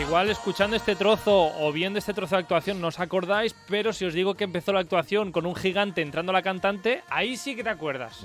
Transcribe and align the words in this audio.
igual 0.00 0.30
escuchando 0.30 0.76
este 0.76 0.96
trozo 0.96 1.52
o 1.58 1.72
viendo 1.72 1.98
este 1.98 2.14
trozo 2.14 2.36
de 2.36 2.40
actuación 2.42 2.80
no 2.80 2.88
os 2.88 2.98
acordáis, 3.00 3.54
pero 3.68 3.92
si 3.92 4.04
os 4.04 4.14
digo 4.14 4.34
que 4.34 4.44
empezó 4.44 4.72
la 4.72 4.80
actuación 4.80 5.32
con 5.32 5.46
un 5.46 5.54
gigante 5.54 6.02
entrando 6.02 6.30
a 6.30 6.34
la 6.34 6.42
cantante, 6.42 7.02
ahí 7.08 7.36
sí 7.36 7.54
que 7.54 7.62
te 7.62 7.70
acuerdas. 7.70 8.24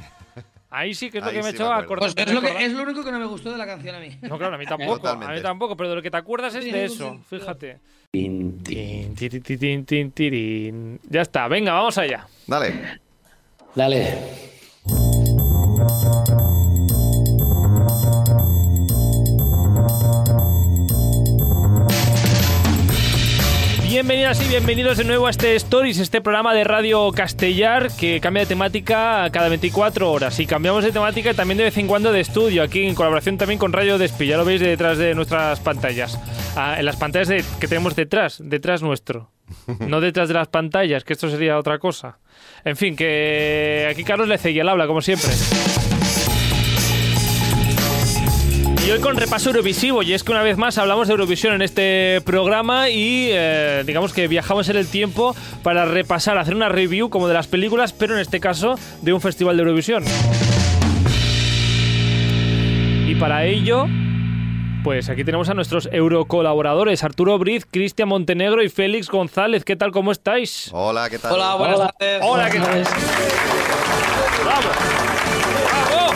Ahí 0.70 0.94
sí 0.94 1.10
que 1.10 1.20
es 1.20 1.24
lo 1.24 1.30
Ahí 1.30 1.38
que 1.38 1.44
me 1.44 1.50
sí 1.52 1.56
hecho 1.56 1.70
me 1.70 1.74
acuerdo. 1.76 2.06
acordar. 2.06 2.14
Pues 2.16 2.28
es 2.28 2.34
lo, 2.34 2.42
que, 2.42 2.66
es 2.66 2.74
lo 2.74 2.84
único 2.84 3.04
que 3.04 3.12
no 3.12 3.20
me 3.20 3.26
gustó 3.26 3.52
de 3.52 3.58
la 3.58 3.66
canción 3.66 3.96
a 3.96 4.00
mí. 4.00 4.10
No, 4.24 4.38
claro, 4.38 4.56
a 4.56 4.58
mí 4.58 4.66
tampoco, 4.66 5.08
a 5.08 5.16
mí 5.16 5.42
tampoco, 5.42 5.78
pero 5.78 5.90
de 5.90 5.96
lo 5.96 6.02
que 6.02 6.12
te 6.12 6.18
acuerdas 6.18 6.54
es 6.56 6.66
de 6.66 6.86
eso, 6.86 7.20
fíjate. 7.30 7.80
Ya 11.10 11.22
está, 11.22 11.48
venga, 11.48 11.74
vamos 11.74 11.98
allá. 11.98 12.28
Dale. 12.48 13.00
Dale. 13.74 14.18
Bienvenidas 23.96 24.46
y 24.46 24.50
bienvenidos 24.50 24.98
de 24.98 25.06
nuevo 25.06 25.26
a 25.26 25.30
este 25.30 25.56
Stories, 25.56 26.00
este 26.00 26.20
programa 26.20 26.54
de 26.54 26.66
Radio 26.66 27.14
Castellar 27.14 27.90
que 27.98 28.20
cambia 28.20 28.42
de 28.42 28.48
temática 28.48 29.30
cada 29.32 29.48
24 29.48 30.12
horas. 30.12 30.38
Y 30.42 30.46
cambiamos 30.46 30.84
de 30.84 30.92
temática 30.92 31.34
también 31.34 31.58
de 31.60 31.64
vez 31.64 31.78
en 31.78 31.88
cuando 31.88 32.12
de 32.12 32.20
estudio, 32.20 32.62
aquí 32.62 32.84
en 32.86 32.94
colaboración 32.94 33.38
también 33.38 33.58
con 33.58 33.72
Radio 33.72 33.98
Despi. 33.98 34.28
Ya 34.28 34.36
lo 34.36 34.44
veis 34.44 34.60
detrás 34.60 34.98
de 34.98 35.16
nuestras 35.16 35.62
pantallas. 35.62 36.20
Ah, 36.58 36.76
en 36.78 36.84
las 36.84 36.98
pantallas 36.98 37.30
que 37.58 37.70
tenemos 37.70 37.96
detrás, 37.96 38.42
detrás 38.44 38.82
nuestro. 38.82 39.32
No 39.80 40.02
detrás 40.02 40.28
de 40.28 40.34
las 40.34 40.50
pantallas, 40.50 41.06
que 41.06 41.14
esto 41.14 41.30
sería 41.30 41.58
otra 41.58 41.80
cosa. 41.80 42.20
En 42.66 42.76
fin, 42.76 42.98
que 42.98 43.88
aquí 43.90 44.04
Carlos 44.04 44.28
le 44.28 44.38
seguía 44.38 44.64
el 44.64 44.68
habla, 44.68 44.88
como 44.88 45.00
siempre. 45.00 45.32
Y 48.86 48.92
hoy 48.92 49.00
con 49.00 49.16
repaso 49.16 49.50
Eurovisivo, 49.50 50.04
y 50.04 50.14
es 50.14 50.24
que 50.24 50.32
una 50.32 50.44
vez 50.44 50.58
más 50.58 50.78
hablamos 50.78 51.08
de 51.08 51.14
Eurovisión 51.14 51.56
en 51.56 51.64
este 51.64 52.22
programa 52.24 52.88
y 52.92 53.30
eh, 53.32 53.84
digamos 53.84 54.14
que 54.14 54.28
viajamos 54.28 54.70
en 54.70 54.76
el 54.76 54.86
tiempo 54.86 55.36
para 55.64 55.86
repasar, 55.86 56.38
hacer 56.38 56.54
una 56.54 56.70
review 56.70 57.10
como 57.10 57.28
de 57.28 57.34
las 57.34 57.48
películas, 57.48 57.94
pero 57.94 58.14
en 58.14 58.20
este 58.20 58.40
caso 58.40 58.76
de 59.02 59.12
un 59.12 59.22
festival 59.22 59.58
de 59.58 59.64
Eurovisión. 59.64 60.04
Y 63.08 63.16
para 63.16 63.46
ello, 63.46 63.88
pues 64.84 65.10
aquí 65.10 65.24
tenemos 65.24 65.50
a 65.50 65.56
nuestros 65.56 65.90
eurocolaboradores, 65.92 67.04
Arturo 67.04 67.40
Briz, 67.40 67.66
Cristian 67.66 68.08
Montenegro 68.08 68.62
y 68.62 68.70
Félix 68.70 69.10
González. 69.10 69.66
¿Qué 69.66 69.76
tal? 69.76 69.90
¿Cómo 69.92 70.12
estáis? 70.12 70.70
Hola, 70.72 71.10
¿qué 71.10 71.18
tal? 71.18 71.34
Hola, 71.34 71.56
buenas 71.56 71.80
Hola. 71.80 71.96
tardes. 71.98 72.22
Hola, 72.24 72.50
¿qué 72.52 72.60
tal? 72.60 72.84
¡Bravo! 74.44 74.68
¡Bravo, 75.90 76.14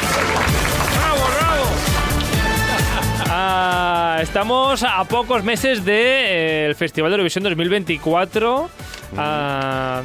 Estamos 4.21 4.83
a 4.83 5.03
pocos 5.05 5.45
meses 5.45 5.85
del 5.85 6.75
Festival 6.75 7.09
de 7.09 7.15
Eurovisión 7.15 7.43
2024. 7.45 8.69
Ah, 9.15 10.03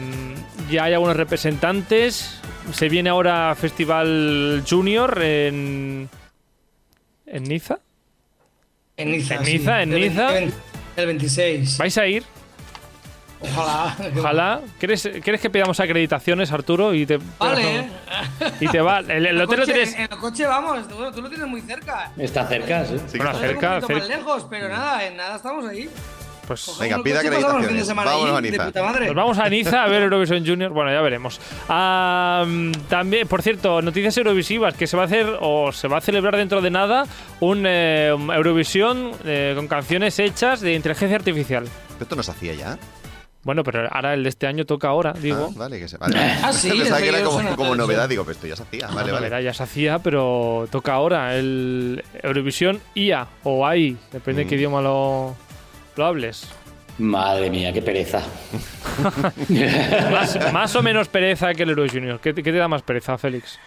ya 0.71 0.85
hay 0.85 0.93
algunos 0.93 1.17
representantes. 1.17 2.41
Se 2.73 2.89
viene 2.89 3.11
ahora 3.11 3.55
Festival 3.57 4.63
Junior 4.69 5.21
en... 5.21 6.09
¿En 7.27 7.43
Niza? 7.43 7.81
En 8.97 9.11
Niza. 9.11 9.35
En 9.35 9.45
sí. 9.45 9.59
Niza, 9.59 9.83
en 9.83 9.93
El 9.93 10.01
Niza. 10.01 10.31
20 10.31 10.57
El 10.97 11.07
26. 11.07 11.79
¿Vais 11.79 11.99
a 11.99 12.07
ir? 12.07 12.23
Ojalá. 13.53 13.97
Ojalá. 14.19 14.61
¿Quieres, 14.79 15.09
¿Quieres 15.23 15.41
que 15.41 15.51
pidamos 15.51 15.79
acreditaciones, 15.81 16.51
Arturo? 16.53 16.95
Y 16.95 17.07
te, 17.07 17.19
Vale. 17.39 17.89
Y 18.61 18.69
te 18.69 18.81
va. 18.81 19.01
El, 19.01 19.11
el 19.11 19.27
En 19.27 19.41
hotel 19.43 19.61
lo 19.61 19.67
coche- 19.67 19.73
tienes. 19.73 19.95
En 19.95 20.01
el 20.03 20.09
coche 20.09 20.47
vamos. 20.47 20.89
Bueno, 20.89 21.13
tú 21.13 21.23
lo 21.23 21.29
tienes 21.29 21.47
muy 21.47 21.61
cerca. 21.61 22.11
Está 22.17 22.47
cerca, 22.47 22.85
sí. 22.85 22.97
Sí, 23.07 23.19
Bueno, 23.19 23.35
cerca, 23.39 23.75
un 23.77 23.81
poquito 23.83 23.99
más 23.99 24.07
cerca. 24.09 24.17
lejos, 24.19 24.47
pero 24.51 24.69
nada, 24.69 25.05
en 25.07 25.17
nada 25.17 25.37
estamos 25.37 25.67
ahí. 25.67 25.89
Pues 26.47 26.63
Cogemos 26.67 26.81
Venga, 26.81 27.03
pida 27.03 27.17
coche 27.23 27.29
acreditaciones. 27.29 27.87
semana 27.87 28.11
Vámonos 28.11 28.33
ahí, 28.33 28.37
a 28.37 28.41
Niza. 28.43 28.65
De 28.65 28.69
puta 28.71 28.83
madre. 28.83 29.07
nos 29.07 29.15
vamos 29.15 29.39
a 29.39 29.49
Niza 29.49 29.83
a 29.83 29.89
ver 29.89 30.03
Eurovision 30.03 30.47
Junior. 30.47 30.73
Bueno, 30.73 30.93
ya 30.93 31.01
veremos. 31.01 31.41
También, 32.89 33.27
por 33.29 33.41
cierto, 33.43 33.81
noticias 33.81 34.15
eurovisivas 34.19 34.75
que 34.75 34.87
se 34.87 34.95
va 34.97 35.05
a 35.05 35.07
hacer 35.07 35.27
o 35.41 35.73
se 35.73 35.89
va 35.89 35.99
a 35.99 36.01
celebrar 36.03 36.37
dentro 36.37 36.61
de 36.61 36.71
nada 36.71 37.05
un 37.41 37.65
eh, 37.67 38.09
Eurovisión 38.11 39.13
eh, 39.25 39.55
con 39.57 39.69
canciones 39.69 40.19
hechas 40.19 40.61
de 40.61 40.75
inteligencia 40.75 41.17
artificial. 41.17 41.65
Esto 41.99 42.15
no 42.15 42.23
se 42.23 42.33
hacía 42.33 42.53
ya. 42.55 42.79
Bueno, 43.45 43.63
pero 43.63 43.89
ahora 43.93 44.15
el 44.15 44.23
de 44.23 44.31
este 44.31 44.47
año 44.47 44.65
toca 44.65 44.89
ahora, 44.89 45.13
digo. 45.13 45.51
Ah, 45.51 45.55
vale, 45.57 45.79
que 45.79 45.87
se. 45.89 45.97
Vale. 45.99 46.17
Ah, 46.43 46.53
sí, 46.53 46.71
Pensaba 46.71 47.01
que 47.01 47.09
era 47.09 47.23
como, 47.23 47.75
novedad. 47.77 48.09
Digo, 48.09 48.25
pero 48.25 48.33
esto 48.33 48.47
ya 48.47 48.57
se 48.57 48.63
hacía. 48.63 48.87
Vale, 48.89 49.09
No, 49.09 49.15
vale. 49.15 49.21
verá, 49.29 49.41
ya 49.41 49.53
se 49.55 49.63
hacía, 49.63 49.99
pero 49.99 50.67
toca 50.71 50.95
ahora 50.95 51.37
el 51.37 52.03
Eurovisión 52.23 52.81
IA 52.95 53.27
o 53.45 53.67
AI, 53.67 53.97
depende 54.13 54.43
de 54.45 54.49
qué 54.49 54.57
Mm. 54.57 54.59
idioma 54.59 54.81
lo, 54.83 55.37
lo 55.97 56.05
hables. 56.07 56.49
Madre 56.99 57.51
mía, 57.51 57.73
qué 57.73 57.83
pereza. 57.83 58.23
Más, 60.11 60.53
más 60.53 60.77
o 60.77 60.83
menos 60.83 61.09
pereza 61.09 61.53
que 61.55 61.65
el 61.65 61.71
Euro 61.71 61.87
Junior. 61.91 62.21
¿Qué, 62.21 62.33
te- 62.33 62.43
qué 62.43 62.53
te 62.53 62.59
da 62.59 62.69
más 62.69 62.83
pereza, 62.83 63.19
Félix? 63.19 63.59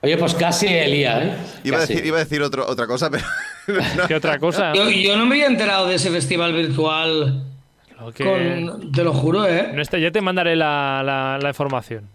Oye, 0.00 0.16
pues 0.16 0.34
casi 0.34 0.66
el 0.66 0.94
IA, 0.94 1.22
¿eh? 1.22 1.36
Iba 1.64 1.76
a 1.78 1.80
decir, 1.82 2.04
iba 2.04 2.16
a 2.16 2.20
decir 2.24 2.42
otro- 2.42 2.66
otra 2.66 2.86
cosa, 2.86 3.08
pero. 3.10 3.24
no. 3.96 4.08
¿Qué 4.08 4.14
otra 4.16 4.38
cosa? 4.38 4.72
Yo, 4.74 4.90
yo 4.90 5.16
no 5.16 5.26
me 5.26 5.36
había 5.36 5.46
enterado 5.46 5.86
de 5.86 5.94
ese 5.96 6.10
festival 6.10 6.52
virtual. 6.54 7.44
Que- 8.10 8.24
Con, 8.24 8.90
te 8.92 9.04
lo 9.04 9.12
juro, 9.12 9.46
¿eh? 9.46 9.70
no 9.74 9.80
está- 9.82 9.98
ya 9.98 10.10
te 10.10 10.20
mandaré 10.20 10.56
la, 10.56 11.02
la- 11.04 11.38
la 11.40 11.48
información. 11.48 12.08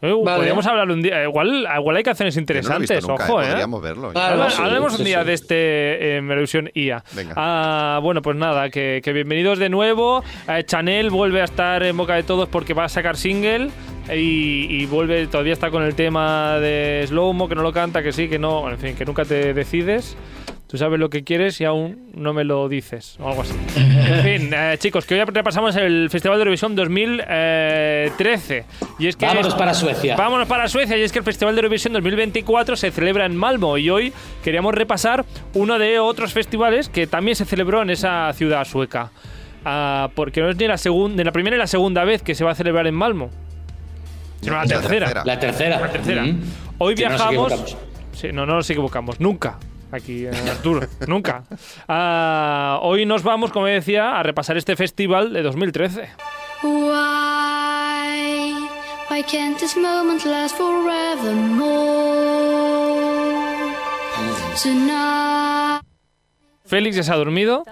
Eh, 0.00 0.12
Vale. 0.24 0.36
Podríamos 0.36 0.64
hablar 0.66 0.88
un 0.90 1.02
día. 1.02 1.24
Igual, 1.24 1.66
igual 1.76 1.96
hay 1.96 2.02
canciones 2.04 2.36
no 2.36 2.40
interesantes, 2.40 2.88
visto 2.88 3.08
nunca, 3.08 3.24
ojo, 3.24 3.42
eh, 3.42 3.46
¿eh? 3.46 3.48
Podríamos 3.48 3.82
verlo. 3.82 4.12
Habla- 4.14 4.48
sí, 4.50 4.62
Hablemos 4.62 4.92
sí, 4.94 5.00
un 5.00 5.04
día 5.06 5.20
sí. 5.22 5.26
de 5.26 5.32
este 5.32 5.54
eh, 5.56 6.16
Eurovisión 6.18 6.70
IA. 6.72 7.02
Venga. 7.14 7.34
Ah, 7.36 7.98
bueno, 8.00 8.22
pues 8.22 8.36
nada, 8.36 8.70
que, 8.70 9.00
que 9.02 9.12
bienvenidos 9.12 9.58
de 9.58 9.68
nuevo. 9.68 10.22
Eh, 10.48 10.62
Chanel 10.64 11.10
vuelve 11.10 11.40
a 11.40 11.44
estar 11.44 11.82
en 11.82 11.96
boca 11.96 12.14
de 12.14 12.22
todos 12.22 12.48
porque 12.48 12.74
va 12.74 12.84
a 12.84 12.88
sacar 12.88 13.16
single. 13.16 13.70
Y, 14.14 14.66
y 14.70 14.86
vuelve, 14.86 15.26
todavía 15.26 15.52
está 15.52 15.70
con 15.70 15.82
el 15.82 15.94
tema 15.96 16.58
de 16.60 17.04
Slowmo, 17.08 17.46
que 17.48 17.54
no 17.56 17.62
lo 17.62 17.72
canta, 17.72 18.00
que 18.02 18.12
sí, 18.12 18.28
que 18.28 18.38
no, 18.38 18.70
en 18.70 18.78
fin, 18.78 18.94
que 18.96 19.04
nunca 19.04 19.24
te 19.24 19.52
decides. 19.52 20.16
Tú 20.68 20.76
sabes 20.76 21.00
lo 21.00 21.08
que 21.08 21.24
quieres 21.24 21.58
y 21.62 21.64
aún 21.64 22.10
no 22.14 22.34
me 22.34 22.44
lo 22.44 22.68
dices, 22.68 23.16
o 23.18 23.28
algo 23.28 23.40
así. 23.42 23.54
En 23.76 24.22
fin, 24.22 24.50
eh, 24.54 24.76
chicos, 24.78 25.04
que 25.06 25.14
hoy 25.14 25.24
repasamos 25.24 25.74
el 25.76 26.08
Festival 26.10 26.36
de 26.38 26.42
Eurovisión 26.42 26.74
2013. 26.76 28.64
Y 28.98 29.06
es 29.06 29.16
que 29.16 29.26
Vámonos 29.26 29.54
para 29.54 29.74
Suecia. 29.74 30.16
Vámonos 30.16 30.46
para 30.48 30.68
Suecia 30.68 30.96
y 30.96 31.02
es 31.02 31.12
que 31.12 31.18
el 31.18 31.24
Festival 31.24 31.54
de 31.54 31.60
Eurovisión 31.60 31.92
2024 31.94 32.76
se 32.76 32.90
celebra 32.90 33.26
en 33.26 33.36
Malmo 33.36 33.78
y 33.78 33.88
hoy 33.90 34.12
queríamos 34.42 34.74
repasar 34.74 35.24
uno 35.54 35.78
de 35.78 35.98
otros 36.00 36.32
festivales 36.32 36.88
que 36.88 37.06
también 37.06 37.34
se 37.36 37.44
celebró 37.44 37.82
en 37.82 37.90
esa 37.90 38.30
ciudad 38.34 38.64
sueca. 38.64 39.10
Ah, 39.64 40.10
porque 40.14 40.40
no 40.40 40.50
es 40.50 40.56
ni 40.56 40.66
la, 40.66 40.74
segun- 40.76 41.14
ni 41.14 41.24
la 41.24 41.32
primera 41.32 41.56
ni 41.56 41.60
la 41.60 41.66
segunda 41.66 42.04
vez 42.04 42.22
que 42.22 42.34
se 42.34 42.44
va 42.44 42.52
a 42.52 42.54
celebrar 42.54 42.86
en 42.86 42.94
Malmo, 42.94 43.30
sino 44.40 44.54
la 44.56 44.64
tercera. 44.66 45.06
tercera. 45.06 45.22
La 45.24 45.38
tercera. 45.40 45.80
La 45.80 45.88
tercera. 45.90 46.22
Mm. 46.24 46.40
Hoy 46.78 46.94
Que 46.94 47.04
no 47.04 47.10
nos 47.10 47.18
viajamos. 47.18 47.52
equivocamos. 47.52 47.76
sí, 48.12 48.28
no, 48.32 48.46
no 48.46 48.54
nos 48.56 48.70
equivocamos. 48.70 49.20
Nunca. 49.20 49.58
Aquí 49.90 50.26
en 50.26 50.48
Arturo. 50.48 50.86
nunca. 51.06 51.44
Ah, 51.86 52.78
hoy 52.82 53.06
nos 53.06 53.22
vamos, 53.22 53.50
como 53.52 53.66
decía, 53.66 54.18
a 54.18 54.22
repasar 54.22 54.56
este 54.56 54.76
festival 54.76 55.32
de 55.32 55.42
2013. 55.42 56.08
Why, 56.62 58.54
why 59.10 59.22
can't 59.22 59.58
this 59.58 59.76
moment 59.76 60.24
last 60.24 60.56
forevermore? 60.56 62.18
Tonight. 64.62 65.57
Félix 66.68 66.96
ya 66.96 67.02
se 67.02 67.12
ha 67.12 67.16
dormido. 67.16 67.64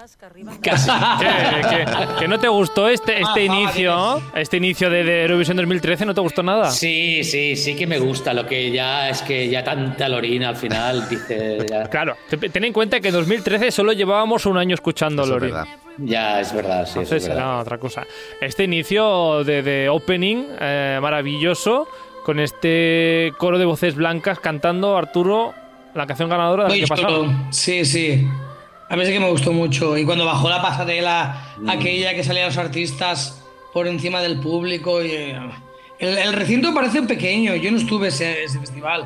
Casi. 0.61 0.89
¿Qué, 1.19 1.25
qué- 1.69 1.85
que 2.19 2.27
no 2.27 2.39
te 2.39 2.47
gustó 2.47 2.89
este, 2.89 3.21
este 3.21 3.39
Ah, 3.41 3.43
inicio? 3.43 4.21
Este 4.35 4.57
inicio 4.57 4.89
de, 4.89 5.03
de 5.03 5.21
Eurovisión 5.23 5.55
2013, 5.57 6.05
¿no 6.05 6.13
te 6.15 6.21
gustó 6.21 6.41
nada? 6.43 6.71
Sí, 6.71 7.23
sí, 7.23 7.55
sí 7.55 7.75
que 7.75 7.85
me 7.87 7.99
gusta. 7.99 8.33
Lo 8.33 8.45
que 8.47 8.71
ya 8.71 9.09
es 9.09 9.21
que 9.21 9.47
ya 9.49 9.63
tanta 9.63 10.09
lorina 10.09 10.49
al 10.49 10.55
final 10.55 11.07
dice. 11.07 11.59
Ya, 11.69 11.83
Claro, 11.89 12.15
te- 12.29 12.37
ten 12.49 12.63
en 12.63 12.73
cuenta 12.73 12.99
que 12.99 13.09
en 13.09 13.13
2013 13.13 13.71
solo 13.71 13.93
llevábamos 13.93 14.45
un 14.45 14.57
año 14.57 14.73
escuchando 14.73 15.23
Eso 15.23 15.35
es 15.35 15.41
Lori. 15.41 15.51
verdad. 15.51 15.67
ya 15.99 16.39
es 16.41 16.53
verdad, 16.53 16.85
sí, 16.85 16.91
eso 16.91 16.99
Entonces 17.01 17.23
es 17.23 17.29
verdad. 17.29 17.43
era 17.51 17.59
otra 17.59 17.77
cosa. 17.77 18.03
Este 18.41 18.63
inicio 18.63 19.43
de, 19.43 19.61
de 19.61 19.89
opening 19.89 20.45
eh, 20.59 20.99
maravilloso, 21.01 21.87
con 22.25 22.39
este 22.39 23.31
coro 23.37 23.57
de 23.59 23.65
voces 23.65 23.95
blancas 23.95 24.39
cantando 24.39 24.97
Arturo, 24.97 25.53
la 25.93 26.05
canción 26.07 26.29
ganadora 26.29 26.63
del 26.65 26.73
año 26.73 26.87
pasado. 26.87 27.27
Sí, 27.51 27.85
sí. 27.85 28.27
A 28.89 28.95
mí 28.95 29.05
sí 29.05 29.11
que 29.11 29.19
me 29.19 29.29
gustó 29.29 29.51
mucho. 29.51 29.97
Y 29.97 30.05
cuando 30.05 30.25
bajó 30.25 30.49
la 30.49 30.61
pasarela, 30.61 31.45
aquella 31.67 32.13
que 32.13 32.23
salían 32.23 32.47
los 32.47 32.57
artistas 32.57 33.41
por 33.73 33.87
encima 33.87 34.21
del 34.21 34.39
público. 34.39 35.03
Y, 35.03 35.11
eh, 35.11 35.39
el, 35.99 36.17
el 36.17 36.33
recinto 36.33 36.73
parece 36.73 37.01
pequeño. 37.01 37.55
Yo 37.55 37.71
no 37.71 37.77
estuve 37.77 38.07
ese, 38.09 38.43
ese 38.45 38.59
festival. 38.59 39.05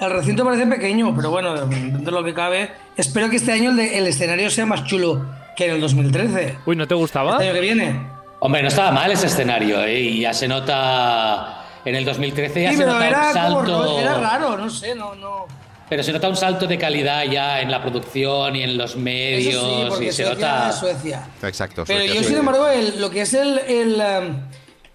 El 0.00 0.10
recinto 0.10 0.44
parece 0.44 0.66
pequeño, 0.66 1.14
pero 1.14 1.30
bueno, 1.30 1.54
dentro 1.66 2.00
de 2.04 2.10
lo 2.10 2.24
que 2.24 2.34
cabe. 2.34 2.72
Espero 2.96 3.30
que 3.30 3.36
este 3.36 3.52
año 3.52 3.70
el, 3.70 3.76
de- 3.76 3.98
el 3.98 4.06
escenario 4.08 4.50
sea 4.50 4.66
más 4.66 4.84
chulo 4.84 5.24
que 5.56 5.66
en 5.66 5.72
el 5.74 5.80
2013. 5.80 6.58
Uy, 6.66 6.74
¿no 6.76 6.88
te 6.88 6.94
gustaba? 6.94 7.36
El 7.36 7.42
año 7.42 7.52
que 7.54 7.60
viene. 7.60 8.00
Hombre, 8.40 8.62
no 8.62 8.68
estaba 8.68 8.90
mal 8.90 9.12
ese 9.12 9.26
escenario, 9.28 9.80
¿eh? 9.84 10.00
Y 10.00 10.20
ya 10.22 10.32
se 10.34 10.48
nota. 10.48 11.58
En 11.84 11.94
el 11.94 12.04
2013 12.04 12.62
ya 12.62 12.70
Sí, 12.70 12.76
se 12.76 12.82
pero 12.82 12.94
nota 12.94 13.08
era, 13.08 13.18
un 13.48 13.54
como- 13.54 13.66
salto. 13.66 14.00
era 14.00 14.14
raro, 14.14 14.56
no 14.56 14.68
sé, 14.70 14.94
no, 14.96 15.14
no. 15.14 15.46
Pero 15.92 16.02
se 16.02 16.10
nota 16.10 16.26
un 16.26 16.36
salto 16.36 16.66
de 16.66 16.78
calidad 16.78 17.22
ya 17.24 17.60
en 17.60 17.70
la 17.70 17.82
producción 17.82 18.56
y 18.56 18.62
en 18.62 18.78
los 18.78 18.96
medios 18.96 19.54
Eso 19.56 19.76
sí, 19.82 19.84
porque 19.90 20.06
y 20.06 20.10
se 20.12 20.24
Suecia 20.24 20.34
nota. 20.48 20.70
es 20.70 20.76
Suecia. 20.76 21.28
Exacto. 21.42 21.84
Pero 21.86 22.00
Suecia, 22.00 22.22
yo, 22.22 22.26
sin 22.26 22.38
embargo, 22.38 22.66
el- 22.66 22.98
lo 22.98 23.10
que 23.10 23.20
es 23.20 23.34
el, 23.34 23.58
el, 23.58 23.96
um, 23.96 24.36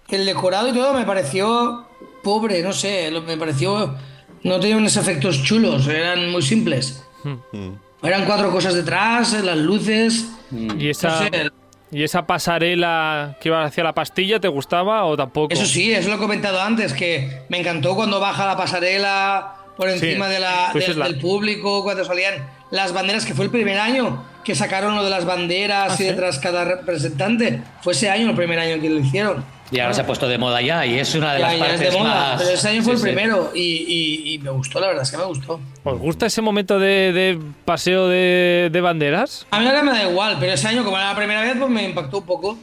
el 0.08 0.26
decorado 0.26 0.66
y 0.66 0.72
todo 0.72 0.92
me 0.94 1.04
pareció 1.04 1.86
pobre, 2.24 2.60
no 2.64 2.72
sé, 2.72 3.12
me 3.24 3.36
pareció... 3.36 3.94
No 4.42 4.58
tenía 4.58 4.76
unos 4.76 4.96
efectos 4.96 5.40
chulos, 5.44 5.86
eran 5.86 6.32
muy 6.32 6.42
simples. 6.42 7.04
Mm. 7.22 7.68
Eran 8.02 8.24
cuatro 8.24 8.50
cosas 8.50 8.74
detrás, 8.74 9.34
las 9.44 9.56
luces... 9.56 10.26
¿Y 10.50 10.88
esa, 10.90 11.10
No 11.10 11.18
sé. 11.28 11.50
¿Y 11.92 12.02
esa 12.02 12.26
pasarela 12.26 13.36
que 13.40 13.50
iba 13.50 13.64
hacia 13.64 13.84
la 13.84 13.94
pastilla 13.94 14.40
te 14.40 14.48
gustaba 14.48 15.04
o 15.04 15.16
tampoco? 15.16 15.54
Eso 15.54 15.64
sí, 15.64 15.92
eso 15.92 16.08
lo 16.08 16.16
he 16.16 16.18
comentado 16.18 16.60
antes, 16.60 16.92
que 16.92 17.42
me 17.48 17.60
encantó 17.60 17.94
cuando 17.94 18.18
baja 18.18 18.46
la 18.46 18.56
pasarela 18.56 19.57
por 19.78 19.88
encima 19.88 20.26
Sí, 20.26 20.32
de 20.34 20.40
la, 20.40 20.70
del, 20.74 20.98
la- 20.98 21.04
del 21.06 21.18
público, 21.18 21.82
cuando 21.82 22.04
salían 22.04 22.34
las 22.70 22.92
banderas, 22.92 23.24
que 23.24 23.32
fue 23.32 23.46
el 23.46 23.50
primer 23.50 23.78
año 23.78 24.22
que 24.44 24.54
sacaron 24.54 24.96
lo 24.96 25.04
de 25.04 25.10
las 25.10 25.24
banderas 25.24 25.92
Ah, 25.92 25.94
y 25.94 25.98
¿sí? 25.98 26.04
detrás 26.04 26.38
cada 26.38 26.64
representante. 26.64 27.62
Fue 27.82 27.92
ese 27.92 28.10
año 28.10 28.30
el 28.30 28.36
primer 28.36 28.58
año 28.58 28.80
que 28.80 28.88
lo 28.90 28.98
hicieron. 28.98 29.44
Y 29.70 29.78
ahora 29.80 29.92
se 29.92 30.00
ha 30.00 30.06
puesto 30.06 30.26
de 30.26 30.38
moda 30.38 30.62
ya 30.62 30.86
y 30.86 30.98
es 30.98 31.14
una 31.14 31.34
de 31.34 31.40
Ya, 31.40 31.48
las 31.48 31.58
ya 31.58 31.64
es 31.66 31.70
partes 31.72 31.92
de 31.92 31.98
moda, 31.98 32.14
más. 32.14 32.42
pero 32.42 32.54
ese 32.54 32.68
año 32.70 32.82
fue 32.82 32.92
Sí, 32.96 33.02
el 33.02 33.08
sí. 33.10 33.14
primero 33.14 33.50
y, 33.54 33.60
y- 33.60 34.34
y 34.34 34.38
me 34.38 34.50
gustó, 34.50 34.80
la 34.80 34.86
verdad 34.88 35.02
es 35.02 35.10
que 35.10 35.18
me 35.18 35.24
gustó. 35.24 35.60
¿Os 35.84 35.98
gusta 35.98 36.24
ese 36.26 36.40
momento 36.40 36.78
de, 36.78 37.12
de 37.12 37.38
paseo 37.66 38.08
de, 38.08 38.70
de 38.72 38.80
banderas? 38.80 39.46
A 39.50 39.60
mí 39.60 39.66
ahora 39.66 39.82
me 39.82 39.92
da 39.92 40.08
igual, 40.10 40.38
pero 40.40 40.52
ese 40.54 40.66
año, 40.68 40.82
como 40.84 40.96
era 40.96 41.10
la 41.10 41.16
primera 41.16 41.42
vez, 41.42 41.54
pues 41.58 41.70
me 41.70 41.84
impactó 41.84 42.18
un 42.18 42.24
poco. 42.26 42.58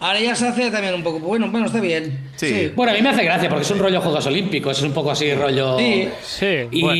Ahora 0.00 0.18
ya 0.18 0.34
se 0.34 0.48
hace 0.48 0.70
también 0.70 0.94
un 0.94 1.02
poco, 1.02 1.18
bueno, 1.20 1.50
bueno, 1.50 1.66
está 1.66 1.80
bien. 1.80 2.30
Sí. 2.36 2.72
Bueno, 2.74 2.92
a 2.92 2.94
mí 2.94 3.02
me 3.02 3.10
hace 3.10 3.22
gracia 3.22 3.48
porque 3.50 3.64
es 3.64 3.70
un 3.70 3.78
rollo 3.78 4.00
Juegos 4.00 4.26
Olímpicos, 4.26 4.78
es 4.78 4.84
un 4.84 4.92
poco 4.92 5.10
así 5.10 5.32
rollo. 5.34 5.78
Sí. 5.78 6.08
Sí. 6.22 6.46
Y, 6.70 6.80
bueno. 6.80 6.96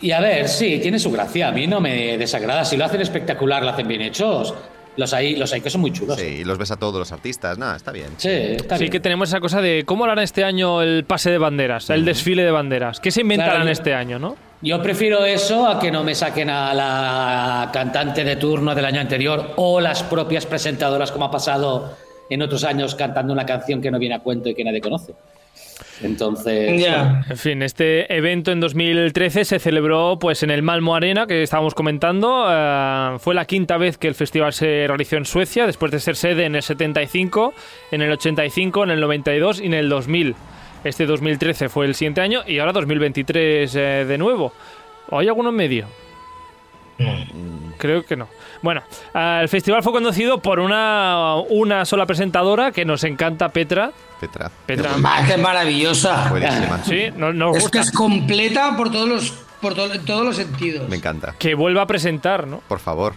y 0.00 0.10
a 0.12 0.20
ver, 0.20 0.48
sí, 0.48 0.78
tiene 0.80 0.98
su 0.98 1.10
gracia. 1.12 1.48
A 1.48 1.52
mí 1.52 1.66
no 1.66 1.78
me 1.80 2.16
desagrada. 2.16 2.64
Si 2.64 2.76
lo 2.78 2.86
hacen 2.86 3.02
espectacular, 3.02 3.62
lo 3.62 3.68
hacen 3.68 3.86
bien 3.86 4.00
hechos. 4.00 4.54
Los 4.96 5.12
hay, 5.12 5.36
los 5.36 5.52
hay 5.52 5.60
que 5.60 5.68
son 5.68 5.82
muy 5.82 5.92
chulos. 5.92 6.18
Sí, 6.18 6.38
y 6.40 6.44
los 6.44 6.56
ves 6.56 6.70
a 6.70 6.76
todos 6.78 6.98
los 6.98 7.12
artistas. 7.12 7.58
Nada, 7.58 7.76
está 7.76 7.92
bien. 7.92 8.06
Sí, 8.16 8.30
está 8.30 8.76
Sí 8.78 8.84
bien. 8.84 8.92
que 8.92 9.00
tenemos 9.00 9.28
esa 9.28 9.40
cosa 9.40 9.60
de 9.60 9.84
cómo 9.84 10.04
harán 10.06 10.20
este 10.20 10.42
año 10.42 10.80
el 10.80 11.04
pase 11.04 11.30
de 11.30 11.36
banderas, 11.36 11.90
el 11.90 12.06
desfile 12.06 12.44
de 12.44 12.50
banderas. 12.50 12.98
¿Qué 12.98 13.10
se 13.10 13.20
inventarán 13.20 13.56
Claro, 13.56 13.70
este 13.70 13.92
año, 13.92 14.18
no? 14.18 14.36
Yo 14.62 14.82
prefiero 14.82 15.22
eso 15.26 15.68
a 15.68 15.78
que 15.78 15.90
no 15.90 16.02
me 16.02 16.14
saquen 16.14 16.48
a 16.48 16.72
la 16.72 17.68
cantante 17.74 18.24
de 18.24 18.36
turno 18.36 18.74
del 18.74 18.86
año 18.86 19.02
anterior 19.02 19.52
o 19.56 19.82
las 19.82 20.02
propias 20.02 20.46
presentadoras, 20.46 21.12
como 21.12 21.26
ha 21.26 21.30
pasado 21.30 21.94
en 22.30 22.42
otros 22.42 22.64
años, 22.64 22.94
cantando 22.94 23.32
una 23.32 23.46
canción 23.46 23.80
que 23.80 23.90
no 23.90 23.98
viene 23.98 24.16
a 24.16 24.20
cuento 24.20 24.48
y 24.48 24.54
que 24.54 24.64
nadie 24.64 24.80
conoce. 24.80 25.14
Entonces. 26.02 26.84
En 26.84 27.36
fin, 27.36 27.62
este 27.62 28.14
evento 28.14 28.52
en 28.52 28.60
2013 28.60 29.44
se 29.44 29.58
celebró 29.58 30.18
pues 30.18 30.42
en 30.42 30.50
el 30.50 30.62
Malmo 30.62 30.94
Arena 30.94 31.26
que 31.26 31.42
estábamos 31.42 31.74
comentando. 31.74 32.46
Eh, 32.48 33.16
fue 33.18 33.34
la 33.34 33.46
quinta 33.46 33.76
vez 33.78 33.96
que 33.96 34.08
el 34.08 34.14
festival 34.14 34.52
se 34.52 34.86
realizó 34.86 35.16
en 35.16 35.24
Suecia, 35.24 35.66
después 35.66 35.92
de 35.92 36.00
ser 36.00 36.16
sede 36.16 36.44
en 36.44 36.54
el 36.54 36.62
75, 36.62 37.54
en 37.90 38.02
el 38.02 38.12
85, 38.12 38.84
en 38.84 38.90
el 38.90 39.00
92 39.00 39.60
y 39.60 39.66
en 39.66 39.74
el 39.74 39.88
2000. 39.88 40.34
Este 40.84 41.06
2013 41.06 41.68
fue 41.68 41.86
el 41.86 41.94
siguiente 41.94 42.20
año 42.20 42.42
y 42.46 42.58
ahora 42.58 42.72
2023 42.72 43.74
eh, 43.74 43.80
de 44.06 44.18
nuevo. 44.18 44.52
¿O 45.10 45.18
hay 45.18 45.28
alguno 45.28 45.48
en 45.50 45.56
medio? 45.56 46.05
Creo 47.78 48.04
que 48.04 48.16
no. 48.16 48.28
Bueno, 48.62 48.82
el 49.14 49.48
festival 49.48 49.82
fue 49.82 49.92
conducido 49.92 50.38
por 50.40 50.60
una, 50.60 51.34
una 51.50 51.84
sola 51.84 52.06
presentadora 52.06 52.72
que 52.72 52.84
nos 52.84 53.04
encanta, 53.04 53.50
Petra. 53.50 53.92
Petra. 54.20 54.50
Petra, 54.64 54.90
Ah, 55.04 55.22
que 55.26 55.34
es 55.34 55.38
maravillosa. 55.38 56.28
Buenísima. 56.30 56.82
sí, 56.84 57.08
no- 57.16 57.32
nos 57.32 57.56
Es 57.56 57.68
que 57.70 57.78
es 57.80 57.92
completa 57.92 58.74
por 58.76 58.90
todos 58.90 59.08
los, 59.08 59.30
por 59.60 59.74
to- 59.74 60.00
todos 60.00 60.24
los 60.24 60.36
sentidos. 60.36 60.88
Me 60.88 60.96
encanta. 60.96 61.34
Que 61.38 61.54
vuelva 61.54 61.82
a 61.82 61.86
presentar, 61.86 62.46
¿no? 62.46 62.60
Por 62.66 62.78
favor. 62.80 63.14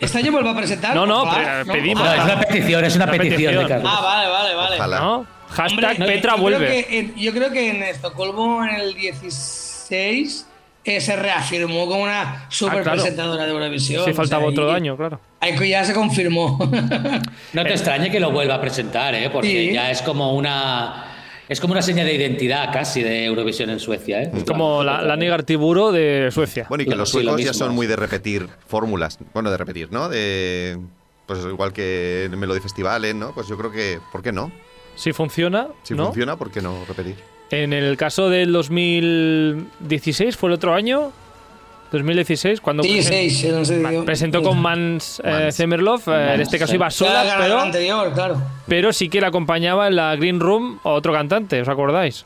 ¿Este 0.00 0.16
año 0.16 0.32
vuelve 0.32 0.48
a 0.48 0.56
presentar? 0.56 0.94
No, 0.94 1.04
no, 1.04 1.24
Ojalá, 1.24 1.62
pedimos. 1.70 2.02
No, 2.02 2.10
es 2.14 2.24
una 2.24 2.40
petición, 2.40 2.84
es 2.86 2.96
una, 2.96 3.04
Una 3.04 3.12
petición, 3.12 3.54
petición. 3.54 3.82
Ah, 3.86 4.00
vale, 4.02 4.30
vale, 4.30 4.54
vale. 4.54 4.76
Ojalá. 4.76 4.98
¿No? 5.00 5.26
Hashtag 5.50 5.70
Hombre, 5.90 5.98
no, 5.98 6.06
Petra 6.06 6.36
yo 6.36 6.42
vuelve. 6.42 6.66
Creo 6.66 6.86
que 6.86 6.98
en- 6.98 7.14
yo 7.16 7.32
creo 7.32 7.50
que 7.50 7.70
en 7.70 7.82
Estocolmo 7.82 8.64
en 8.64 8.76
el 8.76 8.94
16 8.94 10.46
eh, 10.84 11.00
se 11.00 11.14
reafirmó 11.16 11.86
como 11.86 12.02
una 12.02 12.46
super 12.48 12.78
Ah, 12.78 12.82
claro. 12.82 13.00
presentadora 13.02 13.44
de 13.44 13.50
Eurovisión. 13.52 14.04
Sí, 14.04 14.10
o 14.10 14.14
faltaba 14.14 14.42
sea, 14.42 14.50
otro 14.50 14.70
y- 14.70 14.74
año, 14.74 14.96
claro. 14.96 15.20
ya 15.66 15.84
se 15.84 15.92
confirmó. 15.94 16.58
No 17.52 17.62
te 17.64 17.70
extrañe 17.70 18.10
que 18.10 18.20
lo 18.20 18.30
vuelva 18.30 18.54
a 18.54 18.60
presentar, 18.60 19.14
¿eh? 19.14 19.28
porque 19.30 19.48
Sí. 19.68 19.72
ya 19.72 19.90
es 19.90 20.02
como 20.02 20.34
una. 20.34 21.06
Es 21.48 21.60
como 21.60 21.72
una 21.72 21.82
seña 21.82 22.04
de 22.04 22.14
identidad 22.14 22.72
casi 22.72 23.02
de 23.02 23.24
Eurovisión 23.24 23.70
en 23.70 23.80
Suecia. 23.80 24.22
¿eh? 24.22 24.30
Como 24.46 24.84
la, 24.84 25.02
la 25.02 25.16
Nigar 25.16 25.42
Tiburo 25.42 25.90
de 25.90 26.30
Suecia. 26.30 26.66
Bueno, 26.68 26.82
y 26.82 26.84
que 26.86 26.92
Lo- 26.92 26.98
los 26.98 27.10
sí, 27.10 27.18
lo 27.18 27.32
suecos 27.32 27.44
ya 27.44 27.52
son 27.52 27.74
muy 27.74 27.88
de 27.88 27.96
repetir 27.96 28.48
fórmulas. 28.68 29.18
Bueno, 29.34 29.50
de 29.50 29.56
repetir, 29.56 29.88
¿no? 29.90 30.08
De. 30.08 30.78
Pues 31.26 31.40
igual 31.44 31.72
que 31.72 32.24
en 32.26 32.38
Melody 32.38 32.60
Festivales, 32.60 33.14
¿no? 33.16 33.32
Pues 33.34 33.48
yo 33.48 33.58
creo 33.58 33.72
que. 33.72 33.98
¿Por 34.12 34.22
qué 34.22 34.30
no? 34.32 34.52
Si 34.94 35.12
funciona, 35.12 35.68
Si 35.82 35.94
¿no? 35.94 36.06
funciona, 36.06 36.36
¿por 36.36 36.50
qué 36.52 36.60
no 36.60 36.84
repetir? 36.86 37.16
En 37.50 37.72
el 37.72 37.96
caso 37.96 38.28
del 38.30 38.52
2016, 38.52 40.36
¿fue 40.36 40.50
el 40.50 40.54
otro 40.54 40.74
año? 40.74 41.12
2016, 41.92 42.60
cuando 42.60 42.84
sí, 42.84 42.98
presen- 43.00 43.02
seis. 43.02 43.46
no 43.52 43.64
sé, 43.64 44.02
presentó 44.06 44.42
con 44.44 44.60
Mans, 44.62 45.20
eh, 45.24 45.30
Mans. 45.30 45.56
Zemerloff, 45.56 46.06
eh, 46.06 46.12
en 46.12 46.26
Mans, 46.28 46.40
este 46.42 46.58
caso 46.60 46.70
sí. 46.70 46.76
iba 46.76 46.88
sola, 46.88 47.24
la 47.24 47.38
pero, 47.38 47.60
anterior, 47.60 48.12
claro. 48.14 48.40
pero 48.68 48.92
sí 48.92 49.08
que 49.08 49.20
la 49.20 49.26
acompañaba 49.26 49.88
en 49.88 49.96
la 49.96 50.14
Green 50.14 50.38
Room 50.38 50.78
otro 50.84 51.12
cantante, 51.12 51.60
¿os 51.60 51.68
acordáis? 51.68 52.24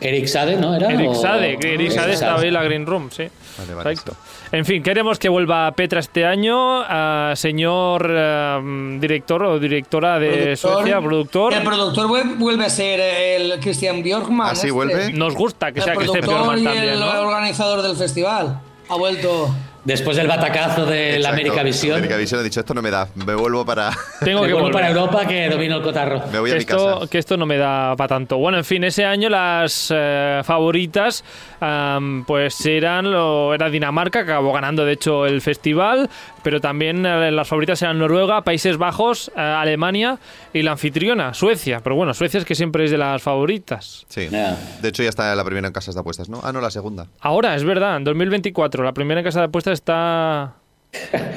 Eric 0.00 0.26
Sade, 0.26 0.56
¿no? 0.58 0.76
¿Era? 0.76 0.92
Eric 0.92 1.10
O- 1.10 1.14
Sade, 1.16 1.58
que 1.58 1.74
Eric 1.74 1.90
Sade 1.90 2.12
estaba 2.12 2.38
ahí 2.40 2.46
en 2.48 2.54
la 2.54 2.62
Green 2.62 2.86
Room, 2.86 3.10
sí. 3.10 3.24
Vale, 3.58 3.74
vale, 3.74 3.90
Exacto. 3.90 4.16
En 4.52 4.64
fin, 4.64 4.82
queremos 4.82 5.18
que 5.18 5.28
vuelva 5.28 5.70
Petra 5.72 5.98
este 6.00 6.24
año, 6.24 6.80
ah, 6.82 7.32
señor 7.34 8.08
ah, 8.10 8.60
director 9.00 9.42
o 9.42 9.58
directora 9.58 10.18
de 10.20 10.28
Productor. 10.56 10.72
Suecia, 10.72 11.00
productor. 11.00 11.52
El 11.54 11.62
productor 11.64 12.06
vuel- 12.08 12.36
vuelve 12.38 12.64
a 12.64 12.70
ser 12.70 13.00
el 13.00 13.58
Christian 13.60 14.02
Björkman. 14.02 14.50
¿Ah, 14.50 14.54
sí, 14.54 14.68
este. 14.68 14.70
vuelve? 14.72 15.12
Nos 15.12 15.34
gusta 15.34 15.72
que 15.72 15.80
el 15.80 15.84
sea 15.84 15.94
productor 15.94 16.24
Björkman 16.24 16.58
y 16.60 16.64
también, 16.64 16.84
el 16.84 17.00
¿no? 17.00 17.20
organizador 17.22 17.82
del 17.82 17.96
festival. 17.96 18.60
Ha 18.88 18.94
vuelto. 18.94 19.48
Después 19.86 20.16
del 20.16 20.26
batacazo 20.26 20.84
de 20.84 21.18
la. 21.20 21.30
América 21.30 21.62
Visión. 21.62 21.96
América 21.96 22.16
Visión 22.16 22.40
ha 22.40 22.42
dicho, 22.42 22.58
esto 22.60 22.74
no 22.74 22.82
me 22.82 22.90
da. 22.90 23.08
Me 23.14 23.34
vuelvo 23.34 23.64
para. 23.64 23.90
Tengo 24.20 24.40
Me 24.42 24.48
que 24.48 24.52
vuelvo 24.52 24.68
volver. 24.68 24.72
para 24.72 24.88
Europa 24.88 25.26
que 25.26 25.48
domino 25.48 25.76
el 25.76 25.82
cotarro. 25.82 26.22
me 26.32 26.40
voy 26.40 26.50
que 26.50 26.54
a 26.54 26.58
mi 26.58 26.60
esto, 26.62 26.94
casa. 27.00 27.10
que 27.10 27.18
esto 27.18 27.36
no 27.36 27.46
me 27.46 27.56
da 27.56 27.94
para 27.96 28.08
tanto. 28.08 28.36
Bueno, 28.36 28.58
en 28.58 28.64
fin, 28.64 28.82
ese 28.84 29.04
año 29.04 29.28
las 29.28 29.92
eh, 29.94 30.40
favoritas 30.44 31.24
am, 31.60 32.24
pues 32.26 32.66
eran 32.66 33.10
lo, 33.12 33.54
era 33.54 33.70
Dinamarca, 33.70 34.24
que 34.24 34.32
acabó 34.32 34.52
ganando 34.52 34.84
de 34.84 34.92
hecho 34.92 35.24
el 35.24 35.40
festival, 35.40 36.10
pero 36.46 36.60
también 36.60 37.04
eh, 37.04 37.32
las 37.32 37.48
favoritas 37.48 37.82
eran 37.82 37.98
Noruega, 37.98 38.44
Países 38.44 38.76
Bajos, 38.76 39.32
eh, 39.36 39.40
Alemania 39.40 40.20
y 40.52 40.62
la 40.62 40.70
anfitriona, 40.70 41.34
Suecia. 41.34 41.80
Pero 41.82 41.96
bueno, 41.96 42.14
Suecia 42.14 42.38
es 42.38 42.44
que 42.44 42.54
siempre 42.54 42.84
es 42.84 42.92
de 42.92 42.98
las 42.98 43.20
favoritas. 43.20 44.06
Sí. 44.08 44.28
De 44.28 44.88
hecho, 44.88 45.02
ya 45.02 45.08
está 45.08 45.34
la 45.34 45.44
primera 45.44 45.66
en 45.66 45.72
casas 45.72 45.96
de 45.96 46.02
apuestas, 46.02 46.28
¿no? 46.28 46.38
Ah, 46.44 46.52
no, 46.52 46.60
la 46.60 46.70
segunda. 46.70 47.08
Ahora, 47.18 47.56
es 47.56 47.64
verdad, 47.64 47.96
en 47.96 48.04
2024, 48.04 48.84
la 48.84 48.92
primera 48.92 49.24
casa 49.24 49.40
de 49.40 49.46
apuestas 49.46 49.72
está... 49.72 50.54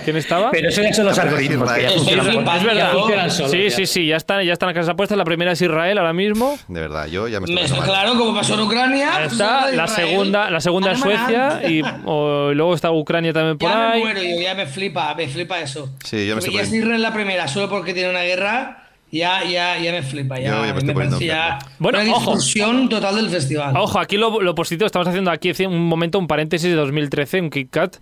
¿Quién 0.04 0.18
estaba? 0.18 0.52
Pero 0.52 0.70
eso 0.70 0.82
ya 0.82 0.94
son 0.94 1.06
los 1.06 1.18
algoritmos. 1.20 1.72
que 1.72 1.82
ya 1.84 1.90
funcionan, 1.92 2.28
es 2.28 2.64
verdad. 2.64 2.76
ya 2.76 2.90
funcionan 2.90 3.32
solos, 3.32 3.52
Sí, 3.52 3.64
ya. 3.64 3.70
sí, 3.76 3.86
sí, 3.86 4.08
ya 4.08 4.16
están, 4.18 4.44
ya 4.44 4.54
están 4.54 4.68
las 4.68 4.74
casas 4.76 4.90
apuestas. 4.90 5.18
La 5.18 5.26
primera 5.26 5.52
es 5.52 5.62
Israel 5.62 5.98
ahora 5.98 6.14
mismo. 6.14 6.58
De 6.68 6.80
verdad, 6.80 7.08
yo 7.08 7.28
ya 7.28 7.40
me 7.40 7.54
estoy 7.54 7.80
Me- 7.80 7.86
claro, 7.86 8.18
como 8.18 8.34
pasó 8.34 8.56
en 8.56 8.62
Ucrania. 8.62 9.10
Ahí 9.16 9.20
pues 9.24 9.34
está, 9.34 9.72
la 9.72 9.88
segunda, 9.88 10.50
la 10.50 10.62
segunda 10.62 10.92
es. 10.92 11.00
Suecia 11.00 11.62
y 11.70 11.82
o- 12.06 12.52
y 12.52 12.56
luego 12.56 12.74
está 12.76 12.92
Ucrania 12.92 13.34
también 13.34 13.58
por 13.58 13.70
Ya 13.70 13.78
me 13.78 13.84
ahí. 13.94 14.02
muero 14.02 14.22
yo, 14.22 14.42
ya 14.42 14.56
me 14.56 14.66
flipa, 14.66 15.14
me 15.16 15.28
flipa 15.28 15.60
eso. 15.60 15.90
Sí, 16.04 16.26
yo 16.28 16.36
me 16.36 16.40
estoy 16.40 16.56
ya 16.56 16.62
es 16.62 16.74
Israel 16.74 17.02
la 17.02 17.14
primera, 17.14 17.48
solo 17.48 17.70
porque 17.70 17.94
tiene 17.94 18.10
una 18.10 18.22
guerra, 18.24 18.86
ya, 19.12 19.44
ya, 19.44 19.78
ya 19.80 19.92
me 19.92 20.04
flipa. 20.04 20.40
Ya, 20.40 20.52
me 20.62 20.94
parece 20.94 21.26
ya 21.26 21.54
enfermo. 21.56 21.76
Bueno, 21.80 22.00
una 22.02 22.12
ojo. 22.14 22.32
discusión 22.36 22.90
total 22.90 23.16
del 23.16 23.30
festival. 23.30 23.76
Ojo, 23.78 23.98
aquí 24.00 24.18
lo, 24.18 24.42
lo 24.42 24.54
positivo, 24.56 24.86
estamos 24.86 25.08
haciendo 25.08 25.32
aquí 25.32 25.52
un 25.66 25.80
momento, 25.88 26.20
un 26.20 26.28
paréntesis 26.28 26.70
de 26.70 26.76
2013, 26.76 27.42
un 27.42 27.50
Kit 27.50 27.70
Kat. 27.72 27.96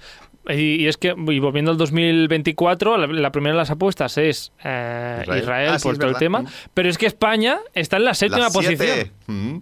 Y, 0.50 0.84
y 0.84 0.88
es 0.88 0.98
que, 0.98 1.10
y 1.18 1.40
volviendo 1.40 1.72
al 1.72 1.78
2024, 1.78 2.98
la, 2.98 3.08
la 3.08 3.32
primera 3.32 3.54
de 3.54 3.58
las 3.58 3.70
apuestas 3.72 4.18
es 4.18 4.52
eh, 4.64 5.20
Israel, 5.24 5.42
Israel. 5.42 5.70
Ah, 5.74 5.78
por 5.82 5.98
todo 5.98 6.10
el 6.10 6.18
tema. 6.18 6.42
Mm. 6.42 6.48
Pero 6.74 6.90
es 6.90 6.98
que 6.98 7.06
España 7.06 7.58
está 7.74 7.98
en 7.98 8.06
la 8.06 8.14
séptima 8.14 8.50
posición. 8.50 9.12
Mm. 9.28 9.58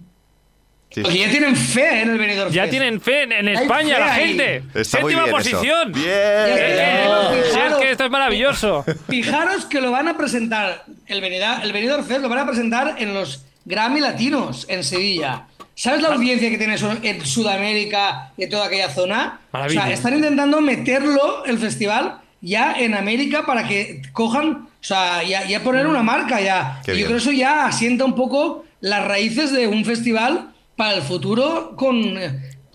Sí, 0.91 1.01
Porque 1.01 1.17
ya 1.17 1.29
tienen 1.29 1.55
fe 1.57 2.01
en 2.03 2.11
el 2.11 2.17
Benidorm 2.17 2.51
Ya 2.53 2.61
Fest. 2.61 2.71
tienen 2.71 3.01
fe 3.01 3.23
en, 3.23 3.47
España, 3.49 3.95
fe 3.95 3.99
la 3.99 4.13
ahí. 4.13 4.27
gente. 4.27 4.55
Está 4.75 4.99
séptima 4.99 5.25
posición. 5.25 5.91
Bien. 5.91 6.05
Si 6.05 7.39
es 7.39 7.53
Fijaros- 7.53 7.79
que 7.81 7.91
esto 7.91 8.05
es 8.05 8.11
maravilloso. 8.11 8.85
Fijaros 9.09 9.65
que 9.65 9.81
lo 9.81 9.91
van 9.91 10.07
a 10.07 10.15
presentar, 10.15 10.85
el 11.07 11.19
Benidorm, 11.19 11.61
el 11.63 11.73
Benidorm 11.73 12.05
Fest 12.05 12.21
lo 12.21 12.29
van 12.29 12.39
a 12.39 12.45
presentar 12.45 12.95
en 12.99 13.13
los 13.13 13.43
Grammy 13.65 13.99
Latinos 13.99 14.67
en 14.69 14.83
Sevilla. 14.85 15.47
¿Sabes 15.75 15.99
Ah. 16.03 16.09
la 16.09 16.15
audiencia 16.15 16.49
que 16.49 16.57
tiene 16.57 16.75
en 17.03 17.25
Sudamérica 17.25 18.31
y 18.37 18.43
en 18.43 18.49
toda 18.49 18.65
aquella 18.67 18.89
zona? 18.89 19.39
Maravilla. 19.51 19.81
O 19.81 19.83
sea, 19.85 19.93
están 19.93 20.13
intentando 20.15 20.61
meterlo, 20.61 21.45
el 21.45 21.57
festival, 21.57 22.19
ya 22.41 22.73
en 22.79 22.93
América 22.95 23.45
para 23.45 23.67
que 23.67 24.01
cojan, 24.13 24.51
o 24.51 24.67
sea, 24.79 25.23
ya, 25.23 25.45
ya 25.45 25.61
poner 25.63 25.87
una 25.87 26.01
marca 26.03 26.39
ya. 26.41 26.81
Qué 26.85 26.91
y 26.91 26.93
yo 26.93 26.95
bien. 26.95 27.05
creo 27.07 27.17
que 27.17 27.21
eso 27.23 27.31
ya 27.31 27.65
asienta 27.65 28.05
un 28.05 28.15
poco 28.15 28.65
las 28.81 29.05
raíces 29.05 29.51
de 29.51 29.67
un 29.67 29.83
festival 29.83 30.53
para 30.75 30.93
el 30.93 31.01
futuro 31.01 31.75
con, 31.75 32.15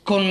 con 0.02 0.22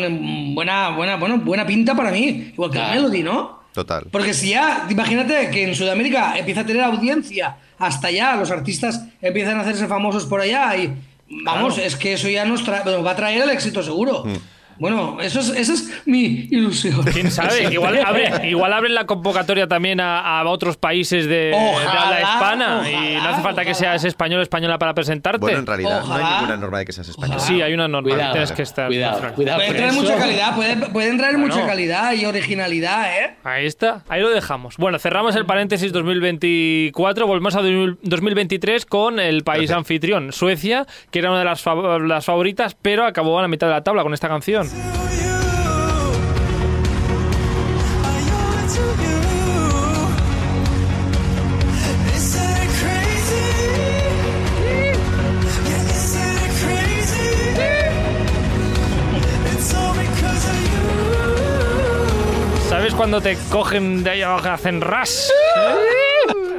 mm, 0.52 0.56
buena, 0.56 0.90
buena, 0.90 1.16
bueno, 1.16 1.38
buena 1.40 1.66
pinta 1.66 1.96
para 1.96 2.12
mí. 2.12 2.52
Igual 2.54 2.72
que 2.72 2.78
Claro. 2.78 2.94
Melody, 2.96 3.24
¿no? 3.24 3.60
Total. 3.74 4.08
Porque 4.12 4.34
si 4.34 4.50
ya, 4.50 4.86
imagínate 4.90 5.50
que 5.52 5.64
en 5.64 5.76
Sudamérica 5.76 6.38
empieza 6.38 6.62
a 6.62 6.66
tener 6.66 6.84
audiencia 6.84 7.58
hasta 7.78 8.08
allá, 8.10 8.36
los 8.36 8.52
artistas 8.52 9.06
empiezan 9.22 9.58
a 9.58 9.62
hacerse 9.62 9.88
famosos 9.88 10.26
por 10.26 10.42
allá 10.42 10.76
y 10.76 10.92
vamos, 11.30 11.78
es 11.78 11.96
que 11.96 12.14
eso 12.14 12.28
ya 12.30 12.46
nos, 12.46 12.66
tra- 12.66 12.84
nos 12.86 13.06
va 13.06 13.12
a 13.12 13.16
traer 13.16 13.44
el 13.44 13.50
éxito 13.50 13.84
seguro. 13.84 14.24
Mm. 14.26 14.36
Bueno, 14.80 15.18
eso 15.22 15.40
es, 15.42 15.50
esa 15.50 15.74
es 15.74 16.02
mi 16.06 16.48
ilusión. 16.52 17.04
¿Quién 17.04 17.30
sabe? 17.32 17.64
Igual, 17.74 18.00
abre, 18.06 18.48
igual 18.50 18.74
abren 18.74 18.96
la 18.96 19.06
convocatoria 19.06 19.68
también 19.68 20.00
a, 20.00 20.40
a 20.40 20.44
otros 20.48 20.78
países 20.78 21.26
de, 21.28 21.36
de 21.50 21.54
Ojalá, 21.54 22.02
habla 22.02 22.22
hispana 22.22 22.90
y 22.90 23.16
no 23.18 23.30
hace 23.30 23.42
falta 23.42 23.66
que 23.66 23.74
seas 23.74 24.04
español 24.06 24.40
o 24.40 24.44
española 24.44 24.80
para 24.80 24.94
presentarte. 24.94 25.40
Bueno, 25.40 25.60
en 25.60 25.66
realidad 25.68 26.04
no 26.06 26.14
hay 26.16 26.24
ninguna 26.36 26.58
norma 26.58 26.80
de 26.80 26.86
que 26.86 26.94
seas 26.94 27.10
español. 27.10 27.40
sí, 27.40 27.62
hay 27.62 27.74
una 27.74 27.88
norma. 27.88 28.10
Cuidado, 28.10 28.32
tienes 28.32 28.52
que 28.54 28.62
estar. 28.62 28.88
cuidado, 28.88 29.34
cuidado. 29.36 29.58
Pueden 29.60 29.76
traer 29.76 29.94
mucha 29.94 30.18
calidad, 30.18 30.56
pueden, 30.56 30.80
pueden 30.94 31.18
traer 31.18 31.38
mucha 31.38 31.66
calidad 31.68 32.14
y 32.14 32.26
originalidad, 32.26 33.12
¿eh? 33.20 33.36
Ahí 33.44 33.66
está, 33.66 34.04
ahí 34.10 34.22
lo 34.22 34.30
dejamos. 34.30 34.78
Bueno, 34.78 34.98
cerramos 35.00 35.36
el 35.36 35.46
paréntesis 35.46 35.92
2024, 35.92 37.28
volvemos 37.28 37.56
a 37.56 37.62
2023 37.62 38.86
con 38.86 39.20
el 39.20 39.44
país 39.44 39.60
Perfecto. 39.62 39.78
anfitrión, 39.78 40.32
Suecia, 40.32 40.86
que 41.12 41.20
era 41.20 41.30
una 41.32 41.40
de 41.40 41.46
las, 41.46 41.66
fav- 41.66 42.06
las 42.06 42.26
favoritas, 42.26 42.76
pero 42.82 43.06
acabó 43.06 43.38
a 43.40 43.42
la 43.42 43.48
mitad 43.48 43.68
de 43.68 43.74
la 43.74 43.84
tabla 43.84 44.04
con 44.04 44.14
esta 44.14 44.28
canción. 44.28 44.69
¿Sabes 62.70 62.94
cuando 62.94 63.20
te 63.20 63.36
cogen 63.50 64.04
de 64.04 64.12
ahí 64.12 64.22
abajo 64.22 64.50
hacen 64.50 64.82
ras? 64.82 65.32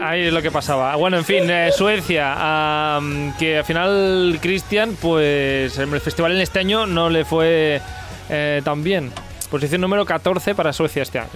Ahí 0.01 0.23
es 0.27 0.33
lo 0.33 0.41
que 0.43 0.51
pasaba. 0.51 0.97
Bueno, 0.97 1.19
en 1.19 1.25
fin, 1.25 1.49
eh, 1.51 1.71
Suecia, 1.77 2.97
am, 2.97 3.37
que 3.39 3.59
al 3.59 3.65
final 3.65 4.39
Cristian, 4.41 4.97
pues 5.01 5.77
en 5.79 5.93
el 5.93 6.01
festival 6.01 6.33
en 6.33 6.41
este 6.41 6.59
año 6.59 6.87
no 6.87 7.11
le 7.11 7.25
fue 7.25 7.81
eh, 8.29 8.63
tan 8.65 8.83
bien. 8.83 9.13
Posición 9.51 9.81
número 9.81 10.05
14 10.07 10.55
para 10.55 10.73
Suecia 10.73 11.03
este 11.03 11.19
año. 11.19 11.29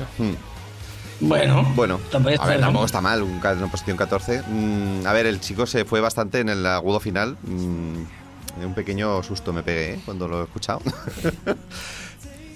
Bueno, 1.21 1.62
Bueno, 1.75 2.00
tampoco 2.11 2.30
a 2.30 2.35
está 2.35 2.47
ver, 2.47 2.56
mal. 2.56 2.66
tampoco 2.66 2.87
está 2.87 3.00
mal, 3.00 3.23
un 3.23 3.33
una 3.44 3.66
posición 3.71 3.97
14. 3.97 4.42
Mm, 4.49 5.06
a 5.06 5.12
ver, 5.12 5.26
el 5.26 5.40
chico 5.40 5.66
se 5.66 5.85
fue 5.85 6.00
bastante 6.00 6.40
en 6.40 6.49
el 6.49 6.64
agudo 6.66 7.00
final. 7.00 7.37
Mm, 7.42 8.64
un 8.64 8.75
pequeño 8.75 9.23
susto 9.23 9.52
me 9.52 9.62
pegué 9.62 9.94
¿eh? 9.94 10.00
cuando 10.04 10.28
lo 10.28 10.40
he 10.40 10.44
escuchado. 10.44 10.80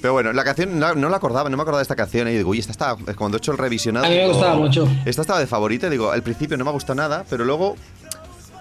Pero 0.00 0.12
bueno, 0.12 0.32
la 0.32 0.44
canción 0.44 0.78
no, 0.78 0.94
no 0.94 1.08
la 1.08 1.16
acordaba, 1.16 1.50
no 1.50 1.56
me 1.56 1.62
acordaba 1.62 1.78
de 1.80 1.82
esta 1.82 1.96
canción. 1.96 2.28
Y 2.28 2.32
digo, 2.32 2.50
uy, 2.50 2.58
esta 2.60 2.72
está. 2.72 2.96
Cuando 3.16 3.36
he 3.36 3.38
hecho 3.38 3.52
el 3.52 3.58
revisionado. 3.58 4.06
A 4.06 4.08
mí 4.08 4.14
me 4.14 4.22
digo, 4.22 4.34
gustaba 4.34 4.54
mucho. 4.56 4.88
Esta 5.04 5.22
estaba 5.22 5.40
de 5.40 5.46
favorita. 5.46 5.90
Digo, 5.90 6.10
al 6.12 6.22
principio 6.22 6.56
no 6.56 6.64
me 6.64 6.70
gustado 6.70 6.94
nada, 6.96 7.24
pero 7.28 7.44
luego 7.44 7.76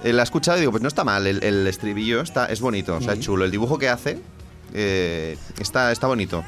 eh, 0.03 0.13
la 0.13 0.21
he 0.21 0.23
escuchado 0.23 0.57
y 0.57 0.61
digo, 0.61 0.71
pues 0.71 0.81
no 0.81 0.87
está 0.87 1.03
mal. 1.03 1.27
El, 1.27 1.43
el 1.43 1.67
estribillo 1.67 2.21
está, 2.21 2.47
es 2.47 2.59
bonito, 2.59 2.95
o 2.95 3.01
sea, 3.01 3.13
es 3.13 3.19
chulo. 3.19 3.45
El 3.45 3.51
dibujo 3.51 3.77
que 3.77 3.87
hace 3.89 4.19
eh, 4.73 5.37
está, 5.59 5.91
está 5.91 6.07
bonito. 6.07 6.43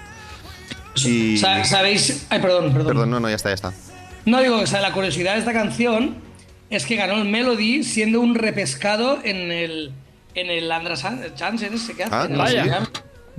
Y- 1.05 1.38
Sa- 1.38 1.63
¿Sabéis? 1.63 2.25
Ay, 2.29 2.39
perdón, 2.41 2.74
perdón. 2.74 2.88
Perdón, 2.88 3.10
no, 3.12 3.19
no, 3.19 3.29
ya 3.29 3.36
está, 3.36 3.50
ya 3.50 3.55
está. 3.55 3.74
No 4.25 4.41
digo, 4.41 4.58
o 4.58 4.67
sea, 4.67 4.81
la 4.81 4.91
curiosidad 4.91 5.34
de 5.34 5.39
esta 5.39 5.53
canción 5.53 6.15
es 6.69 6.86
que 6.86 6.96
ganó 6.96 7.13
el 7.22 7.25
Melody 7.29 7.84
siendo 7.84 8.19
un 8.22 8.36
repescado 8.36 9.19
en 9.24 9.51
el 9.51 9.91
en 10.36 10.50
el 10.50 10.72
Andras 10.72 11.03
Chansen 11.36 11.74
ese 11.74 11.96
que 11.96 12.03
hace. 12.03 12.13
Ah, 12.15 12.25
en 12.25 12.31
el 12.31 12.38
no 12.38 12.88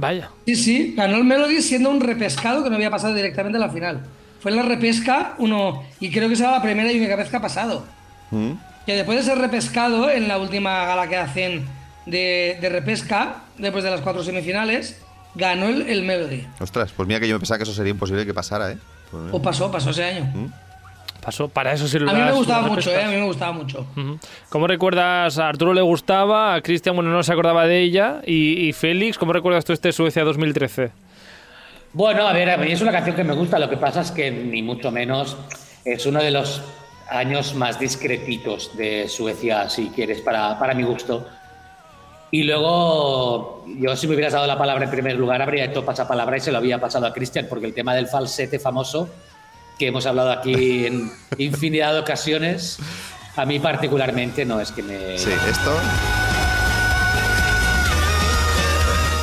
Vaya. 0.01 0.31
Sí, 0.47 0.57
sí, 0.57 0.95
ganó 0.97 1.17
el 1.17 1.25
Melody 1.25 1.61
siendo 1.61 1.91
un 1.91 2.01
repescado 2.01 2.65
que 2.65 2.71
no 2.71 2.77
había 2.77 2.91
pasado 2.91 3.15
directamente 3.15 3.59
a 3.59 3.61
la 3.61 3.69
final. 3.69 4.01
Fue 4.41 4.51
en 4.51 4.57
la 4.57 4.63
repesca 4.63 5.35
uno 5.39 5.83
y 6.01 6.11
creo 6.11 6.29
que 6.29 6.37
será 6.37 6.53
la 6.53 6.63
primera 6.63 6.91
y 6.91 6.99
única 6.99 7.17
vez 7.17 7.29
que 7.29 7.37
ha 7.37 7.41
pasado. 7.41 7.85
Mm. 8.31 8.53
Que 8.87 8.95
después 8.95 9.19
de 9.19 9.25
ser 9.25 9.39
repescado 9.39 10.11
en 10.11 10.27
la 10.27 10.39
última 10.39 10.87
gala 10.87 11.07
que 11.07 11.19
hacen 11.19 11.67
de, 12.07 12.57
de 12.61 12.69
repesca, 12.71 13.43
después 13.59 13.85
de 13.85 13.91
las 13.91 14.01
cuatro 14.01 14.25
semifinales, 14.25 14.97
ganó 15.35 15.67
el, 15.69 15.83
el 15.83 16.03
Melody. 16.03 16.47
Ostras, 16.59 16.93
pues 16.97 17.07
mira 17.07 17.21
que 17.21 17.29
yo 17.29 17.35
me 17.35 17.41
pensaba 17.41 17.59
que 17.59 17.65
eso 17.65 17.75
sería 17.75 17.91
imposible 17.91 18.25
que 18.25 18.33
pasara, 18.33 18.73
¿eh? 18.73 18.79
Pues. 19.11 19.25
O 19.33 19.43
pasó, 19.43 19.71
pasó 19.71 19.91
ese 19.91 20.05
año. 20.05 20.51
Pasó, 21.23 21.49
para 21.49 21.73
eso 21.73 21.87
sirve 21.87 22.11
A 22.11 22.15
mí 22.15 22.21
me 22.21 22.33
gustaba 22.33 22.67
mucho, 22.67 22.91
eh, 22.91 23.05
a 23.05 23.09
mí 23.09 23.17
me 23.17 23.25
gustaba 23.25 23.53
mucho. 23.53 23.87
¿Cómo 24.49 24.67
recuerdas? 24.67 25.39
A 25.39 25.49
Arturo 25.49 25.75
le 25.75 25.83
gustaba, 25.83 26.55
a 26.55 26.61
Cristian, 26.63 26.95
bueno, 26.95 27.11
no 27.11 27.23
se 27.23 27.33
acordaba 27.33 27.67
de 27.67 27.81
ella. 27.81 28.23
Y, 28.27 28.69
y 28.69 28.73
Félix, 28.73 29.19
¿cómo 29.19 29.33
recuerdas 29.33 29.65
tú 29.65 29.73
este 29.73 29.93
Suecia 29.93 30.25
2013? 30.25 30.91
Bueno, 31.93 32.27
a 32.27 32.33
ver, 32.33 32.51
a 32.51 32.57
mí 32.57 32.71
es 32.71 32.81
una 32.81 32.93
canción 32.93 33.17
que 33.17 33.25
me 33.25 33.35
gusta, 33.35 33.59
lo 33.59 33.69
que 33.69 33.77
pasa 33.77 34.01
es 34.01 34.11
que 34.13 34.31
ni 34.31 34.63
mucho 34.63 34.91
menos 34.91 35.37
es 35.85 36.07
uno 36.07 36.23
de 36.23 36.31
los 36.31 36.63
años 37.11 37.55
más 37.55 37.79
discretitos 37.81 38.77
de 38.77 39.09
Suecia, 39.09 39.69
si 39.69 39.89
quieres, 39.89 40.21
para, 40.21 40.59
para 40.59 40.75
mi 40.75 40.85
gusto. 40.85 41.27
Y 42.31 42.45
luego, 42.45 43.65
yo 43.67 43.97
si 43.97 44.07
me 44.07 44.15
hubieras 44.15 44.35
dado 44.35 44.47
la 44.47 44.57
palabra 44.57 44.85
en 44.85 44.91
primer 44.91 45.17
lugar, 45.17 45.43
habría 45.43 45.65
hecho 45.65 45.85
pasapalabra 45.85 46.37
y 46.37 46.41
se 46.41 46.53
lo 46.53 46.59
había 46.59 46.81
pasado 46.81 47.07
a 47.07 47.13
Cristian, 47.13 47.47
porque 47.49 47.67
el 47.67 47.75
tema 47.75 47.93
del 47.95 48.07
falsete 48.07 48.61
famoso, 48.61 49.09
que 49.81 49.87
hemos 49.87 50.05
hablado 50.05 50.31
aquí 50.31 50.85
en 50.85 51.11
infinidad 51.39 51.95
de 51.95 52.01
ocasiones, 52.01 52.79
a 53.35 53.47
mí 53.47 53.59
particularmente 53.59 54.45
no 54.45 54.61
es 54.61 54.73
que 54.73 54.83
me... 54.83 55.17
Sí, 55.17 55.31
esto 55.49 55.75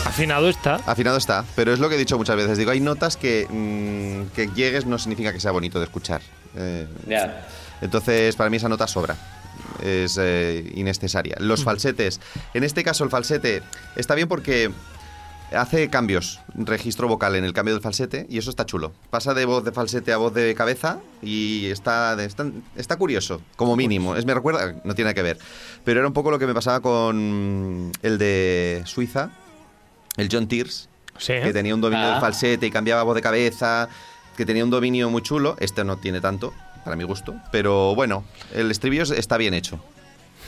Afinado 0.06 0.50
está. 0.50 0.76
afinado 0.88 1.18
está, 1.18 1.46
pero 1.56 1.72
es 1.74 1.78
lo 1.80 1.90
que 1.90 1.96
he 1.96 1.98
dicho 2.00 2.18
muchas 2.18 2.36
veces. 2.36 2.58
Digo, 2.58 2.72
hay 2.72 2.80
notas 2.80 3.18
que 3.18 3.46
mm, 3.48 4.34
que 4.36 4.48
llegues 4.56 4.88
no 4.88 4.98
significa 4.98 5.32
que 5.32 5.40
sea 5.40 5.52
bonito 5.52 5.78
de 5.78 5.86
escuchar. 5.86 6.22
Eh, 6.56 6.88
Ya. 7.08 7.46
entonces, 7.82 8.36
para 8.36 8.50
mí 8.50 8.58
esa 8.58 8.68
nota 8.68 8.88
sobra. 8.88 9.16
Es 9.84 10.18
eh, 10.20 10.72
innecesaria. 10.74 11.36
Los 11.40 11.64
falsetes. 11.64 12.20
En 12.56 12.64
este 12.64 12.84
caso, 12.84 13.04
el 13.04 13.12
falsete 13.12 13.62
está 13.96 14.16
bien 14.16 14.28
porque 14.28 14.72
hace 15.51 15.89
cambios, 15.89 16.39
registro 16.56 17.08
vocal 17.08 17.36
en 17.36 17.44
el 17.46 17.54
cambio 17.54 17.74
del 17.74 17.82
falsete, 17.82 18.25
y 18.30 18.38
eso 18.38 18.50
está 18.50 18.66
chulo. 18.66 18.92
Pasa 19.10 19.34
de 19.34 19.46
voz 19.46 19.63
de 19.63 19.72
falsete 19.72 20.12
a 20.13 20.18
voz 20.18 20.34
de 20.34 20.54
cabeza 20.56 21.00
y 21.22 21.68
está, 21.68 22.22
está, 22.24 22.46
está 22.75 22.96
curioso, 22.98 23.42
como 23.56 23.75
mínimo. 23.75 24.16
Es, 24.16 24.25
me 24.25 24.34
recuerda, 24.34 24.75
no 24.84 24.96
tiene 24.96 25.13
que 25.13 25.22
ver, 25.24 25.38
pero 25.84 26.00
era 26.00 26.08
un 26.08 26.13
poco 26.13 26.32
lo 26.32 26.39
que 26.39 26.48
me 26.48 26.54
pasaba 26.54 26.80
con 26.82 27.92
el 28.01 28.18
de 28.18 28.82
Suiza, 28.86 29.30
el 30.18 30.30
John 30.32 30.48
Tears, 30.48 30.89
Sí. 31.18 31.34
que 31.42 31.51
tenía 31.51 31.74
un 31.74 31.82
dominio 31.82 32.06
Ah. 32.06 32.12
del 32.12 32.22
falsete 32.22 32.68
y 32.68 32.72
cambiaba 32.72 33.01
voz 33.04 33.16
de 33.16 33.22
cabeza, 33.22 33.89
que 34.36 34.46
tenía 34.46 34.63
un 34.63 34.70
dominio 34.70 35.10
muy 35.10 35.24
chulo. 35.24 35.56
Este 35.60 35.84
no 35.84 35.98
tiene 35.98 36.22
tanto, 36.22 36.54
para 36.84 36.96
mi 36.96 37.04
gusto, 37.06 37.34
pero 37.51 37.96
bueno, 37.96 38.24
el 38.54 38.70
estribillo 38.70 39.04
está 39.04 39.38
bien 39.38 39.56
hecho. 39.56 39.80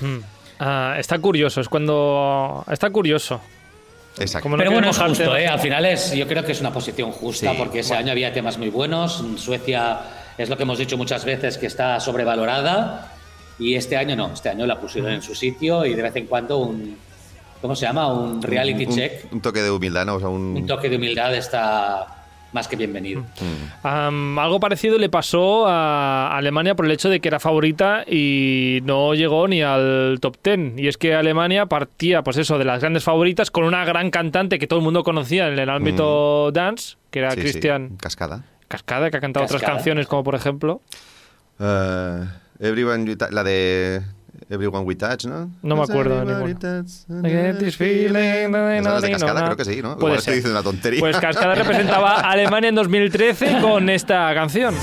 Mm. 0.01 0.17
Ah, 0.59 0.95
está 0.99 1.17
curioso, 1.19 1.59
es 1.61 1.69
cuando. 1.69 2.63
Está 2.69 2.89
curioso. 2.91 3.41
Exacto. 4.17 4.43
Como 4.43 4.57
no 4.57 4.61
Pero 4.61 4.71
bueno, 4.71 4.89
es 4.89 4.97
justo. 4.97 5.35
¿eh? 5.37 5.47
Al 5.47 5.59
final 5.59 5.85
es, 5.85 6.11
yo 6.13 6.27
creo 6.27 6.43
que 6.43 6.51
es 6.51 6.59
una 6.59 6.73
posición 6.73 7.11
justa 7.11 7.51
Sí, 7.51 7.55
porque 7.57 7.79
ese 7.79 7.89
bueno. 7.89 8.01
año 8.05 8.11
había 8.11 8.33
temas 8.33 8.57
muy 8.57 8.69
buenos. 8.69 9.23
Suecia 9.37 9.99
es 10.37 10.49
lo 10.49 10.57
que 10.57 10.63
hemos 10.63 10.77
dicho 10.77 10.97
muchas 10.97 11.23
veces 11.25 11.57
que 11.57 11.67
está 11.67 11.99
sobrevalorada 11.99 13.13
y 13.59 13.75
este 13.75 13.95
año 13.97 14.15
no. 14.15 14.33
Este 14.33 14.49
año 14.49 14.65
la 14.65 14.79
pusieron 14.79 15.11
en 15.11 15.21
su 15.21 15.35
sitio 15.35 15.85
y 15.85 15.93
de 15.93 16.01
vez 16.01 16.15
en 16.15 16.25
cuando 16.27 16.57
un, 16.57 16.97
¿cómo 17.61 17.75
se 17.75 17.85
llama? 17.85 18.07
Un 18.11 18.41
reality 18.41 18.85
Un- 18.87 18.95
check, 18.95 19.31
Un, 19.31 19.41
toque 19.41 19.61
de 19.61 19.71
humildad, 19.71 20.05
¿no? 20.05 20.15
O 20.15 20.19
sea, 20.19 20.29
un... 20.29 20.55
un 20.55 20.65
toque 20.67 20.89
de 20.89 20.95
humildad 20.97 21.33
está 21.35 22.18
más 22.51 22.67
que 22.67 22.75
bienvenido. 22.75 23.23
Am, 23.83 24.37
algo 24.39 24.59
parecido 24.59 24.97
le 24.97 25.09
pasó 25.09 25.67
a 25.67 26.35
Alemania 26.35 26.75
por 26.75 26.85
el 26.85 26.91
hecho 26.91 27.09
de 27.09 27.19
que 27.19 27.27
era 27.27 27.39
favorita 27.39 28.03
y 28.07 28.79
no 28.83 29.13
llegó 29.13 29.47
ni 29.47 29.61
al 29.61 30.17
top 30.19 30.37
10. 30.43 30.79
Y 30.79 30.87
es 30.87 30.97
que 30.97 31.13
Alemania 31.15 31.67
partía, 31.67 32.23
pues 32.23 32.37
eso, 32.37 32.57
de 32.57 32.65
las 32.65 32.79
grandes 32.79 33.03
favoritas 33.03 33.51
con 33.51 33.63
una 33.63 33.85
gran 33.85 34.09
cantante 34.11 34.59
que 34.59 34.67
todo 34.67 34.79
el 34.79 34.85
mundo 34.85 35.03
conocía 35.03 35.47
en 35.47 35.59
el 35.59 35.69
ámbito 35.69 36.51
dance, 36.51 36.97
que 37.11 37.19
era 37.19 37.31
Sí, 37.31 37.37
sí, 37.37 37.41
Christian 37.43 37.97
Cascada. 37.97 38.43
Cascada, 38.67 39.09
que 39.09 39.17
ha 39.17 39.21
cantado 39.21 39.45
otras 39.45 39.61
canciones, 39.61 40.07
como 40.07 40.23
por 40.23 40.35
ejemplo. 40.35 40.81
Eh, 41.59 42.25
everyone 42.59 43.15
la 43.31 43.43
de 43.43 44.01
Everyone 44.49 44.85
We 44.85 44.95
Touch, 44.95 45.25
¿no? 45.25 45.51
No 45.61 45.75
me 45.75 45.83
acuerdo 45.83 46.15
de 46.15 46.21
Everybody 46.21 46.53
ninguna. 46.53 46.83
touch- 46.83 47.25
I 47.25 47.29
get 47.29 47.57
this 47.59 47.75
feeling, 47.77 48.53
¿Esa 48.55 48.95
es 48.97 49.01
de 49.03 49.11
Cascada? 49.11 49.45
Creo 49.45 49.57
que 49.57 49.65
sí, 49.65 49.81
¿no? 49.81 49.95
Puede 49.97 49.97
Igual 49.97 50.11
estoy 50.17 50.21
ser. 50.21 50.33
diciendo 50.35 50.59
una 50.59 50.63
tontería. 50.63 50.99
Pues 50.99 51.17
Cascada 51.19 51.55
representaba 51.55 52.15
a 52.21 52.31
Alemania 52.31 52.69
en 52.69 52.75
2013 52.75 53.61
con 53.61 53.89
esta 53.89 54.33
canción. 54.33 54.73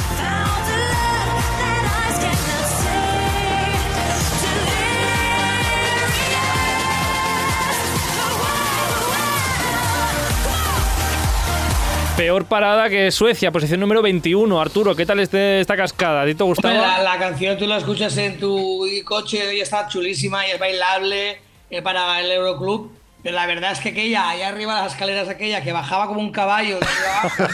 Peor 12.16 12.46
parada 12.46 12.88
que 12.88 13.10
Suecia, 13.10 13.52
posición 13.52 13.78
número 13.80 14.00
21. 14.00 14.58
Arturo, 14.60 14.96
¿qué 14.96 15.04
tal 15.04 15.20
este, 15.20 15.60
esta 15.60 15.76
cascada? 15.76 16.22
¿A 16.22 16.24
ti 16.26 16.34
te 16.34 16.42
Hombre, 16.42 16.54
gustaba? 16.62 16.98
la, 16.98 17.02
la 17.02 17.18
canción 17.18 17.58
tú 17.58 17.66
la 17.66 17.76
escuchas 17.76 18.16
en 18.16 18.38
tu 18.40 18.86
coche 19.04 19.54
y 19.54 19.60
está 19.60 19.86
chulísima 19.86 20.46
y 20.46 20.52
es 20.52 20.58
bailable 20.58 21.38
eh, 21.70 21.82
para 21.82 22.18
el 22.20 22.30
Euroclub, 22.30 22.90
Pero 23.22 23.36
la 23.36 23.44
verdad 23.46 23.72
es 23.72 23.80
que 23.80 23.90
aquella, 23.90 24.30
ahí 24.30 24.40
arriba 24.40 24.76
de 24.76 24.82
las 24.84 24.92
escaleras 24.92 25.28
aquella, 25.28 25.60
que 25.62 25.72
bajaba 25.72 26.06
como 26.06 26.20
un 26.20 26.32
caballo 26.32 26.78
abajo, 26.78 27.44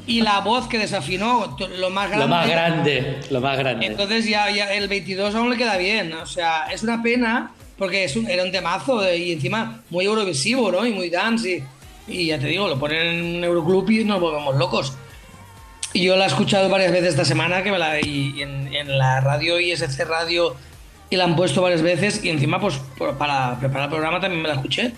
y 0.06 0.22
la 0.22 0.40
voz 0.40 0.66
que 0.66 0.78
desafinó, 0.78 1.54
lo 1.78 1.90
más 1.90 2.08
grande. 2.08 2.24
Lo 2.24 2.28
más 2.28 2.48
grande, 2.48 3.20
lo 3.30 3.40
más 3.42 3.58
grande. 3.58 3.84
Entonces 3.86 4.24
ya, 4.26 4.50
ya 4.50 4.72
el 4.72 4.88
22 4.88 5.34
aún 5.34 5.50
le 5.50 5.58
queda 5.58 5.76
bien. 5.76 6.14
O 6.14 6.24
sea, 6.24 6.68
es 6.72 6.82
una 6.82 7.02
pena 7.02 7.50
porque 7.76 8.04
es 8.04 8.16
un- 8.16 8.30
era 8.30 8.44
un 8.44 8.50
temazo 8.50 8.98
de- 9.02 9.18
y 9.18 9.32
encima 9.32 9.82
muy 9.90 10.06
eurovisivo, 10.06 10.72
¿no? 10.72 10.86
Y 10.86 10.92
muy 10.92 11.10
dance. 11.10 11.50
Y, 11.50 11.64
y 12.08 12.26
ya 12.26 12.38
te 12.38 12.46
digo, 12.46 12.68
lo 12.68 12.78
ponen 12.78 13.06
en 13.06 13.36
un 13.36 13.44
Euroclub 13.44 13.90
y 13.90 14.04
nos 14.04 14.20
volvemos 14.20 14.56
locos. 14.56 14.94
Y 15.92 16.02
yo 16.04 16.16
la 16.16 16.24
he 16.24 16.28
escuchado 16.28 16.68
varias 16.68 16.92
veces 16.92 17.10
esta 17.10 17.24
semana 17.24 17.62
que 17.62 17.70
me 17.70 17.78
la, 17.78 18.00
y, 18.00 18.34
y 18.36 18.42
en, 18.42 18.74
en 18.74 18.98
la 18.98 19.20
radio 19.20 19.58
ISC 19.58 19.98
Radio 20.06 20.54
y 21.10 21.16
la 21.16 21.24
han 21.24 21.34
puesto 21.36 21.62
varias 21.62 21.80
veces 21.82 22.22
y 22.24 22.28
encima 22.28 22.60
pues 22.60 22.74
por- 22.98 23.16
para 23.16 23.58
preparar 23.58 23.84
el 23.84 23.90
programa 23.90 24.20
también 24.20 24.42
me 24.42 24.48
la 24.48 24.54
escuché. 24.54 24.92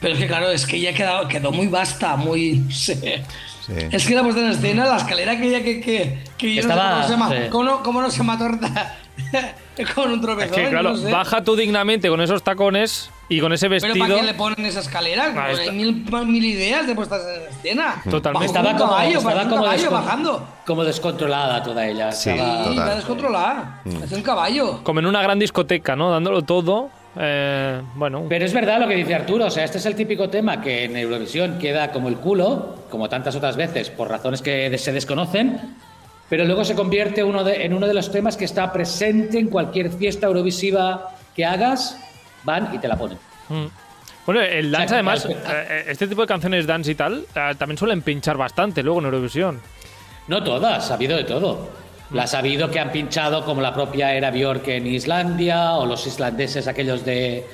Pero 0.00 0.14
es 0.14 0.20
que 0.20 0.26
claro, 0.26 0.50
es 0.50 0.66
que 0.66 0.80
ya 0.80 0.92
quedó, 0.92 1.28
quedó 1.28 1.52
muy 1.52 1.68
vasta, 1.68 2.16
muy... 2.16 2.54
no 2.66 2.70
sé. 2.72 3.22
Sí. 3.64 3.72
Es 3.92 4.04
que 4.04 4.16
la 4.16 4.24
puesta 4.24 4.40
en 4.40 4.50
escena, 4.50 4.84
la 4.86 4.96
escalera 4.96 5.32
aquella 5.32 5.62
que, 5.62 5.80
que, 5.80 6.18
que 6.36 6.54
yo 6.54 6.60
Estaba- 6.62 6.98
no 6.98 7.06
sé 7.06 7.12
cómo, 7.12 7.28
se 7.28 7.34
ma- 7.36 7.44
sí. 7.44 7.48
cómo 7.50 7.64
no, 7.64 7.82
cómo 7.84 8.02
no 8.02 8.10
se 8.10 8.22
mató 8.24 8.44
con 9.94 10.10
un 10.10 10.14
Es 10.16 10.20
tropezón. 10.20 10.54
que, 10.56 10.62
yo 10.64 10.70
claro, 10.70 10.90
no 10.90 10.96
sé. 10.96 11.10
baja 11.12 11.44
tú 11.44 11.54
dignamente 11.54 12.08
con 12.08 12.20
esos 12.20 12.42
tacones 12.42 13.10
y 13.36 13.40
con 13.40 13.52
ese 13.52 13.68
Pero 13.68 13.80
¿para 13.80 13.94
vestido. 13.94 14.16
qué 14.16 14.22
le 14.24 14.34
ponen 14.34 14.66
esa 14.66 14.80
escalera? 14.80 15.32
Ah, 15.36 15.50
está- 15.52 15.62
hay 15.62 15.72
mil, 15.72 16.04
mil 16.26 16.44
ideas 16.44 16.86
de 16.86 16.94
puestas 16.94 17.22
en 17.26 17.48
escena. 17.48 18.02
Totalmente. 18.10 18.46
Estaba 18.46 18.70
un 18.72 18.76
como, 18.78 18.90
caballo, 18.90 19.18
estaba 19.18 19.42
como, 19.44 19.62
caballo 19.62 19.82
descon- 19.82 19.90
bajando. 19.92 20.46
como 20.66 20.84
descontrolada 20.84 21.62
toda 21.62 21.86
ella. 21.86 22.12
Sí, 22.12 22.30
Estaba- 22.30 22.58
total. 22.58 22.72
está 22.78 22.94
descontrolada. 22.96 23.80
Mm. 23.84 24.02
Es 24.02 24.12
un 24.12 24.22
caballo. 24.22 24.80
Como 24.84 25.00
en 25.00 25.06
una 25.06 25.22
gran 25.22 25.38
discoteca, 25.38 25.96
¿no? 25.96 26.10
Dándolo 26.10 26.42
todo. 26.42 26.90
Eh, 27.18 27.80
bueno, 27.94 28.24
Pero 28.28 28.44
es 28.46 28.54
verdad 28.54 28.80
lo 28.80 28.88
que 28.88 28.94
dice 28.96 29.14
Arturo, 29.14 29.44
o 29.46 29.50
sea, 29.50 29.64
este 29.64 29.76
es 29.78 29.84
el 29.86 29.94
típico 29.94 30.30
tema 30.30 30.62
que 30.62 30.84
en 30.84 30.96
Eurovisión 30.96 31.58
queda 31.58 31.92
como 31.92 32.08
el 32.08 32.16
culo, 32.16 32.76
como 32.90 33.08
tantas 33.10 33.36
otras 33.36 33.56
veces, 33.56 33.90
por 33.90 34.08
razones 34.08 34.40
que 34.40 34.76
se 34.78 34.92
desconocen, 34.92 35.60
pero 36.30 36.46
luego 36.46 36.64
se 36.64 36.74
convierte 36.74 37.22
uno 37.22 37.44
de- 37.44 37.66
en 37.66 37.74
uno 37.74 37.86
de 37.86 37.92
los 37.92 38.10
temas 38.10 38.38
que 38.38 38.46
está 38.46 38.72
presente 38.72 39.38
en 39.38 39.48
cualquier 39.48 39.90
fiesta 39.90 40.26
eurovisiva 40.26 41.10
que 41.36 41.44
hagas, 41.44 41.98
van 42.44 42.74
y 42.74 42.78
te 42.78 42.88
la 42.88 42.96
ponen. 42.96 43.18
Mm. 43.48 43.66
Bueno, 44.26 44.40
el 44.40 44.66
O 44.66 44.70
sea, 44.70 44.78
dance, 44.80 44.94
además, 44.94 45.26
eh, 45.28 45.84
este 45.88 46.06
tipo 46.06 46.20
de 46.22 46.28
canciones 46.28 46.66
dance 46.66 46.90
y 46.90 46.94
tal, 46.94 47.24
eh, 47.34 47.54
también 47.58 47.76
suelen 47.76 48.02
pinchar 48.02 48.36
bastante 48.36 48.82
luego 48.82 49.00
en 49.00 49.06
Eurovisión. 49.06 49.60
No 50.28 50.42
todas, 50.44 50.90
ha 50.90 50.94
habido 50.94 51.16
de 51.16 51.24
todo. 51.24 51.68
Las 52.12 52.34
ha 52.34 52.38
habido 52.38 52.70
que 52.70 52.78
han 52.78 52.92
pinchado 52.92 53.44
como 53.44 53.60
la 53.62 53.72
propia 53.74 54.14
Era 54.14 54.30
Björk 54.30 54.68
en 54.68 54.86
Islandia 54.86 55.72
o 55.72 55.86
los 55.86 56.06
islandeses 56.06 56.68
aquellos 56.68 57.04
de... 57.04 57.44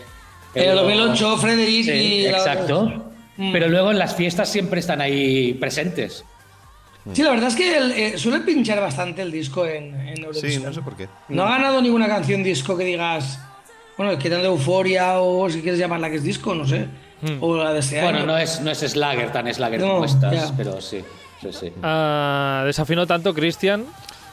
El 0.54 0.74
2008, 0.76 1.36
Frederic 1.38 1.84
Sí, 1.84 1.90
y... 1.92 2.22
la- 2.28 2.38
exacto. 2.38 3.12
Mm. 3.36 3.52
Pero 3.52 3.68
luego 3.68 3.92
en 3.92 3.98
las 3.98 4.14
fiestas 4.16 4.50
siempre 4.50 4.80
están 4.80 5.00
ahí 5.00 5.54
presentes. 5.54 6.24
Sí, 7.12 7.22
la 7.22 7.30
verdad 7.30 7.48
es 7.48 7.54
que 7.56 7.76
el- 7.78 7.92
eh, 7.92 8.18
suele 8.18 8.40
pinchar 8.40 8.80
bastante 8.80 9.22
el 9.22 9.30
disco 9.30 9.64
en, 9.64 9.94
en 9.94 10.18
Eurovisión. 10.18 10.50
Sí, 10.52 10.58
no 10.58 10.72
sé 10.72 10.82
por 10.82 10.96
qué. 10.96 11.08
No 11.28 11.44
ha 11.44 11.50
ganado 11.52 11.80
ninguna 11.80 12.08
canción 12.08 12.42
disco 12.42 12.76
que 12.76 12.84
digas, 12.84 13.38
bueno, 13.98 14.18
que 14.18 14.30
tan 14.30 14.40
de 14.40 14.46
euforia 14.46 15.18
o 15.20 15.50
si 15.50 15.60
quieres 15.60 15.78
llamarla 15.78 16.08
que 16.08 16.16
es 16.16 16.22
disco, 16.22 16.54
no 16.54 16.66
sé. 16.66 16.88
O 17.40 17.56
la 17.56 17.72
de 17.74 17.80
este 17.80 18.00
Bueno, 18.00 18.18
año. 18.18 18.26
no 18.28 18.38
es, 18.38 18.60
no 18.60 18.70
es 18.70 18.78
Slager 18.78 19.32
tan 19.32 19.52
Slager 19.52 19.80
No, 19.80 19.88
como 19.94 20.04
estas, 20.04 20.32
ya. 20.32 20.52
pero 20.56 20.80
sí. 20.80 21.04
sí, 21.42 21.52
sí. 21.52 21.72
Ah, 21.82 22.62
desafinó 22.64 23.06
tanto 23.06 23.34
Cristian. 23.34 23.84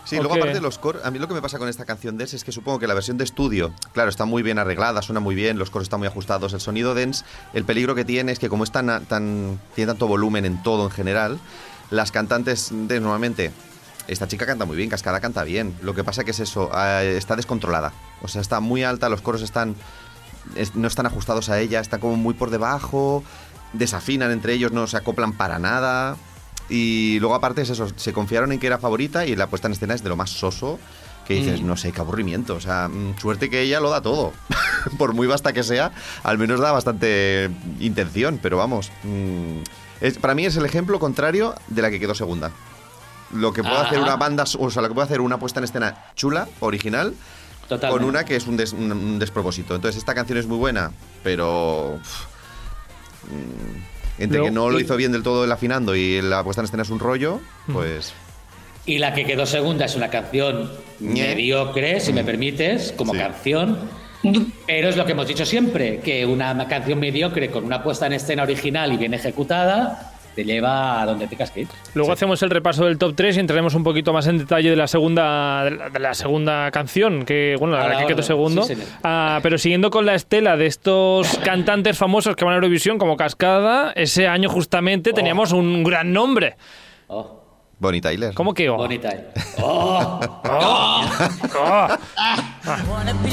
Sí, 0.04 0.18
¿O 0.18 0.20
luego 0.20 0.36
qué? 0.36 0.42
aparte 0.42 0.58
de 0.60 0.62
los 0.62 0.78
coros, 0.78 1.04
a 1.04 1.10
mí 1.10 1.18
lo 1.18 1.28
que 1.28 1.34
me 1.34 1.42
pasa 1.42 1.58
con 1.58 1.68
esta 1.68 1.84
canción 1.84 2.16
Dance 2.16 2.36
es 2.36 2.44
que 2.44 2.52
supongo 2.52 2.78
que 2.78 2.86
la 2.86 2.94
versión 2.94 3.18
de 3.18 3.24
estudio, 3.24 3.74
claro, 3.92 4.12
está 4.12 4.26
muy 4.26 4.44
bien 4.44 4.60
arreglada, 4.60 5.02
suena 5.02 5.20
muy 5.20 5.34
bien, 5.34 5.58
los 5.58 5.72
coros 5.72 5.88
están 5.88 6.00
muy 6.00 6.08
ajustados, 6.08 6.54
el 6.54 6.60
sonido 6.62 6.94
Dance, 6.94 7.26
el 7.56 7.64
peligro 7.66 7.96
que 7.96 8.06
tiene 8.06 8.32
es 8.32 8.38
que 8.38 8.48
como 8.48 8.64
es 8.66 8.72
tan, 8.72 9.04
tan 9.06 9.60
tiene 9.74 9.90
tanto 9.92 10.06
volumen 10.08 10.46
en 10.46 10.62
todo 10.62 10.84
en 10.84 10.92
general, 10.92 11.40
las 11.90 12.12
cantantes 12.12 12.70
de 12.72 13.00
normalmente 13.00 13.52
esta 14.08 14.28
chica 14.28 14.46
canta 14.46 14.66
muy 14.66 14.78
bien, 14.78 14.90
Cascada 14.90 15.20
canta 15.20 15.44
bien. 15.44 15.76
Lo 15.82 15.94
que 15.96 16.04
pasa 16.04 16.24
que 16.24 16.32
es 16.32 16.40
eso, 16.40 16.70
eh, 16.76 17.16
está 17.18 17.36
descontrolada. 17.36 17.94
O 18.22 18.28
sea, 18.28 18.42
está 18.42 18.60
muy 18.60 18.84
alta, 18.84 19.10
los 19.10 19.22
coros 19.22 19.42
están 19.42 19.76
es- 20.56 20.76
no 20.76 20.88
están 20.88 21.06
ajustados 21.08 21.50
a 21.50 21.60
ella, 21.60 21.80
están 21.80 22.00
como 22.00 22.16
muy 22.16 22.34
por 22.36 22.52
debajo, 22.52 23.24
desafinan 23.74 24.32
entre 24.32 24.54
ellos, 24.54 24.72
no 24.72 24.86
se 24.88 24.98
acoplan 24.98 25.34
para 25.34 25.58
nada. 25.60 26.18
Y 26.70 27.20
luego 27.20 27.36
aparte 27.36 27.62
es 27.62 27.70
eso, 27.70 27.88
se 27.96 28.14
confiaron 28.14 28.52
en 28.52 28.60
que 28.60 28.68
era 28.68 28.78
favorita 28.78 29.26
y 29.26 29.36
la 29.36 29.48
puesta 29.48 29.68
en 29.68 29.74
escena 29.74 29.94
es 29.94 30.04
de 30.04 30.10
lo 30.10 30.16
más 30.16 30.30
soso 30.32 30.80
que 31.28 31.34
dices, 31.34 31.62
no 31.62 31.76
sé, 31.76 31.92
qué 31.92 32.00
aburrimiento. 32.02 32.54
O 32.56 32.62
sea, 32.62 32.88
mm, 32.88 33.18
suerte 33.20 33.50
que 33.50 33.62
ella 33.62 33.80
lo 33.80 33.90
da 33.90 34.02
todo. 34.02 34.34
por 35.00 35.14
muy 35.14 35.26
vasta 35.26 35.54
que 35.54 35.64
sea, 35.64 35.92
al 36.24 36.38
menos 36.38 36.60
da 36.60 36.72
bastante 36.72 37.50
intención, 37.80 38.40
pero 38.42 38.58
vamos. 38.58 38.92
mm, 39.04 39.60
es, 40.02 40.18
para 40.20 40.36
mí 40.36 40.46
es 40.46 40.56
el 40.58 40.66
ejemplo 40.66 41.00
contrario 41.00 41.56
de 41.68 41.82
la 41.82 41.90
que 41.90 42.00
quedó 42.00 42.14
segunda. 42.14 42.52
Lo 43.34 43.52
que 43.54 43.64
puede 43.64 43.76
Ajá. 43.76 43.88
hacer 43.88 44.00
una 44.00 44.16
banda, 44.16 44.44
o 44.60 44.70
sea, 44.70 44.82
lo 44.82 44.88
que 44.88 44.94
puede 44.94 45.06
hacer 45.06 45.22
una 45.22 45.38
puesta 45.40 45.60
en 45.60 45.64
escena 45.66 46.06
chula, 46.16 46.48
original, 46.60 47.14
Totalmente. 47.68 48.00
con 48.00 48.08
una 48.10 48.24
que 48.24 48.36
es 48.36 48.46
un, 48.48 48.56
des- 48.58 48.74
un- 48.74 48.92
un 48.92 49.20
despropósito. 49.20 49.76
Entonces, 49.76 49.98
esta 49.98 50.14
canción 50.14 50.38
es 50.38 50.46
muy 50.48 50.58
buena, 50.58 50.92
pero. 51.24 52.00
mm, 53.24 54.22
entre 54.22 54.38
Luego- 54.38 54.46
que 54.46 54.52
no 54.52 54.70
lo 54.70 54.80
y- 54.80 54.84
hizo 54.84 54.96
bien 54.96 55.12
del 55.12 55.24
todo 55.24 55.44
el 55.44 55.52
afinando 55.52 55.96
y 55.96 56.22
la 56.22 56.44
puesta 56.44 56.62
en 56.62 56.66
escena 56.66 56.84
es 56.84 56.90
un 56.90 57.00
rollo, 57.00 57.40
pues. 57.72 58.14
Y 58.86 59.00
la 59.00 59.14
que 59.14 59.26
quedó 59.26 59.46
segunda 59.48 59.86
es 59.86 59.96
una 59.96 60.10
canción 60.10 60.72
mediocre, 61.00 62.00
si 62.00 62.14
me 62.14 62.24
permites, 62.24 62.92
como 62.96 63.14
Sí. 63.14 63.20
canción. 63.20 63.80
Pero 64.66 64.90
es 64.90 64.96
lo 64.98 65.06
que 65.06 65.12
hemos 65.12 65.28
dicho 65.28 65.46
siempre, 65.46 66.00
que 66.00 66.26
una 66.26 66.68
canción 66.68 67.00
mediocre 67.00 67.52
con 67.52 67.64
una 67.66 67.84
puesta 67.84 68.08
en 68.08 68.14
escena 68.14 68.42
original 68.44 68.92
y 68.94 68.98
bien 68.98 69.14
ejecutada 69.14 70.15
te 70.36 70.44
lleva 70.44 71.02
a 71.02 71.06
donde 71.06 71.28
tengas 71.28 71.50
que 71.52 71.62
ir. 71.62 71.68
Luego 71.94 72.12
hacemos 72.12 72.42
el 72.44 72.50
repaso 72.50 72.86
del 72.86 72.98
top 72.98 73.14
3 73.16 73.38
y 73.38 73.40
entraremos 73.40 73.74
un 73.74 73.84
poquito 73.84 74.14
más 74.14 74.28
en 74.28 74.38
detalle 74.38 74.70
de 74.70 74.76
la 74.76 74.88
segunda 74.88 75.64
de 75.64 75.72
la, 75.72 75.90
de 75.90 76.00
la 76.00 76.14
segunda 76.14 76.70
canción, 76.72 77.24
que 77.26 77.56
bueno, 77.58 77.78
la 77.78 77.88
la 77.88 78.00
que 78.00 78.08
quedó 78.08 78.22
segundo. 78.22 78.64
sí. 78.64 78.76
Ah, 79.04 79.40
pero 79.42 79.58
siguiendo 79.58 79.90
con 79.90 80.06
la 80.06 80.16
estela 80.16 80.58
de 80.58 80.66
estos 80.68 81.38
cantantes 81.40 81.98
famosos 81.98 82.36
que 82.36 82.44
van 82.46 82.54
a 82.54 82.56
Eurovisión 82.58 82.98
como 82.98 83.16
Cascada, 83.18 83.92
ese 83.96 84.28
año 84.28 84.50
justamente 84.50 85.14
teníamos 85.14 85.52
un 85.54 85.84
gran 85.84 86.12
nombre. 86.14 86.56
Oh, 87.08 87.42
Bonnie 87.80 88.02
Tyler. 88.02 88.34
¿Cómo 88.34 88.54
que? 88.54 88.70
oh? 88.70 88.78
bonita. 88.78 89.10
eh. 89.14 89.28
Oh, 89.62 90.20
Oh. 91.58 91.88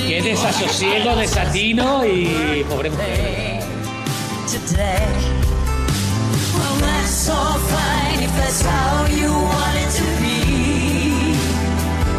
qué 0.06 0.22
desasosiego, 0.22 1.16
desatino 1.16 2.04
y 2.06 2.64
pobre 2.68 2.90
mujer. 2.90 3.62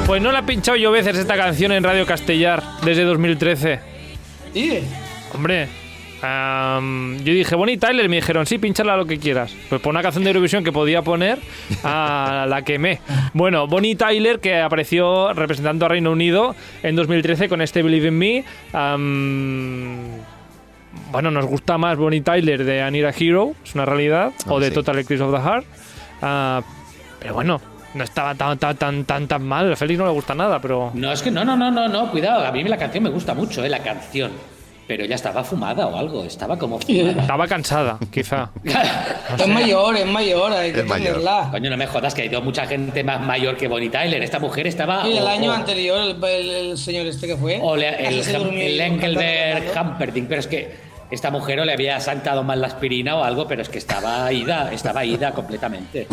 Pues 0.06 0.21
no 0.21 0.32
la 0.32 0.39
he 0.39 0.43
pinchado 0.43 0.77
yo 0.77 0.91
veces 0.91 1.17
esta 1.17 1.36
canción 1.36 1.71
en 1.71 1.84
Radio 1.84 2.06
Castellar 2.06 2.62
desde 2.84 3.03
2013. 3.03 3.79
Sí. 4.53 4.79
Hombre, 5.34 5.67
yo 6.21 7.34
dije, 7.34 7.56
Bonnie 7.56 7.77
Tyler, 7.77 8.06
y 8.06 8.10
me 8.10 8.17
dijeron, 8.17 8.45
sí, 8.45 8.60
pincharla 8.60 8.95
lo 8.95 9.06
que 9.06 9.17
quieras. 9.17 9.56
Pues 9.69 9.82
por 9.82 9.89
una 9.91 10.03
canción 10.03 10.23
de 10.23 10.29
Eurovisión 10.29 10.63
que 10.63 10.71
podía 10.71 11.01
poner, 11.01 11.39
a 11.84 12.45
la 12.47 12.62
quemé. 12.62 12.99
Bueno, 13.34 13.65
Bonnie 13.67 13.95
Tyler, 13.95 14.39
que 14.39 14.62
apareció 14.62 15.34
representando 15.34 15.86
a 15.88 15.89
Reino 15.89 16.12
Unido 16.12 16.56
en 16.84 16.95
2013 16.95 17.49
con 17.49 17.62
este 17.62 17.82
Believe 17.82 18.10
in 18.10 18.17
Me. 18.17 18.43
Bueno, 21.12 21.32
nos 21.32 21.45
gusta 21.45 21.77
más 21.77 21.97
Bonnie 21.97 22.21
Tyler 22.21 22.63
de 22.63 22.82
Anira 22.82 23.12
Hero, 23.17 23.53
es 23.63 23.75
una 23.75 23.86
realidad, 23.86 24.32
o 24.47 24.53
Hombre, 24.53 24.65
de 24.65 24.71
sí. 24.71 24.75
Total 24.75 24.99
Eclipse 24.99 25.23
of 25.23 25.36
the 25.36 25.41
Heart. 25.41 25.65
Ah, 26.21 26.62
pero 27.19 27.34
bueno, 27.36 27.62
no 27.93 28.03
estaba 28.03 28.36
tan, 28.36 28.58
tan, 28.58 28.75
tan, 28.75 29.06
tan, 29.06 29.27
tan 29.27 29.43
mal. 29.43 29.71
A 29.71 29.75
Félix 29.75 29.99
no 29.99 30.06
le 30.06 30.12
gusta 30.12 30.34
nada, 30.34 30.60
pero... 30.60 30.91
No, 30.93 31.12
es 31.12 31.21
que 31.21 31.32
no, 31.32 31.45
no, 31.45 31.56
no, 31.56 31.71
no, 31.71 31.88
no, 31.88 32.12
cuidado. 32.12 32.45
A 32.45 32.51
mí 32.51 32.63
la 32.63 32.77
canción 32.77 33.03
me 33.03 33.10
gusta 33.10 33.34
mucho, 33.34 33.63
eh, 33.63 33.69
la 33.69 33.79
canción. 33.79 34.32
Pero 34.88 35.06
ya 35.06 35.15
estaba 35.15 35.43
fumada 35.46 35.88
o 35.88 35.96
algo, 35.98 36.24
estaba 36.26 36.58
como 36.60 36.78
fumada. 36.80 37.22
Estaba 37.22 37.48
cansada, 37.48 37.98
quizá. 38.12 38.50
Es 39.39 39.48
mayor, 39.48 39.96
es 39.96 40.06
mayor, 40.06 40.52
hay 40.52 40.72
que 40.74 40.82
Es 40.82 40.86
mayor. 40.86 41.22
Coño, 41.52 41.69
no 41.69 41.78
me 41.78 41.88
jodas 41.88 42.13
que 42.13 42.24
ha 42.24 42.26
ido 42.26 42.41
mucha 42.41 42.65
gente 42.67 43.04
más 43.04 43.22
mayor 43.22 43.56
que 43.58 43.67
Bonnie 43.69 43.89
Tyler. 43.89 44.22
Esta 44.22 44.39
mujer 44.39 44.67
estaba. 44.67 45.08
Y 45.08 45.17
el 45.17 45.24
o- 45.24 45.28
año 45.30 45.52
o- 45.52 45.54
anterior, 45.54 46.00
el, 46.02 46.24
el- 46.24 46.50
el 46.72 46.78
señor 46.78 47.08
este 47.08 47.28
que 47.28 47.38
fue. 47.38 47.60
O 47.62 47.76
le- 47.78 48.08
el, 48.08 48.19
el 48.19 48.80
Engelberg. 48.82 49.72
Humperdinck, 49.80 50.28
pero 50.28 50.39
es 50.41 50.48
que 50.48 50.76
esta 51.10 51.32
mujer 51.32 51.60
o 51.62 51.65
le 51.65 51.74
había 51.74 52.00
santado 52.02 52.43
mal 52.43 52.60
la 52.60 52.67
aspirina 52.67 53.15
o 53.15 53.24
algo, 53.24 53.48
pero 53.48 53.62
es 53.62 53.69
que 53.69 53.78
estaba 53.78 54.32
ida, 54.34 54.72
estaba 54.74 55.06
ida 55.06 55.32
completamente. 55.32 56.08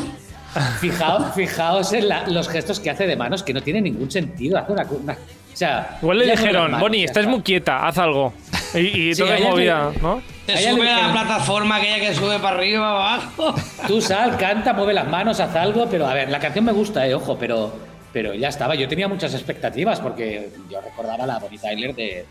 Fijaos, 0.81 1.35
fijaos 1.35 1.93
en 1.93 2.09
la- 2.09 2.27
los 2.27 2.49
gestos 2.49 2.81
que 2.81 2.91
hace 2.91 3.07
de 3.07 3.17
manos 3.17 3.43
que 3.43 3.53
no 3.53 3.63
tienen 3.63 3.85
ningún 3.85 4.11
sentido. 4.11 4.59
Hace 4.59 4.73
una, 4.73 4.85
una- 4.91 5.13
o 5.15 5.57
sea, 5.57 5.99
Igual 6.01 6.19
le 6.21 6.31
dijeron, 6.31 6.79
Bonnie, 6.81 7.05
estás 7.05 7.19
está. 7.23 7.31
muy 7.31 7.43
quieta, 7.43 7.87
haz 7.87 7.99
algo. 7.99 8.33
Y, 8.75 8.79
y 9.11 9.15
Sí, 9.15 9.23
todo 9.23 9.33
es 9.35 9.41
movida, 9.43 9.91
que- 9.95 10.01
¿no? 10.01 10.23
Te 10.47 10.57
sube 10.59 10.85
le 10.85 10.91
a 10.91 11.07
la 11.09 11.13
plataforma 11.13 11.77
aquella 11.77 12.01
que 12.01 12.15
sube 12.15 12.39
para 12.39 12.57
arriba, 12.57 12.91
abajo. 12.91 13.55
Tú 13.87 14.01
sal, 14.01 14.37
canta, 14.37 14.73
mueve 14.73 14.95
las 14.95 15.07
manos, 15.07 15.39
haz 15.41 15.55
algo, 15.57 15.87
pero 15.91 16.07
a 16.09 16.15
ver, 16.15 16.29
la 16.29 16.39
canción 16.41 16.65
me 16.65 16.73
gusta, 16.73 17.07
eh, 17.07 17.15
ojo, 17.15 17.37
pero, 17.39 17.73
pero 18.13 18.35
ya 18.35 18.49
estaba. 18.49 18.75
Yo 18.75 18.89
tenía 18.89 19.07
muchas 19.09 19.33
expectativas 19.35 20.01
porque 20.01 20.51
yo 20.69 20.81
recordaba 20.81 21.25
la 21.27 21.39
Bonnie 21.39 21.59
Tyler 21.59 21.95
de, 21.95 22.27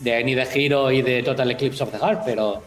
de 0.00 0.16
Any 0.16 0.34
the 0.34 0.48
Hero 0.54 0.90
y 0.90 1.02
de 1.02 1.22
Total 1.22 1.50
Eclipse 1.50 1.82
of 1.82 1.90
the 1.92 1.98
Heart, 1.98 2.22
pero, 2.24 2.62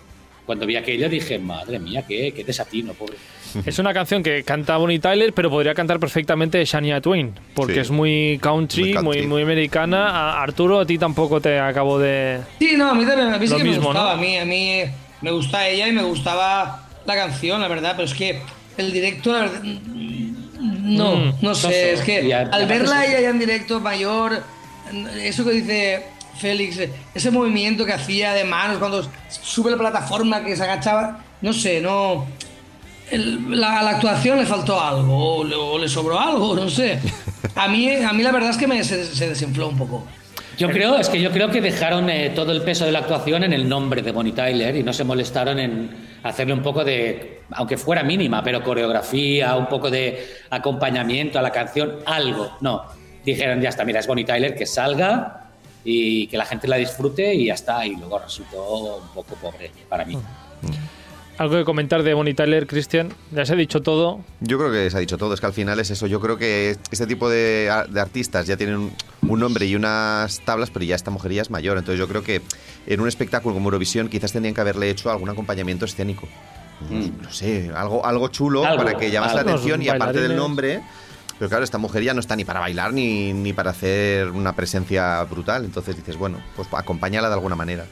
cuando 0.46 0.66
vi 0.66 0.76
aquello 0.76 1.10
dije, 1.10 1.40
madre 1.40 1.80
mía, 1.80 2.04
qué, 2.08 2.32
qué 2.36 2.44
desatino, 2.44 2.94
pobre. 2.94 3.16
Es 3.66 3.80
una 3.80 3.94
canción 3.94 4.22
que 4.22 4.44
canta 4.44 4.76
Bonnie 4.78 5.00
Tyler, 5.00 5.32
pero 5.34 5.50
podría 5.50 5.74
cantar 5.74 5.98
perfectamente 6.00 6.64
Shania 6.66 7.00
Twain, 7.00 7.34
porque 7.54 7.76
Sí. 7.76 7.80
es 7.80 7.90
muy 7.92 8.38
country, 8.42 8.82
Muy 8.82 8.94
muy, 8.94 8.94
country. 9.16 9.28
muy, 9.28 9.42
americana. 9.44 10.10
A- 10.10 10.44
Arturo, 10.44 10.82
a 10.82 10.86
ti 10.86 10.98
tampoco 10.98 11.40
te 11.40 11.58
acabo 11.60 11.98
de... 11.98 12.42
Sí, 12.60 12.74
no, 12.78 12.90
a 12.92 12.94
mí 12.94 13.06
también, 13.06 13.34
a 13.34 13.38
mí 13.38 13.48
sí 13.48 13.56
que 13.56 13.64
mismo, 13.64 13.82
me 13.82 13.88
gustaba. 13.88 14.14
¿no? 14.16 14.20
A 14.20 14.22
mí, 14.22 14.38
a 14.38 14.46
mí 14.46 14.82
me 15.22 15.32
gusta 15.32 15.68
ella 15.70 15.88
y 15.88 15.94
me 15.94 16.04
gustaba 16.04 16.88
la 17.06 17.16
canción, 17.16 17.62
la 17.62 17.68
verdad, 17.70 17.94
pero 17.96 18.06
es 18.06 18.14
que 18.14 18.42
el 18.78 18.92
directo, 18.92 19.32
la 19.32 19.40
verdad, 19.42 19.62
no, 19.64 21.16
Mm, 21.18 21.34
no 21.42 21.56
sé, 21.56 21.62
soso. 21.62 21.70
es 21.70 22.02
que 22.02 22.34
al 22.34 22.66
verla 22.68 23.06
ella 23.06 23.22
ya 23.22 23.30
en 23.30 23.40
directo 23.40 23.80
mayor, 23.80 24.44
eso 25.22 25.46
que 25.46 25.52
dice 25.52 26.04
Félix, 26.38 26.80
ese 27.14 27.32
movimiento 27.32 27.86
que 27.86 27.94
hacía 27.94 28.34
de 28.34 28.44
manos 28.44 28.78
cuando 28.78 29.08
sube 29.30 29.72
la 29.72 29.78
plataforma, 29.78 30.44
que 30.44 30.56
se 30.56 30.64
agachaba, 30.64 31.20
no 31.42 31.54
sé, 31.54 31.82
no... 31.82 32.26
el- 33.12 33.60
la, 33.60 33.80
a 33.80 33.84
la 33.84 33.92
actuación 33.92 34.38
le 34.40 34.46
faltó 34.46 34.80
algo 34.82 35.38
o 35.38 35.44
le, 35.44 35.56
o 35.56 35.78
le 35.78 35.88
sobró 35.88 36.20
algo, 36.20 36.56
no 36.56 36.70
sé. 36.70 37.00
A 37.56 37.70
mí, 37.70 37.90
a 37.90 38.12
mí 38.12 38.22
la 38.22 38.34
verdad 38.34 38.50
es 38.50 38.58
que 38.58 38.68
me, 38.68 38.84
se, 38.84 39.06
se 39.06 39.30
desinfló 39.30 39.70
un 39.70 39.78
poco. 39.78 40.06
Yo 40.58 40.70
creo, 40.70 40.98
es 40.98 41.08
que 41.08 41.22
yo 41.22 41.32
creo 41.32 41.50
que 41.50 41.62
dejaron 41.62 42.10
eh, 42.10 42.32
todo 42.36 42.52
el 42.52 42.62
peso 42.64 42.86
de 42.86 42.92
la 42.92 43.00
actuación 43.00 43.44
en 43.44 43.54
el 43.54 43.70
nombre 43.70 44.02
de 44.02 44.12
Bonnie 44.12 44.34
Tyler 44.34 44.76
y 44.76 44.84
no 44.84 44.92
se 44.92 45.06
molestaron 45.06 45.60
en 45.60 45.90
hacerle 46.24 46.54
un 46.54 46.62
poco 46.62 46.84
de, 46.84 47.44
aunque 47.52 47.78
fuera 47.78 48.04
mínima, 48.04 48.44
pero 48.44 48.62
coreografía, 48.62 49.56
un 49.56 49.68
poco 49.68 49.90
de 49.90 50.28
acompañamiento 50.50 51.40
a 51.40 51.42
la 51.42 51.52
canción, 51.52 51.98
algo. 52.06 52.58
No, 52.60 52.84
dijeron 53.24 53.62
ya 53.62 53.70
está, 53.70 53.86
mira, 53.86 54.02
es 54.02 54.08
Bonnie 54.08 54.26
Tyler, 54.26 54.54
que 54.56 54.66
salga 54.66 55.45
y 55.86 56.28
que 56.28 56.38
la 56.38 56.46
gente 56.46 56.68
la 56.68 56.76
disfrute 56.76 57.34
y 57.34 57.46
ya 57.46 57.54
está. 57.54 57.86
Y 57.86 57.96
luego 57.96 58.20
resultó 58.20 58.98
un 58.98 59.08
poco 59.14 59.36
pobre 59.36 59.72
para 59.88 60.04
mí. 60.04 60.18
Algo 61.38 61.56
que 61.58 61.66
comentar 61.66 62.02
de 62.02 62.14
Bonnie 62.14 62.34
Tyler, 62.34 62.66
Cristian. 62.66 63.10
Ya 63.32 63.46
se 63.46 63.54
ha 63.54 63.56
dicho 63.58 63.82
todo. 63.82 64.22
Yo 64.40 64.58
creo 64.58 64.72
que 64.72 64.90
se 64.90 64.96
ha 64.96 65.02
dicho 65.02 65.18
todo, 65.18 65.34
es 65.34 65.42
que 65.42 65.46
al 65.46 65.52
final 65.54 65.78
es 65.82 65.92
eso. 65.92 66.08
Yo 66.08 66.22
creo 66.22 66.38
que 66.38 66.78
este 66.92 67.06
tipo 67.08 67.30
de, 67.30 67.70
a- 67.70 67.84
de 67.86 68.00
artistas 68.00 68.48
ya 68.48 68.56
tienen 68.56 68.78
un, 68.78 68.92
un 69.28 69.40
nombre 69.42 69.66
y 69.66 69.76
unas 69.76 70.40
tablas, 70.46 70.70
pero 70.72 70.86
ya 70.86 70.96
esta 70.96 71.12
mujer 71.12 71.34
ya 71.34 71.42
es 71.42 71.50
mayor. 71.52 71.78
Entonces 71.78 72.00
yo 72.00 72.08
creo 72.08 72.24
que 72.24 72.42
en 72.88 73.02
un 73.02 73.10
espectáculo 73.10 73.54
como 73.54 73.68
Eurovisión 73.68 74.08
quizás 74.08 74.32
tendrían 74.32 74.56
que 74.56 74.62
haberle 74.62 74.90
hecho 74.90 75.12
algún 75.12 75.30
acompañamiento 75.30 75.84
escénico. 75.84 76.26
Mm. 76.90 77.22
No 77.22 77.32
sé, 77.32 77.70
algo, 77.76 78.06
algo 78.06 78.30
chulo 78.30 78.66
Algo, 78.66 78.84
para 78.86 78.98
que 78.98 79.12
llamase 79.12 79.36
la 79.36 79.42
atención 79.42 79.82
y 79.82 79.90
aparte 79.90 80.22
del 80.22 80.38
nombre... 80.38 80.82
Pero 81.38 81.50
claro, 81.50 81.64
esta 81.64 81.78
mujer 81.78 82.04
ya 82.04 82.14
no 82.14 82.20
está 82.20 82.36
ni 82.36 82.46
para 82.46 82.60
bailar 82.60 82.94
ni, 82.94 83.34
ni 83.34 83.52
para 83.54 83.72
hacer 83.72 84.30
una 84.30 84.54
presencia 84.54 85.24
brutal. 85.24 85.66
Entonces 85.66 85.96
dices, 85.96 86.18
bueno, 86.18 86.40
pues 86.56 86.68
acompáñala 86.74 87.28
de 87.28 87.34
alguna 87.34 87.56
manera. 87.56 87.86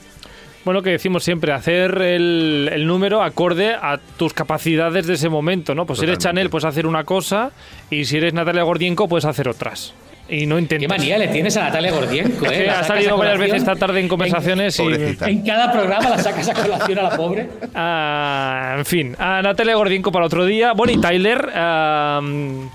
Bueno, 0.66 0.82
que 0.82 0.92
decimos 0.92 1.26
siempre, 1.26 1.52
hacer 1.52 2.02
el, 2.02 2.70
el 2.72 2.88
número 2.88 3.22
acorde 3.22 3.74
a 3.74 4.00
tus 4.18 4.34
capacidades 4.34 5.06
de 5.08 5.16
ese 5.16 5.28
momento, 5.28 5.76
¿no? 5.76 5.86
Pues 5.86 6.00
si 6.00 6.06
eres. 6.06 6.20
Chanel, 6.20 6.50
puedes 6.50 6.64
hacer 6.64 6.88
una 6.88 7.04
cosa, 7.04 7.52
y 7.90 8.06
si 8.06 8.16
eres 8.16 8.34
Natalia 8.34 8.64
Gordienko, 8.64 9.10
puedes 9.10 9.26
hacer 9.26 9.50
otras. 9.50 9.94
Y 10.30 10.46
no 10.46 10.58
intentes. 10.58 10.88
Qué 10.88 10.98
manía 10.98 11.18
le 11.18 11.28
tienes 11.28 11.56
a 11.58 11.64
Natalia 11.64 11.92
Gordienko, 11.92 12.46
¿eh? 12.52 12.66
La 12.66 12.80
ha 12.80 12.84
salido 12.84 13.18
varias 13.18 13.38
veces 13.38 13.58
esta 13.58 13.76
tarde 13.76 14.00
en 14.00 14.08
conversaciones 14.08 14.80
y... 14.80 14.84
Pobrecita. 14.84 15.30
En 15.30 15.46
cada 15.46 15.72
programa 15.72 16.10
la 16.10 16.18
sacas 16.18 16.48
a 16.50 16.54
colación 16.54 17.00
a 17.00 17.04
la 17.04 17.18
pobre. 17.18 17.50
Ah, 17.76 18.76
en 18.78 18.86
fin, 18.86 19.16
a 19.20 19.42
Natalia 19.42 19.76
Gordienko 19.76 20.12
para 20.12 20.26
otro 20.26 20.46
día. 20.46 20.74
Bonnie 20.74 20.98
Tyler, 20.98 21.50
ah, 21.54 22.22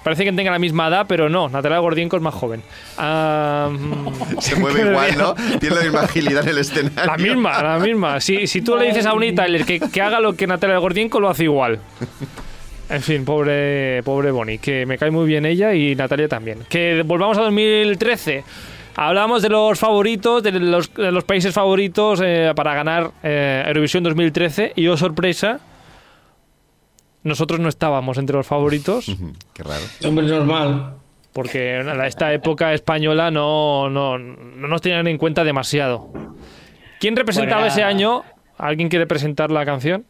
parece 0.05 0.25
que 0.25 0.33
tenga 0.33 0.51
la 0.51 0.59
misma 0.59 0.89
edad, 0.89 1.07
pero 1.09 1.29
no, 1.31 1.49
Natalia 1.49 1.79
Gordienko 1.79 2.17
es 2.17 2.23
más 2.23 2.35
joven. 2.35 2.63
Ah, 2.99 3.71
Se 4.41 4.55
mueve 4.61 4.91
igual, 4.91 5.17
¿no? 5.17 5.35
Tiene 5.59 5.77
la 5.77 5.83
misma 5.83 6.01
agilidad 6.01 6.43
en 6.43 6.51
el 6.51 6.59
escenario. 6.59 7.05
La 7.07 7.17
misma, 7.17 7.63
la 7.63 7.79
misma. 7.79 8.21
Si, 8.21 8.47
si 8.47 8.61
tú 8.61 8.77
le 8.77 8.87
dices 8.87 9.07
a 9.07 9.13
Bonnie 9.13 9.33
Tyler 9.33 9.65
que, 9.65 9.81
que 9.81 10.03
haga 10.03 10.21
lo 10.21 10.35
que 10.35 10.47
Natalia 10.47 10.77
Gordienko, 10.79 11.19
lo 11.19 11.31
hace 11.31 11.45
igual. 11.45 11.81
En 12.91 13.03
fin, 13.03 13.25
pobre, 13.25 14.03
pobre 14.03 14.31
Bonnie, 14.31 14.59
que 14.59 14.87
me 14.87 14.97
cae 14.97 15.11
muy 15.11 15.27
bien 15.27 15.45
ella 15.45 15.75
y 15.75 15.95
Natalia 15.95 16.27
también. 16.29 16.61
Que 16.69 17.03
volvamos 17.05 17.37
a 17.37 17.43
2013. 17.43 18.45
Hablamos 18.97 19.43
de 19.43 19.49
los 19.51 19.79
favoritos, 19.79 20.43
de 20.43 20.53
los, 20.53 20.93
de 20.95 21.13
los 21.13 21.25
países 21.25 21.55
favoritos 21.55 22.21
eh, 22.25 22.53
para 22.57 22.75
ganar 22.75 23.11
eh, 23.23 23.63
Eurovisión 23.67 24.03
2013 24.03 24.73
y 24.75 24.89
oh 24.89 24.97
sorpresa, 24.97 25.61
nosotros 27.23 27.61
no 27.61 27.69
estábamos 27.69 28.17
entre 28.19 28.37
los 28.37 28.47
favoritos 28.47 29.07
Qué 29.53 29.63
raro. 29.63 29.83
Hombre, 30.05 30.27
normal. 30.27 30.95
porque 31.33 31.77
en 31.77 31.89
esta 32.01 32.33
época 32.33 32.73
española 32.73 33.31
no, 33.31 33.89
no, 33.91 34.19
no 34.19 34.67
nos 34.69 34.81
tenían 34.81 35.07
en 35.07 35.19
cuenta 35.19 35.45
demasiado. 35.45 36.09
¿Quién 36.99 37.15
representaba 37.15 37.61
Bueno, 37.61 37.73
ese 37.73 37.85
año? 37.85 38.25
¿Alguien 38.57 38.89
quiere 38.89 39.07
presentar 39.07 39.53
la 39.53 39.65
canción? 39.65 40.05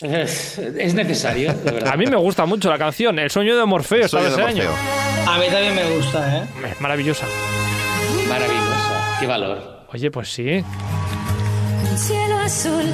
Es, 0.00 0.58
es 0.78 0.94
necesario, 0.94 1.52
de 1.54 1.70
verdad. 1.72 1.92
A 1.92 1.96
mí 1.96 2.06
me 2.06 2.16
gusta 2.16 2.46
mucho 2.46 2.70
la 2.70 2.78
canción. 2.78 3.18
El 3.18 3.30
sueño 3.30 3.56
de 3.56 3.64
Morfeo 3.64 4.04
estaba 4.06 4.22
Sueño 4.30 4.48
ese 4.48 4.60
de 4.60 4.62
año. 4.62 4.70
A 5.28 5.38
mí 5.38 5.44
también 5.50 5.74
me 5.74 5.90
gusta, 5.96 6.38
¿eh? 6.38 6.42
Es 6.72 6.80
maravillosa. 6.80 7.26
Maravillosa. 8.28 9.16
Qué 9.20 9.26
valor. 9.26 9.80
Oye, 9.92 10.10
pues 10.10 10.32
sí. 10.32 10.64
Un 11.90 11.98
cielo 11.98 12.38
azul 12.38 12.84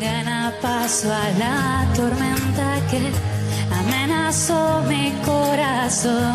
gana 0.00 0.52
paso 0.62 1.12
a 1.12 1.28
la 1.38 1.86
tormenta 1.94 2.78
que 2.90 3.00
amenazó 3.74 4.82
mi 4.88 5.12
corazón. 5.24 6.32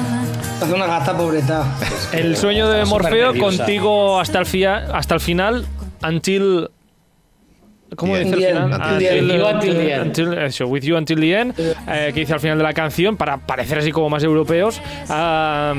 Hace 0.61 0.73
una 0.73 0.85
gata 0.85 1.17
pobreta. 1.17 1.65
El 2.13 2.37
sueño 2.37 2.69
de 2.69 2.85
Morfeo 2.85 3.35
contigo 3.37 4.19
hasta 4.19 4.39
el, 4.39 4.45
fia- 4.45 4.85
hasta 4.93 5.15
el 5.15 5.19
final. 5.19 5.65
Until. 6.07 6.69
¿Cómo 7.95 8.17
dice 8.17 8.29
el 8.33 8.35
final? 8.45 8.73
Until 8.73 8.97
the 8.99 9.17
end. 9.17 9.27
With 9.31 9.37
you 9.39 9.45
until 9.47 9.73
the 9.73 9.93
end. 9.93 10.05
until- 10.07 10.33
eso, 10.43 10.67
with 10.67 10.81
you 10.83 10.95
until 10.97 11.19
the 11.19 11.39
end. 11.39 11.53
eh, 11.59 12.11
que 12.13 12.19
dice 12.21 12.33
al 12.33 12.39
final 12.39 12.57
de 12.57 12.63
la 12.63 12.73
canción, 12.73 13.17
para 13.17 13.37
parecer 13.37 13.77
así 13.79 13.91
como 13.91 14.09
más 14.09 14.23
europeos. 14.23 14.81
Ah, 15.09 15.73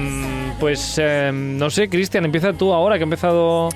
pues 0.61 0.97
eh, 0.99 1.31
no 1.33 1.71
sé, 1.71 1.89
Cristian, 1.89 2.25
empieza 2.25 2.53
tú 2.53 2.73
ahora 2.73 2.97
que 2.97 3.03
ha 3.03 3.05
empezado. 3.05 3.69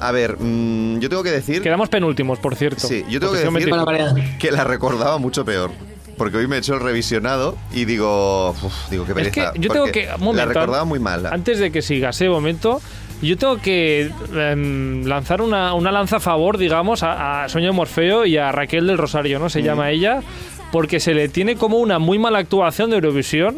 A 0.00 0.12
ver, 0.12 0.36
mm, 0.38 0.98
yo 0.98 1.08
tengo 1.08 1.22
que 1.22 1.30
decir 1.30 1.62
quedamos 1.62 1.88
penúltimos, 1.88 2.38
por 2.38 2.56
cierto. 2.56 2.86
Sí, 2.88 3.04
yo 3.08 3.20
tengo 3.20 3.32
que 3.32 3.38
decir- 3.40 3.52
25. 3.52 3.84
Para 3.84 4.04
variar. 4.12 4.38
que 4.38 4.50
la 4.50 4.64
recordaba 4.64 5.18
mucho 5.18 5.44
peor. 5.44 5.70
Porque 6.18 6.38
hoy 6.38 6.46
me 6.48 6.56
he 6.56 6.58
hecho 6.60 6.72
el 6.74 6.80
revisionado 6.80 7.56
y 7.74 7.84
digo, 7.84 8.50
uf, 8.50 8.88
digo 8.90 9.04
qué 9.04 9.12
Es 9.12 9.16
que 9.28 9.40
pereza. 9.42 9.52
yo 9.56 9.70
tengo 9.70 9.86
que. 9.92 10.08
un 10.18 10.24
momento, 10.24 10.46
la 10.46 10.52
recordaba 10.60 10.84
muy 10.84 10.98
mal. 10.98 11.26
Antes 11.26 11.58
de 11.58 11.70
que 11.70 11.82
sigas 11.82 12.16
ese 12.16 12.30
momento, 12.30 12.80
yo 13.22 13.36
tengo 13.36 13.58
que 13.58 14.10
em, 14.34 15.04
lanzar 15.04 15.40
una, 15.40 15.74
una 15.74 15.90
lanza 15.90 16.16
a 16.16 16.20
favor, 16.20 16.58
digamos, 16.58 17.02
a, 17.02 17.44
a 17.44 17.72
Morfeo 17.72 18.26
y 18.26 18.36
a 18.36 18.52
Raquel 18.52 18.86
del 18.86 18.98
Rosario, 18.98 19.38
¿no? 19.38 19.48
Se 19.48 19.62
llama 19.62 19.90
ella, 19.90 20.20
porque 20.70 21.00
se 21.00 21.14
le 21.14 21.28
tiene 21.28 21.56
como 21.56 21.78
una 21.78 21.98
muy 21.98 22.18
mala 22.18 22.38
actuación 22.38 22.90
de 22.90 22.96
Eurovisión. 22.96 23.56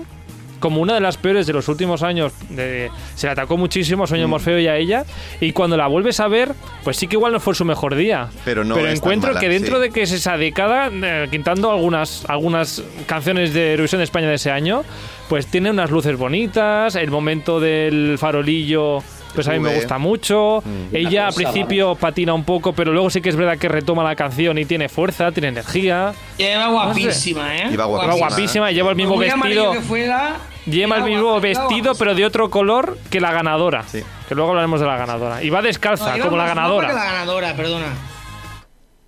Como 0.61 0.81
una 0.81 0.95
de 0.95 1.01
las 1.01 1.17
peores 1.19 1.47
de 1.47 1.53
los 1.53 1.69
últimos 1.69 2.03
años, 2.03 2.33
se 2.49 3.27
le 3.27 3.31
atacó 3.31 3.57
muchísimo 3.57 4.03
a 4.03 4.07
de 4.09 4.27
Morfeo 4.27 4.59
y 4.59 4.67
a 4.67 4.77
ella. 4.77 5.05
Y 5.41 5.53
cuando 5.53 5.77
la 5.77 5.87
vuelves 5.87 6.19
a 6.19 6.27
ver, 6.27 6.53
pues 6.83 6.97
sí 6.97 7.07
que 7.07 7.15
igual 7.15 7.33
no 7.33 7.39
fue 7.39 7.55
su 7.55 7.65
mejor 7.65 7.95
día. 7.95 8.29
Pero 8.45 8.65
no 8.65 8.75
tan 8.75 8.89
encuentro 8.89 9.29
mala, 9.29 9.39
que 9.39 9.49
dentro 9.49 9.77
sí. 9.77 9.83
de 9.83 9.91
que 9.91 10.03
es 10.03 10.11
esa 10.11 10.37
década, 10.37 10.91
eh, 10.93 11.29
quitando 11.31 11.71
algunas, 11.71 12.25
algunas 12.29 12.83
canciones 13.07 13.55
de 13.55 13.71
Eurovisión 13.71 14.01
de 14.01 14.05
España 14.05 14.29
de 14.29 14.35
ese 14.35 14.51
año, 14.51 14.83
pues 15.29 15.47
tiene 15.47 15.71
unas 15.71 15.93
luces 15.93 16.19
bonitas, 16.19 16.97
el 16.97 17.13
momento 17.13 17.61
del 17.61 18.17
farolillo, 18.19 19.05
pues 19.35 19.47
a 19.49 19.53
mí 19.53 19.59
me 19.61 19.75
gusta 19.75 19.99
mucho. 19.99 20.63
Mm. 20.65 20.95
Ella 20.97 21.27
al 21.29 21.35
principio 21.35 21.95
patina 21.95 22.35
un 22.35 22.45
poco, 22.45 22.73
pero 22.73 22.93
luego 22.93 23.11
sí 23.11 23.21
que 23.21 23.29
es 23.29 23.37
verdad 23.37 23.59
que 23.59 23.69
retoma 23.69 24.03
la 24.05 24.17
canción 24.17 24.59
y 24.59 24.65
tiene 24.65 24.89
fuerza, 24.89 25.31
tiene 25.33 25.49
energía. 25.49 26.13
Lleva 26.37 26.69
guapísima, 26.69 27.57
¿eh? 27.57 27.69
Iba 27.73 27.85
Va 27.87 27.91
guapísima. 27.91 28.29
guapísima, 28.29 28.71
lleva 28.73 28.91
el 28.91 28.97
mismo 28.97 29.17
muy 29.17 29.29
amarillo 29.29 29.63
vestido. 29.71 29.73
que 29.83 29.87
fuera, 29.89 30.37
Lleva 30.67 30.97
el 30.99 31.05
mismo 31.05 31.31
guapa- 31.33 31.41
vestido, 31.41 31.95
pero 31.95 32.15
de 32.15 32.25
otro 32.27 32.51
color 32.51 32.99
que 33.11 33.21
la 33.21 33.33
ganadora. 33.33 33.85
Sí. 33.85 34.03
Que 34.29 34.35
luego 34.35 34.51
hablaremos 34.51 34.81
de 34.81 34.87
la 34.87 34.97
ganadora. 34.97 35.43
Y 35.43 35.49
va 35.51 35.63
descalza, 35.63 36.17
No, 36.17 36.25
como 36.25 36.37
la 36.37 36.47
ganadora. 36.47 36.89
que 36.89 36.95
la 36.95 37.05
ganadora, 37.05 37.55
perdona. 37.55 37.87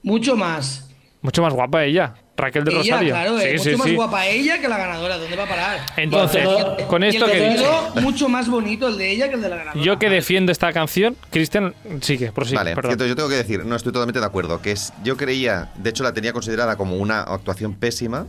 Mucho 0.02 0.37
más. 0.37 0.88
Mucho 1.22 1.42
más 1.42 1.52
guapa 1.52 1.85
ella, 1.85 2.14
Raquel 2.40 2.64
de 2.64 2.70
ella, 2.72 2.79
Rosario. 2.81 3.11
claro, 3.14 3.38
sí, 3.38 3.44
es 3.46 3.62
sí, 3.62 3.68
mucho 3.70 3.79
más 3.79 3.88
sí. 3.88 3.94
guapa 3.94 4.26
ella 4.26 4.61
que 4.61 4.68
la 4.68 4.79
ganadora. 4.79 5.18
¿Dónde 5.18 5.37
va 5.37 5.44
a 5.44 5.48
parar? 5.48 5.81
Entonces, 5.96 6.44
Bueno, 6.44 6.76
con 6.88 7.03
Y 7.05 7.07
esto 7.09 7.26
el 7.26 7.33
que 7.33 7.40
vestido, 7.40 7.90
mucho 8.03 8.29
más 8.29 8.48
bonito 8.48 8.88
el 8.88 8.98
de 8.98 9.11
ella 9.11 9.29
que 9.29 9.35
el 9.35 9.42
de 9.42 9.48
la 9.48 9.57
ganadora. 9.57 9.83
yo 9.85 9.98
que 9.98 10.09
defiendo 10.09 10.53
esta 10.53 10.72
canción, 10.72 11.16
Cristian, 11.31 11.74
sigue, 12.00 12.33
prosigue, 12.33 12.57
Vale, 12.57 12.74
perdón. 12.74 12.92
entonces 12.92 13.11
yo 13.11 13.16
tengo 13.16 13.29
que 13.29 13.37
decir, 13.37 13.64
no 13.64 13.76
estoy 13.76 13.92
totalmente 13.92 14.20
de 14.20 14.26
acuerdo, 14.26 14.61
que 14.62 14.72
es, 14.72 14.92
yo 15.05 15.16
creía, 15.16 15.70
de 15.76 15.90
hecho 15.90 16.03
la 16.03 16.12
tenía 16.12 16.33
considerada 16.33 16.76
como 16.76 16.96
una 16.96 17.20
actuación 17.20 17.74
pésima, 17.74 18.26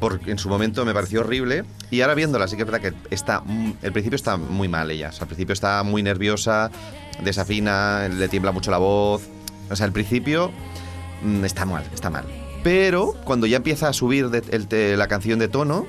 porque 0.00 0.30
en 0.30 0.38
su 0.38 0.48
momento 0.48 0.84
me 0.84 0.94
pareció 0.94 1.20
horrible, 1.20 1.64
y 1.90 2.00
ahora 2.02 2.14
viéndola 2.14 2.46
sí 2.46 2.56
que 2.56 2.62
es 2.62 2.70
verdad 2.70 2.80
que 2.80 3.14
está, 3.14 3.40
mm, 3.40 3.72
el 3.82 3.92
principio 3.92 4.14
está 4.16 4.36
muy 4.36 4.68
mal 4.68 4.90
ella, 4.90 5.08
o 5.08 5.12
sea, 5.12 5.22
al 5.22 5.28
principio 5.28 5.52
está 5.52 5.82
muy 5.82 6.02
nerviosa, 6.02 6.70
desafina, 7.22 8.08
le 8.08 8.28
tiembla 8.28 8.52
mucho 8.52 8.70
la 8.70 8.78
voz, 8.78 9.22
o 9.68 9.74
sea, 9.76 9.86
al 9.86 9.92
principio 9.92 10.52
mm, 11.22 11.44
está 11.44 11.64
mal, 11.64 11.84
está 11.92 12.10
mal. 12.10 12.24
Pero 12.68 13.14
cuando 13.24 13.46
ya 13.46 13.56
empieza 13.56 13.88
a 13.88 13.94
subir 13.94 14.28
la 14.28 15.08
canción 15.08 15.38
de 15.38 15.48
tono, 15.48 15.86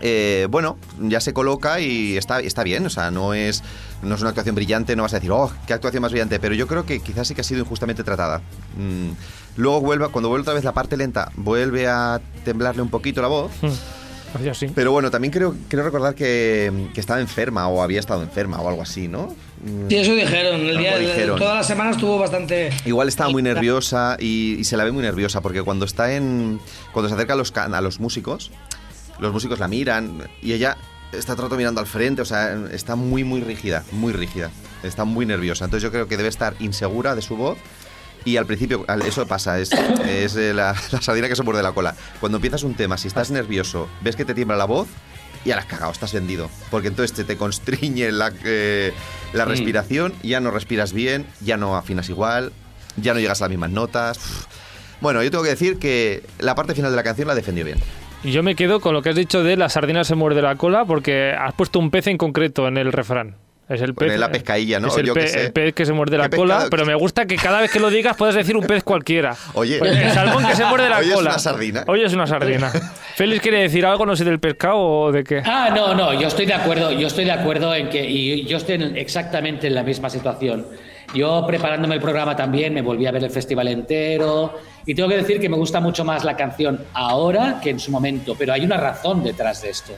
eh, 0.00 0.46
bueno, 0.48 0.78
ya 0.98 1.20
se 1.20 1.34
coloca 1.34 1.78
y 1.80 2.16
está, 2.16 2.40
está 2.40 2.64
bien, 2.64 2.86
o 2.86 2.88
sea, 2.88 3.10
no 3.10 3.34
es, 3.34 3.62
no 4.02 4.14
es 4.14 4.22
una 4.22 4.30
actuación 4.30 4.54
brillante, 4.54 4.96
no 4.96 5.02
vas 5.02 5.12
a 5.12 5.16
decir, 5.16 5.30
oh, 5.30 5.52
qué 5.66 5.74
actuación 5.74 6.00
más 6.00 6.10
brillante, 6.12 6.40
pero 6.40 6.54
yo 6.54 6.66
creo 6.66 6.86
que 6.86 7.00
quizás 7.00 7.28
sí 7.28 7.34
que 7.34 7.42
ha 7.42 7.44
sido 7.44 7.60
injustamente 7.60 8.02
tratada. 8.02 8.40
Mm, 8.78 9.10
Luego 9.56 9.82
vuelve, 9.82 10.08
cuando 10.08 10.28
vuelve 10.30 10.42
otra 10.42 10.54
vez 10.54 10.64
la 10.64 10.72
parte 10.72 10.96
lenta, 10.96 11.32
vuelve 11.36 11.86
a 11.86 12.20
temblarle 12.46 12.80
un 12.80 12.88
poquito 12.88 13.20
la 13.20 13.28
voz. 13.28 13.52
Hmm. 13.60 13.68
Hacía 14.34 14.52
así. 14.52 14.68
Pero 14.74 14.92
bueno, 14.92 15.10
también 15.10 15.32
creo, 15.32 15.54
creo 15.68 15.84
recordar 15.84 16.14
que, 16.14 16.88
que 16.94 17.00
estaba 17.00 17.20
enferma 17.20 17.68
o 17.68 17.82
había 17.82 18.00
estado 18.00 18.22
enferma 18.22 18.60
o 18.60 18.68
algo 18.68 18.82
así, 18.82 19.08
¿no? 19.08 19.34
Sí, 19.88 19.96
eso 19.96 20.14
dijeron. 20.14 20.60
El 20.60 20.78
día, 20.78 20.96
dijeron. 20.98 21.38
Todas 21.38 21.56
las 21.56 21.66
semanas 21.66 21.96
estuvo 21.96 22.18
bastante. 22.18 22.70
Igual 22.84 23.08
estaba 23.08 23.30
muy 23.30 23.42
nerviosa 23.42 24.16
y, 24.18 24.56
y 24.58 24.64
se 24.64 24.76
la 24.76 24.84
ve 24.84 24.92
muy 24.92 25.02
nerviosa 25.02 25.40
porque 25.40 25.62
cuando 25.62 25.84
está 25.84 26.14
en. 26.14 26.60
Cuando 26.92 27.08
se 27.08 27.14
acerca 27.14 27.34
a 27.34 27.36
los, 27.36 27.52
a 27.56 27.80
los 27.80 28.00
músicos, 28.00 28.50
los 29.18 29.32
músicos 29.32 29.58
la 29.58 29.68
miran 29.68 30.28
y 30.42 30.52
ella 30.52 30.76
está 31.12 31.34
todo 31.34 31.46
el 31.46 31.50
rato 31.50 31.56
mirando 31.56 31.80
al 31.80 31.86
frente, 31.86 32.22
o 32.22 32.24
sea, 32.24 32.56
está 32.72 32.96
muy, 32.96 33.24
muy 33.24 33.40
rígida, 33.40 33.84
muy 33.92 34.12
rígida. 34.12 34.50
Está 34.82 35.04
muy 35.04 35.26
nerviosa. 35.26 35.64
Entonces 35.64 35.82
yo 35.82 35.90
creo 35.90 36.08
que 36.08 36.16
debe 36.16 36.28
estar 36.28 36.54
insegura 36.60 37.14
de 37.14 37.22
su 37.22 37.36
voz. 37.36 37.58
Y 38.24 38.36
al 38.36 38.46
principio, 38.46 38.84
eso 39.06 39.26
pasa, 39.26 39.58
es, 39.58 39.72
es 39.72 40.36
eh, 40.36 40.52
la, 40.52 40.74
la 40.92 41.00
sardina 41.02 41.28
que 41.28 41.36
se 41.36 41.42
muerde 41.42 41.62
la 41.62 41.72
cola. 41.72 41.94
Cuando 42.20 42.36
empiezas 42.36 42.62
un 42.62 42.74
tema, 42.74 42.98
si 42.98 43.08
estás 43.08 43.30
nervioso, 43.30 43.88
ves 44.02 44.16
que 44.16 44.24
te 44.24 44.34
tiembla 44.34 44.56
la 44.56 44.66
voz, 44.66 44.88
ya 45.44 45.54
la 45.56 45.62
has 45.62 45.66
cagado, 45.66 45.90
estás 45.90 46.12
vendido. 46.12 46.50
Porque 46.70 46.88
entonces 46.88 47.16
te, 47.16 47.24
te 47.24 47.36
constriñe 47.38 48.12
la, 48.12 48.30
eh, 48.44 48.92
la 49.32 49.46
Mm. 49.46 49.48
respiración, 49.48 50.12
ya 50.22 50.40
no 50.40 50.50
respiras 50.50 50.92
bien, 50.92 51.24
ya 51.40 51.56
no 51.56 51.76
afinas 51.76 52.08
igual, 52.10 52.52
ya 52.96 53.14
no 53.14 53.20
llegas 53.20 53.40
a 53.40 53.44
las 53.44 53.50
mismas 53.50 53.70
notas. 53.70 54.18
Uf. 54.18 54.46
Bueno, 55.00 55.22
yo 55.22 55.30
tengo 55.30 55.42
que 55.44 55.50
decir 55.50 55.78
que 55.78 56.22
la 56.40 56.54
parte 56.54 56.74
final 56.74 56.90
de 56.90 56.96
la 56.96 57.02
canción 57.02 57.26
la 57.26 57.34
defendió 57.34 57.64
bien. 57.64 57.78
Y 58.22 58.32
yo 58.32 58.42
me 58.42 58.54
quedo 58.54 58.80
con 58.80 58.92
lo 58.92 59.00
que 59.00 59.08
has 59.08 59.16
dicho 59.16 59.42
de 59.42 59.56
la 59.56 59.70
sardina 59.70 60.04
se 60.04 60.14
muerde 60.14 60.42
la 60.42 60.56
cola 60.56 60.84
porque 60.84 61.32
has 61.32 61.54
puesto 61.54 61.78
un 61.78 61.90
pez 61.90 62.06
en 62.08 62.18
concreto 62.18 62.68
en 62.68 62.76
el 62.76 62.92
refrán. 62.92 63.36
Es 63.70 63.80
el 63.80 63.94
pez. 63.94 64.18
La 64.18 64.30
pescadilla, 64.32 64.80
¿no? 64.80 64.88
Es 64.88 64.96
el, 64.98 65.06
Yo 65.06 65.14
sé. 65.14 65.46
el 65.46 65.52
pez 65.52 65.72
que 65.74 65.86
se 65.86 65.92
muerde 65.92 66.18
la 66.18 66.28
¿Qué 66.28 66.36
cola, 66.36 66.54
pescado? 66.56 66.70
pero 66.70 66.84
me 66.86 66.94
gusta 66.96 67.24
que 67.26 67.36
cada 67.36 67.60
vez 67.60 67.70
que 67.70 67.78
lo 67.78 67.88
digas 67.88 68.16
puedas 68.16 68.34
decir 68.34 68.56
un 68.56 68.64
pez 68.66 68.82
cualquiera. 68.82 69.36
Oye. 69.54 69.78
Pues 69.78 69.96
el 69.96 70.10
salmón 70.10 70.44
que 70.44 70.56
se 70.56 70.64
muerde 70.66 70.88
la 70.90 70.98
Hoy 70.98 71.06
es 71.08 71.14
cola. 71.14 71.30
una 71.30 71.38
sardina. 71.38 71.84
Hoy 71.86 72.02
es 72.02 72.12
una 72.12 72.26
sardina. 72.26 72.70
Félix 73.14 73.40
quiere 73.40 73.60
decir 73.62 73.86
algo, 73.86 74.04
no 74.04 74.16
sé, 74.16 74.24
del 74.24 74.40
pescado 74.40 74.76
o 74.78 75.12
de 75.12 75.22
qué. 75.24 75.40
Ah, 75.44 75.70
no, 75.74 75.94
no, 75.94 76.12
yo 76.20 76.26
estoy 76.28 76.46
de 76.46 76.54
acuerdo, 76.54 76.90
yo 76.92 77.06
estoy 77.06 77.24
de 77.24 77.32
acuerdo 77.32 77.74
en 77.74 77.88
que, 77.88 78.04
y 78.04 78.44
yo 78.44 78.56
estoy 78.56 78.74
en- 78.74 78.96
exactamente 78.96 79.68
en 79.68 79.74
la 79.76 79.82
misma 79.84 80.10
situación. 80.10 80.66
Yo 81.14 81.44
preparándome 81.46 81.94
el 81.96 82.00
programa 82.00 82.34
también 82.36 82.72
me 82.74 82.82
volví 82.82 83.06
a 83.06 83.10
ver 83.12 83.22
el 83.24 83.30
festival 83.30 83.66
entero 83.68 84.54
y 84.86 84.94
tengo 84.94 85.08
que 85.08 85.16
decir 85.16 85.40
que 85.40 85.48
me 85.48 85.56
gusta 85.56 85.80
mucho 85.80 86.04
más 86.04 86.24
la 86.24 86.36
canción 86.36 86.84
ahora 86.92 87.60
que 87.62 87.70
en 87.70 87.78
su 87.80 87.90
momento, 87.90 88.34
pero 88.38 88.52
hay 88.52 88.64
una 88.64 88.76
razón 88.76 89.22
detrás 89.24 89.60
de 89.62 89.70
esto, 89.70 89.92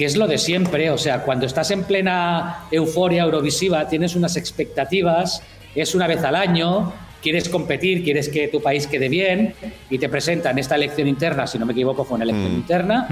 que 0.00 0.06
es 0.06 0.16
lo 0.16 0.26
de 0.26 0.38
siempre, 0.38 0.90
o 0.90 0.96
sea, 0.96 1.24
cuando 1.24 1.44
estás 1.44 1.70
en 1.70 1.84
plena 1.84 2.60
euforia 2.70 3.24
eurovisiva 3.24 3.86
tienes 3.86 4.16
unas 4.16 4.34
expectativas, 4.38 5.42
es 5.74 5.94
una 5.94 6.06
vez 6.06 6.24
al 6.24 6.36
año, 6.36 6.90
quieres 7.22 7.50
competir, 7.50 8.02
quieres 8.02 8.30
que 8.30 8.48
tu 8.48 8.62
país 8.62 8.86
quede 8.86 9.10
bien 9.10 9.52
y 9.90 9.98
te 9.98 10.08
presentan 10.08 10.58
esta 10.58 10.76
elección 10.76 11.06
interna, 11.06 11.46
si 11.46 11.58
no 11.58 11.66
me 11.66 11.74
equivoco 11.74 12.02
fue 12.06 12.14
una 12.14 12.24
elección 12.24 12.50
Mm. 12.50 12.56
interna, 12.56 13.08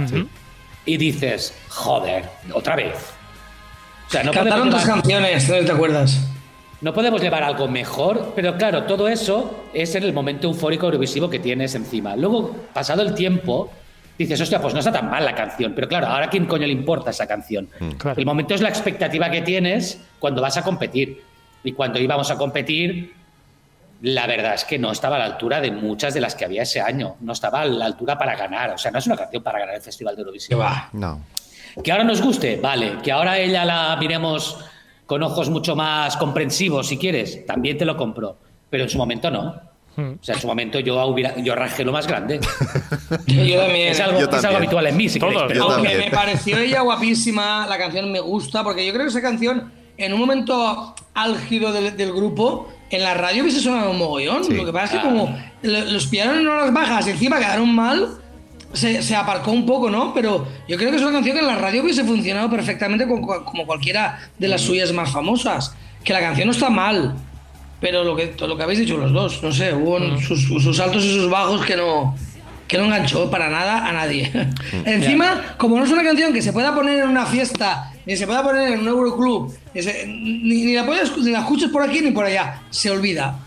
y 0.86 0.96
dices, 0.96 1.52
joder, 1.68 2.24
otra 2.54 2.74
vez. 2.74 2.94
O 4.06 4.10
sea, 4.10 4.22
no 4.22 4.32
Cantaron 4.32 4.70
dos 4.70 4.86
canciones, 4.86 5.46
no 5.46 5.62
te 5.66 5.72
acuerdas. 5.72 6.26
no 6.80 6.94
podemos 6.94 7.20
llevar 7.20 7.42
algo 7.42 7.68
mejor, 7.68 8.32
pero 8.34 8.56
claro, 8.56 8.84
todo 8.84 9.08
eso 9.08 9.64
es 9.74 9.94
en 9.94 10.04
el 10.04 10.14
momento 10.14 10.46
eufórico 10.48 10.86
eurovisivo 10.86 11.28
que 11.28 11.38
tienes 11.38 11.74
encima. 11.74 12.16
Luego, 12.16 12.56
pasado 12.72 13.02
el 13.02 13.14
tiempo, 13.14 13.70
dices, 14.24 14.40
hostia, 14.40 14.60
pues 14.60 14.74
no 14.74 14.80
está 14.80 14.92
tan 14.92 15.08
mal 15.10 15.24
la 15.24 15.34
canción, 15.34 15.72
pero 15.74 15.88
claro, 15.88 16.08
ahora 16.08 16.26
a 16.26 16.30
quién 16.30 16.46
coño 16.46 16.66
le 16.66 16.72
importa 16.72 17.10
esa 17.10 17.26
canción. 17.26 17.68
Claro. 17.98 18.18
El 18.18 18.26
momento 18.26 18.54
es 18.54 18.60
la 18.60 18.68
expectativa 18.68 19.30
que 19.30 19.42
tienes 19.42 20.00
cuando 20.18 20.42
vas 20.42 20.56
a 20.56 20.62
competir. 20.62 21.22
Y 21.64 21.72
cuando 21.72 21.98
íbamos 21.98 22.30
a 22.30 22.36
competir, 22.36 23.14
la 24.02 24.26
verdad 24.26 24.54
es 24.54 24.64
que 24.64 24.78
no 24.78 24.92
estaba 24.92 25.16
a 25.16 25.18
la 25.18 25.24
altura 25.24 25.60
de 25.60 25.70
muchas 25.72 26.14
de 26.14 26.20
las 26.20 26.34
que 26.34 26.44
había 26.44 26.62
ese 26.62 26.80
año. 26.80 27.16
No 27.20 27.32
estaba 27.32 27.62
a 27.62 27.64
la 27.64 27.84
altura 27.84 28.16
para 28.16 28.36
ganar. 28.36 28.70
O 28.70 28.78
sea, 28.78 28.90
no 28.90 28.98
es 28.98 29.06
una 29.06 29.16
canción 29.16 29.42
para 29.42 29.58
ganar 29.58 29.74
el 29.74 29.82
Festival 29.82 30.14
de 30.14 30.18
Que 30.18 30.22
Eurovisión. 30.22 30.60
va. 30.60 30.88
No. 30.92 31.20
Que 31.82 31.92
ahora 31.92 32.04
nos 32.04 32.22
guste, 32.22 32.56
vale. 32.56 32.98
Que 33.02 33.12
ahora 33.12 33.38
ella 33.38 33.64
la 33.64 33.96
miremos 33.98 34.58
con 35.06 35.22
ojos 35.22 35.48
mucho 35.50 35.74
más 35.74 36.16
comprensivos, 36.16 36.88
si 36.88 36.98
quieres, 36.98 37.46
también 37.46 37.78
te 37.78 37.84
lo 37.84 37.96
compro. 37.96 38.36
Pero 38.70 38.84
en 38.84 38.90
su 38.90 38.98
momento 38.98 39.30
no. 39.30 39.60
Hmm. 40.00 40.12
O 40.20 40.24
sea, 40.24 40.36
en 40.36 40.40
su 40.40 40.46
momento 40.46 40.78
yo, 40.78 41.04
hubiera, 41.06 41.36
yo 41.38 41.56
rajé 41.56 41.84
lo 41.84 41.90
más 41.90 42.06
grande. 42.06 42.38
Yo 43.26 43.58
también. 43.60 43.88
Es 43.92 43.98
algo, 44.00 44.20
Yo 44.20 44.28
es 44.30 44.44
algo 44.44 44.58
habitual 44.58 44.86
en 44.86 44.96
mí, 44.96 45.08
si 45.08 45.18
Todos. 45.18 45.32
queréis, 45.32 45.48
pero- 45.48 45.64
Yo 45.68 45.70
Aunque 45.74 45.88
también. 45.88 46.10
me 46.10 46.16
pareció 46.16 46.58
ella 46.58 46.80
guapísima, 46.82 47.66
la 47.68 47.78
canción 47.78 48.12
me 48.12 48.20
gusta, 48.20 48.62
porque 48.62 48.86
yo 48.86 48.92
creo 48.92 49.04
que 49.06 49.10
esa 49.10 49.20
canción, 49.22 49.72
en 49.96 50.12
un 50.12 50.20
momento 50.20 50.94
álgido 51.14 51.72
del, 51.72 51.96
del 51.96 52.12
grupo, 52.12 52.68
en 52.90 53.02
la 53.02 53.14
radio 53.14 53.42
hubiese 53.42 53.60
sonado 53.60 53.90
un 53.90 53.98
mogollón. 53.98 54.44
Sí. 54.44 54.54
Lo 54.54 54.64
que 54.64 54.72
pasa 54.72 54.84
es 54.84 54.90
que 54.92 54.98
Ah. 54.98 55.02
como 55.02 55.36
lo- 55.62 55.84
los 55.86 56.06
pillaron 56.06 56.38
en 56.38 56.46
horas 56.46 56.72
bajas 56.72 57.06
y 57.08 57.10
encima 57.10 57.38
quedaron 57.38 57.74
mal, 57.74 58.08
se, 58.72 59.02
se 59.02 59.16
aparcó 59.16 59.50
un 59.50 59.66
poco, 59.66 59.90
¿no? 59.90 60.14
Pero 60.14 60.46
yo 60.68 60.76
creo 60.76 60.90
que 60.90 60.96
es 60.96 61.02
una 61.02 61.12
canción 61.12 61.34
que 61.34 61.40
en 61.40 61.46
la 61.48 61.56
radio 61.56 61.82
hubiese 61.82 62.04
funcionado 62.04 62.48
perfectamente 62.50 63.06
como 63.08 63.66
cualquiera 63.66 64.20
de 64.38 64.46
las 64.46 64.60
suyas 64.60 64.92
más 64.92 65.10
famosas. 65.10 65.74
Que 66.04 66.12
la 66.12 66.20
canción 66.20 66.46
no 66.46 66.52
está 66.52 66.70
mal, 66.70 67.16
pero 67.80 68.04
lo 68.04 68.16
que, 68.16 68.26
todo 68.28 68.48
lo 68.48 68.56
que 68.56 68.62
habéis 68.64 68.80
dicho 68.80 68.96
los 68.96 69.12
dos, 69.12 69.42
no 69.42 69.52
sé, 69.52 69.72
hubo 69.74 69.96
un- 69.96 70.20
sus, 70.20 70.42
sus 70.46 70.80
altos 70.80 71.04
y 71.04 71.14
sus 71.14 71.30
bajos 71.30 71.64
que 71.64 71.76
no, 71.76 72.16
que 72.66 72.76
no 72.78 72.84
enganchó 72.84 73.30
para 73.30 73.48
nada 73.48 73.86
a 73.86 73.92
nadie. 73.92 74.30
Encima, 74.84 75.54
como 75.56 75.78
no 75.78 75.84
es 75.84 75.90
una 75.92 76.02
canción 76.02 76.32
que 76.32 76.42
se 76.42 76.52
pueda 76.52 76.74
poner 76.74 76.98
en 77.00 77.08
una 77.08 77.24
fiesta, 77.26 77.92
ni 78.06 78.16
se 78.16 78.26
pueda 78.26 78.42
poner 78.42 78.72
en 78.72 78.80
un 78.80 78.88
Euroclub, 78.88 79.54
ni, 79.74 79.82
se- 79.82 80.06
ni- 80.06 80.64
ni 80.64 80.74
la, 80.74 80.84
puedes, 80.86 81.16
ni 81.18 81.30
la 81.30 81.40
escuches 81.40 81.70
por 81.70 81.82
aquí 81.82 82.00
ni 82.00 82.10
por 82.10 82.24
allá, 82.24 82.62
se 82.70 82.90
olvida. 82.90 83.38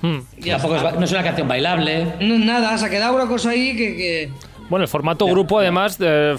Hmm. 0.00 0.18
Ya 0.38 0.58
Tampoco 0.58 0.76
es, 0.88 0.94
no 0.98 1.04
es 1.04 1.12
una 1.12 1.22
canción 1.22 1.46
bailable. 1.48 2.14
No, 2.20 2.36
nada, 2.38 2.76
se 2.76 2.86
ha 2.86 2.90
quedado 2.90 3.14
una 3.14 3.26
cosa 3.26 3.50
ahí 3.50 3.76
que... 3.76 3.96
que- 3.96 4.30
Bueno, 4.72 4.84
el 4.84 4.88
formato 4.88 5.26
grupo, 5.26 5.58
además, 5.58 5.98
eh, 6.00 6.34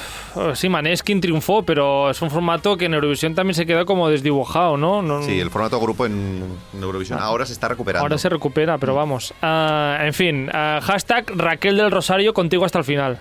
sí, 0.55 0.67
Maneskin 0.67 1.21
triunfó, 1.21 1.61
pero 1.61 2.09
es 2.09 2.19
un 2.19 2.31
formato 2.31 2.75
que 2.75 2.85
en 2.85 2.95
Eurovisión 2.95 3.35
también 3.35 3.53
se 3.53 3.67
quedó 3.67 3.85
como 3.85 4.09
desdibujado, 4.09 4.75
¿no? 4.75 5.03
No- 5.03 5.21
Sí, 5.21 5.39
el 5.39 5.51
formato 5.51 5.79
grupo 5.79 6.07
en, 6.07 6.43
en 6.73 6.81
Eurovisión 6.81 7.19
ahora 7.21 7.45
se 7.45 7.53
está 7.53 7.67
recuperando. 7.67 8.01
Ahora 8.03 8.17
se 8.17 8.29
recupera, 8.29 8.79
pero 8.79 8.95
vamos. 8.95 9.35
Ah, 9.43 9.99
en 10.01 10.15
fin, 10.15 10.49
ah, 10.51 10.79
hashtag 10.81 11.25
Raquel 11.35 11.77
del 11.77 11.91
Rosario 11.91 12.33
contigo 12.33 12.65
hasta 12.65 12.79
el 12.79 12.85
final. 12.85 13.19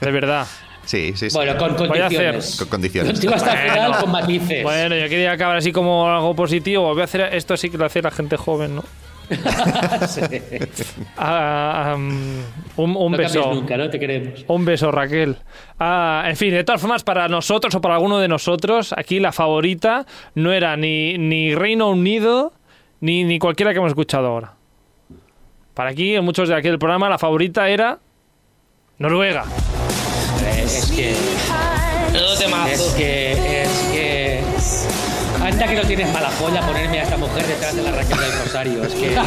De 0.00 0.10
verdad. 0.12 0.46
Sí, 0.86 1.14
sí, 1.16 1.30
sí. 1.30 1.34
Bueno, 1.34 1.56
con 1.56 1.74
Voy 1.88 1.98
a 1.98 2.06
hacer- 2.08 2.18
condiciones. 2.34 2.56
Con 2.58 2.68
condiciones. 2.68 3.12
Contigo 3.14 3.34
hasta 3.34 3.54
el 3.54 3.70
final, 3.70 4.00
con 4.00 4.10
matices. 4.12 4.62
Bueno, 4.62 4.94
yo 4.94 5.08
quería 5.08 5.32
acabar 5.32 5.56
así 5.56 5.72
como 5.72 6.06
algo 6.06 6.36
positivo. 6.36 6.92
Voy 6.92 7.00
a 7.00 7.04
hacer 7.04 7.22
esto 7.34 7.56
sí 7.56 7.70
que 7.70 7.78
lo 7.78 7.86
hace 7.86 8.02
la 8.02 8.10
gente 8.10 8.36
joven, 8.36 8.76
¿no? 8.76 8.84
Sí. 10.08 10.20
Ah, 11.16 11.94
um, 11.96 12.42
un, 12.76 12.96
un 12.96 13.12
no 13.12 13.18
beso. 13.18 13.40
cambies 13.40 13.60
nunca, 13.60 13.76
¿no? 13.76 13.90
Te 13.90 13.98
queremos. 13.98 14.44
Un 14.48 14.64
beso, 14.64 14.90
Raquel. 14.90 15.36
Ah, 15.78 16.24
en 16.26 16.36
fin, 16.36 16.50
de 16.50 16.64
todas 16.64 16.80
formas, 16.80 17.02
para 17.04 17.28
nosotros 17.28 17.74
o 17.74 17.80
para 17.80 17.94
alguno 17.94 18.18
de 18.18 18.28
nosotros, 18.28 18.94
aquí 18.96 19.20
la 19.20 19.32
favorita 19.32 20.06
no 20.34 20.52
era 20.52 20.76
ni, 20.76 21.16
ni 21.18 21.54
Reino 21.54 21.90
Unido 21.90 22.52
ni, 23.00 23.24
ni 23.24 23.38
cualquiera 23.38 23.72
que 23.72 23.78
hemos 23.78 23.90
escuchado 23.90 24.26
ahora. 24.28 24.54
Para 25.74 25.90
aquí, 25.90 26.14
en 26.14 26.24
muchos 26.24 26.48
de 26.48 26.54
aquí 26.54 26.68
del 26.68 26.78
programa, 26.78 27.08
la 27.08 27.18
favorita 27.18 27.68
era 27.68 27.98
Noruega. 28.98 29.44
Es 30.56 30.92
que. 30.94 31.14
Menudo 32.12 32.36
temazo. 32.38 32.72
Es 32.72 32.80
que. 32.94 33.32
Es 33.32 33.33
que. 33.33 33.33
Anda 35.64 35.74
que 35.76 35.80
no 35.80 35.86
tienes 35.88 36.12
mala 36.12 36.28
polla 36.38 36.60
ponerme 36.60 37.00
a 37.00 37.04
esta 37.04 37.16
mujer 37.16 37.46
detrás 37.46 37.74
de 37.74 37.82
la 37.82 37.90
Raquel 37.92 38.18
del 38.18 38.32
Rosario. 38.44 38.84
Es 38.84 38.92
que. 38.94 39.16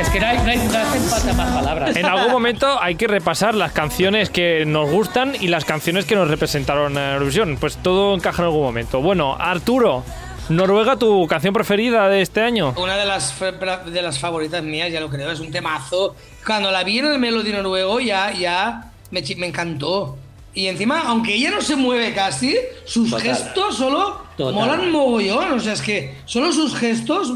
Es 0.00 0.08
que 0.10 0.18
no, 0.18 0.26
hay, 0.26 0.36
no, 0.38 0.42
hay- 0.50 0.58
no 0.58 0.78
hacen 0.78 1.02
falta 1.04 1.32
más 1.34 1.54
palabras. 1.54 1.96
En 1.96 2.04
algún 2.04 2.32
momento 2.32 2.82
hay 2.82 2.96
que 2.96 3.06
repasar 3.06 3.54
las 3.54 3.70
canciones 3.70 4.28
que 4.28 4.66
nos 4.66 4.90
gustan 4.90 5.34
y 5.40 5.46
las 5.46 5.64
canciones 5.64 6.04
que 6.04 6.16
nos 6.16 6.26
representaron 6.28 6.98
en 6.98 7.12
Eurovisión. 7.14 7.56
Pues 7.60 7.76
todo 7.76 8.12
encaja 8.16 8.42
en 8.42 8.46
algún 8.46 8.62
momento. 8.62 9.00
Bueno, 9.00 9.36
Arturo, 9.38 10.02
Noruega, 10.48 10.96
tu 10.96 11.24
canción 11.28 11.54
preferida 11.54 12.08
de 12.08 12.22
este 12.22 12.40
año. 12.42 12.74
Una 12.76 12.96
de 12.96 13.04
las, 13.06 13.38
de 13.38 14.02
las 14.02 14.18
favoritas 14.18 14.64
mías, 14.64 14.90
ya 14.90 14.98
lo 15.00 15.08
creo, 15.08 15.30
es 15.30 15.38
un 15.38 15.52
temazo. 15.52 16.16
Cuando 16.44 16.72
la 16.72 16.82
vi 16.82 16.98
en 16.98 17.06
el 17.06 17.18
Melody 17.20 17.52
Noruego 17.52 18.00
ya, 18.00 18.32
ya 18.32 18.90
me, 19.12 19.22
me 19.36 19.46
encantó. 19.46 20.18
Y 20.54 20.66
encima, 20.66 21.00
aunque 21.06 21.34
ella 21.34 21.50
no 21.50 21.60
se 21.60 21.74
mueve 21.76 22.14
casi, 22.14 22.56
sus 22.84 23.10
Total. 23.10 23.26
gestos 23.26 23.76
solo 23.76 24.22
Total. 24.36 24.54
molan 24.54 24.90
mogollón. 24.90 25.52
O 25.52 25.60
sea, 25.60 25.72
es 25.72 25.82
que 25.82 26.14
solo 26.26 26.52
sus 26.52 26.74
gestos, 26.76 27.32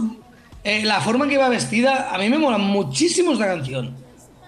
eh, 0.64 0.84
la 0.84 1.00
forma 1.00 1.24
en 1.24 1.30
que 1.30 1.38
va 1.38 1.48
vestida, 1.48 2.10
a 2.12 2.18
mí 2.18 2.28
me 2.28 2.38
mola 2.38 2.58
muchísimo 2.58 3.32
esta 3.32 3.46
canción. 3.46 3.96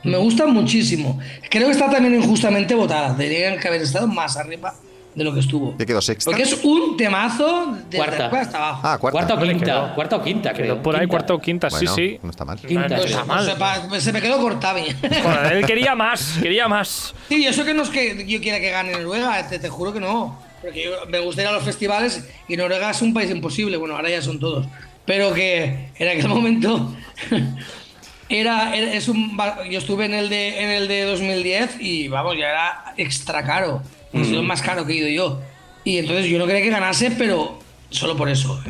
Me 0.03 0.17
gusta 0.17 0.47
muchísimo. 0.47 1.19
Creo 1.51 1.67
que 1.67 1.73
está 1.73 1.91
también 1.91 2.15
injustamente 2.15 2.75
votada. 2.75 3.17
Tendrían 3.17 3.59
que 3.59 3.69
haber 3.69 3.83
estado 3.83 4.07
más 4.07 4.37
arriba 4.37 4.75
de 5.21 5.25
lo 5.25 5.35
que 5.35 5.41
estuvo. 5.41 5.75
¿Ya 5.79 5.85
quedó 5.85 6.01
sexta? 6.01 6.31
Porque 6.31 6.45
es 6.45 6.65
un 6.65 6.97
temazo 6.97 7.77
desde 7.91 7.99
Cuarta. 7.99 8.27
hasta 8.41 8.57
abajo. 8.57 8.81
Ah, 8.83 8.97
cuarta. 8.99 9.19
Cuarta 9.19 9.35
o 9.35 9.39
quinta, 9.47 9.65
quedó. 9.67 9.95
cuarta 9.95 10.17
o 10.17 10.23
quinta, 10.23 10.53
creo. 10.55 10.83
Por 10.83 10.97
ahí 10.97 11.07
cuarta 11.07 11.35
o 11.35 11.39
quinta, 11.39 11.69
Bueno, 11.69 11.95
sí, 11.95 12.13
sí. 12.13 12.19
No 12.23 12.31
está 12.31 12.47
mal. 12.47 12.59
Quinta, 12.59 12.99
sí. 13.01 13.05
está 13.13 13.25
mal. 13.27 14.01
se 14.01 14.13
me 14.15 14.23
quedó 14.23 14.41
corta 14.41 14.71
a 14.71 14.75
mí. 14.75 14.87
Joder, 15.23 15.53
él 15.59 15.67
quería 15.67 15.95
más, 15.95 16.39
quería 16.41 16.69
más. 16.69 17.15
Sí, 17.29 17.45
eso 17.47 17.67
que 17.67 17.75
no 17.75 17.83
es 17.83 17.91
que 17.91 18.25
yo 18.27 18.41
quiera 18.41 18.59
que 18.61 18.71
gane 18.71 18.93
Noruega, 18.93 19.47
te, 19.47 19.59
te 19.59 19.69
juro 19.69 19.93
que 19.93 20.01
no. 20.01 20.39
Porque 20.63 20.85
yo- 20.85 21.07
me 21.09 21.19
gusta 21.21 21.43
ir 21.43 21.49
a 21.49 21.53
los 21.53 21.65
festivales 21.65 22.27
y 22.49 22.57
Noruega 22.57 22.89
es 22.91 23.03
un 23.03 23.13
país 23.13 23.31
imposible. 23.31 23.77
Bueno, 23.77 23.97
ahora 23.97 24.09
ya 24.09 24.23
son 24.23 24.41
todos. 24.41 24.67
Pero 25.05 25.35
que 25.35 25.91
en 25.99 26.09
aquel 26.09 26.29
momento 26.29 26.95
era, 28.31 28.75
era- 28.75 28.93
es 28.95 29.09
un 29.09 29.37
yo 29.71 29.79
estuve 29.81 30.07
en 30.07 30.15
el 30.15 30.31
de 30.31 30.63
en 30.65 30.71
el 30.71 30.89
de 30.89 31.03
2010 31.05 31.77
y 31.81 32.09
vamos, 32.09 32.37
ya 32.39 32.49
era 32.49 32.95
extra 32.97 33.43
caro. 33.45 33.83
Ha 34.13 34.25
sido 34.25 34.41
el 34.41 34.47
más 34.47 34.63
caro 34.63 34.85
que 34.87 34.93
he 34.93 34.97
ido 34.97 35.09
yo. 35.09 35.41
Y 35.85 35.99
entonces 35.99 36.27
yo 36.27 36.39
no 36.39 36.47
quería 36.47 36.63
que 36.63 36.71
ganase, 36.71 37.11
pero 37.13 37.59
solo 37.91 38.17
por 38.17 38.29
eso. 38.29 38.61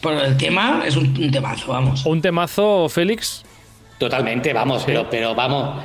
Pero 0.00 0.22
el 0.22 0.36
tema 0.36 0.82
es 0.86 0.96
un, 0.96 1.06
un 1.06 1.30
temazo, 1.30 1.72
vamos. 1.72 2.04
Un 2.06 2.20
temazo, 2.20 2.88
Félix. 2.88 3.42
Totalmente, 3.98 4.52
vamos, 4.52 4.82
pero, 4.84 5.08
pero 5.10 5.34
vamos. 5.34 5.82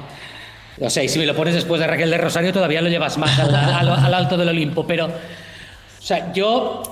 O 0.81 0.89
sea, 0.89 1.03
y 1.03 1.09
si 1.09 1.19
me 1.19 1.25
lo 1.25 1.35
pones 1.35 1.53
después 1.55 1.79
de 1.81 1.87
Raquel 1.87 2.09
de 2.09 2.17
Rosario, 2.17 2.51
todavía 2.53 2.81
lo 2.81 2.89
llevas 2.89 3.17
más 3.17 3.37
al, 3.39 3.53
al- 3.55 3.89
al 3.89 4.13
alto 4.13 4.37
del 4.37 4.49
Olimpo. 4.49 4.85
Pero, 4.87 5.05
o 5.07 6.01
sea, 6.01 6.31
yo. 6.33 6.83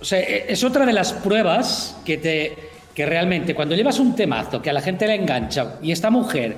O 0.00 0.04
sea, 0.04 0.20
e- 0.20 0.46
es 0.48 0.62
otra 0.64 0.86
de 0.86 0.92
las 0.92 1.12
pruebas 1.12 1.96
que 2.04 2.18
te. 2.18 2.56
que 2.94 3.06
realmente 3.06 3.54
cuando 3.54 3.74
llevas 3.74 3.98
un 3.98 4.14
temazo 4.16 4.60
que 4.62 4.70
a 4.70 4.72
la 4.72 4.80
gente 4.80 5.06
le 5.06 5.14
engancha 5.14 5.76
y 5.82 5.92
esta 5.92 6.10
mujer 6.10 6.56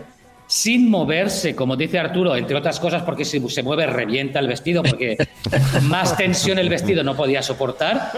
sin 0.51 0.91
moverse, 0.91 1.55
como 1.55 1.77
dice 1.77 2.01
Arturo, 2.01 2.35
entre 2.35 2.57
otras 2.57 2.81
cosas 2.81 3.05
porque 3.05 3.25
si 3.25 3.39
se 3.49 3.63
mueve 3.63 3.87
revienta 3.87 4.41
el 4.41 4.49
vestido, 4.49 4.83
porque 4.83 5.17
más 5.83 6.17
tensión 6.17 6.59
el 6.59 6.69
vestido 6.69 7.05
no 7.05 7.15
podía 7.17 7.41
soportar. 7.41 8.11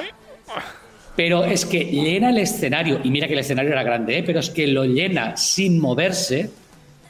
Pero 1.14 1.45
es 1.45 1.66
que 1.66 1.85
llena 1.85 2.31
el 2.31 2.38
escenario, 2.38 3.01
y 3.05 3.11
mira 3.11 3.27
que 3.27 3.35
el 3.35 3.40
escenario 3.40 3.73
era 3.73 3.83
grande, 3.83 4.18
¿eh? 4.18 4.23
pero 4.25 4.40
es 4.40 4.49
que 4.49 4.66
lo 4.66 4.85
llena 4.87 5.37
sin 5.37 5.79
moverse. 5.79 6.49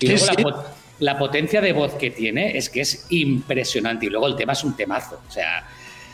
Y 0.01 0.09
luego 0.09 0.25
sí. 0.27 0.33
La, 0.37 0.43
pot- 0.43 0.67
la 0.99 1.19
potencia 1.19 1.61
de 1.61 1.73
voz 1.73 1.95
que 1.95 2.11
tiene 2.11 2.59
es 2.59 2.69
que 2.69 2.81
es 2.81 3.07
impresionante. 3.11 4.07
Y 4.07 4.09
luego 4.11 4.27
el 4.27 4.35
tema 4.35 4.55
es 4.55 4.65
un 4.65 4.75
temazo. 4.77 5.21
O 5.29 5.31
sea, 5.31 5.69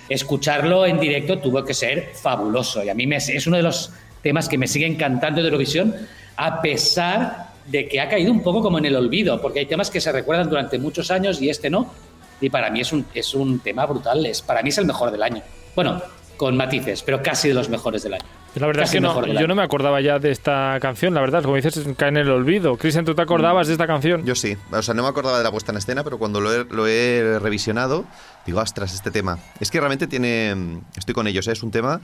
escucharlo 0.06 0.84
en 0.84 1.00
directo 1.00 1.38
tuvo 1.38 1.64
que 1.64 1.72
ser 1.72 2.10
fabuloso. 2.14 2.84
Y 2.84 2.90
a 2.90 2.94
mí 2.94 3.06
me, 3.06 3.16
es 3.16 3.46
uno 3.46 3.56
de 3.56 3.62
los 3.62 3.90
temas 4.22 4.50
que 4.50 4.58
me 4.58 4.66
sigue 4.68 4.84
encantando 4.86 5.40
de 5.40 5.46
Eurovisión, 5.48 5.94
a 6.36 6.60
pesar 6.60 7.47
de 7.70 7.88
que 7.88 8.00
ha 8.00 8.08
caído 8.08 8.32
un 8.32 8.42
poco 8.42 8.62
como 8.62 8.78
en 8.78 8.86
el 8.86 8.96
olvido, 8.96 9.40
porque 9.40 9.60
hay 9.60 9.66
temas 9.66 9.90
que 9.90 10.00
se 10.00 10.10
recuerdan 10.12 10.48
durante 10.48 10.78
muchos 10.78 11.10
años 11.10 11.40
y 11.40 11.50
este 11.50 11.70
no. 11.70 11.92
Y 12.40 12.50
para 12.50 12.70
mí 12.70 12.80
es 12.80 12.92
un, 12.92 13.04
es 13.14 13.34
un 13.34 13.58
tema 13.60 13.84
brutal. 13.86 14.24
Es, 14.24 14.42
para 14.42 14.62
mí 14.62 14.68
es 14.68 14.78
el 14.78 14.86
mejor 14.86 15.10
del 15.10 15.22
año. 15.22 15.42
Bueno, 15.74 16.00
con 16.36 16.56
matices, 16.56 17.02
pero 17.02 17.22
casi 17.22 17.48
de 17.48 17.54
los 17.54 17.68
mejores 17.68 18.02
del 18.02 18.14
año. 18.14 18.24
La 18.54 18.66
verdad 18.66 18.82
Casi 18.82 18.96
es 18.96 18.96
que 18.96 19.00
no, 19.00 19.08
mejor 19.08 19.24
del 19.26 19.32
yo 19.34 19.38
año. 19.40 19.48
no 19.48 19.54
me 19.56 19.62
acordaba 19.62 20.00
ya 20.00 20.18
de 20.18 20.30
esta 20.30 20.78
canción, 20.80 21.12
la 21.12 21.20
verdad. 21.20 21.42
Como 21.42 21.56
dices, 21.56 21.84
cae 21.96 22.08
en 22.08 22.16
el 22.16 22.30
olvido. 22.30 22.76
Cristian, 22.76 23.04
¿tú 23.04 23.14
te 23.14 23.22
acordabas 23.22 23.66
de 23.66 23.74
esta 23.74 23.86
canción? 23.86 24.24
Yo 24.24 24.34
sí. 24.34 24.56
O 24.72 24.82
sea, 24.82 24.94
no 24.94 25.02
me 25.02 25.08
acordaba 25.08 25.36
de 25.38 25.44
la 25.44 25.50
puesta 25.50 25.72
en 25.72 25.78
escena, 25.78 26.02
pero 26.04 26.18
cuando 26.18 26.40
lo 26.40 26.52
he, 26.52 26.64
lo 26.64 26.86
he 26.86 27.38
revisionado, 27.40 28.04
digo, 28.46 28.60
ostras, 28.60 28.94
este 28.94 29.10
tema. 29.10 29.38
Es 29.60 29.70
que 29.70 29.78
realmente 29.78 30.06
tiene. 30.06 30.80
Estoy 30.96 31.14
con 31.14 31.26
ellos, 31.26 31.46
¿eh? 31.48 31.52
es 31.52 31.62
un 31.62 31.70
tema 31.70 32.00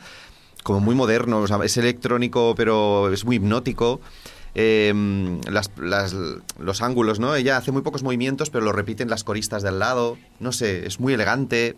como 0.63 0.81
muy 0.81 0.95
moderno. 0.95 1.39
o 1.39 1.47
sea, 1.47 1.59
es 1.63 1.77
electrónico, 1.77 2.55
pero 2.57 3.13
es 3.13 3.25
muy 3.25 3.37
hipnótico. 3.37 4.01
Eh, 4.57 4.93
las- 5.51 5.71
las- 5.79 6.15
los 6.59 6.83
ángulos, 6.83 7.19
¿no? 7.19 7.35
Ella 7.35 7.57
hace 7.57 7.73
muy 7.73 7.83
pocos 7.83 8.03
movimientos, 8.03 8.51
pero 8.51 8.65
lo 8.65 8.73
repiten 8.73 9.09
las 9.11 9.25
coristas 9.25 9.63
de 9.63 9.71
al 9.71 9.79
lado. 9.81 10.17
No 10.41 10.53
sé, 10.53 10.87
es 10.87 11.01
muy 11.01 11.13
elegante. 11.15 11.75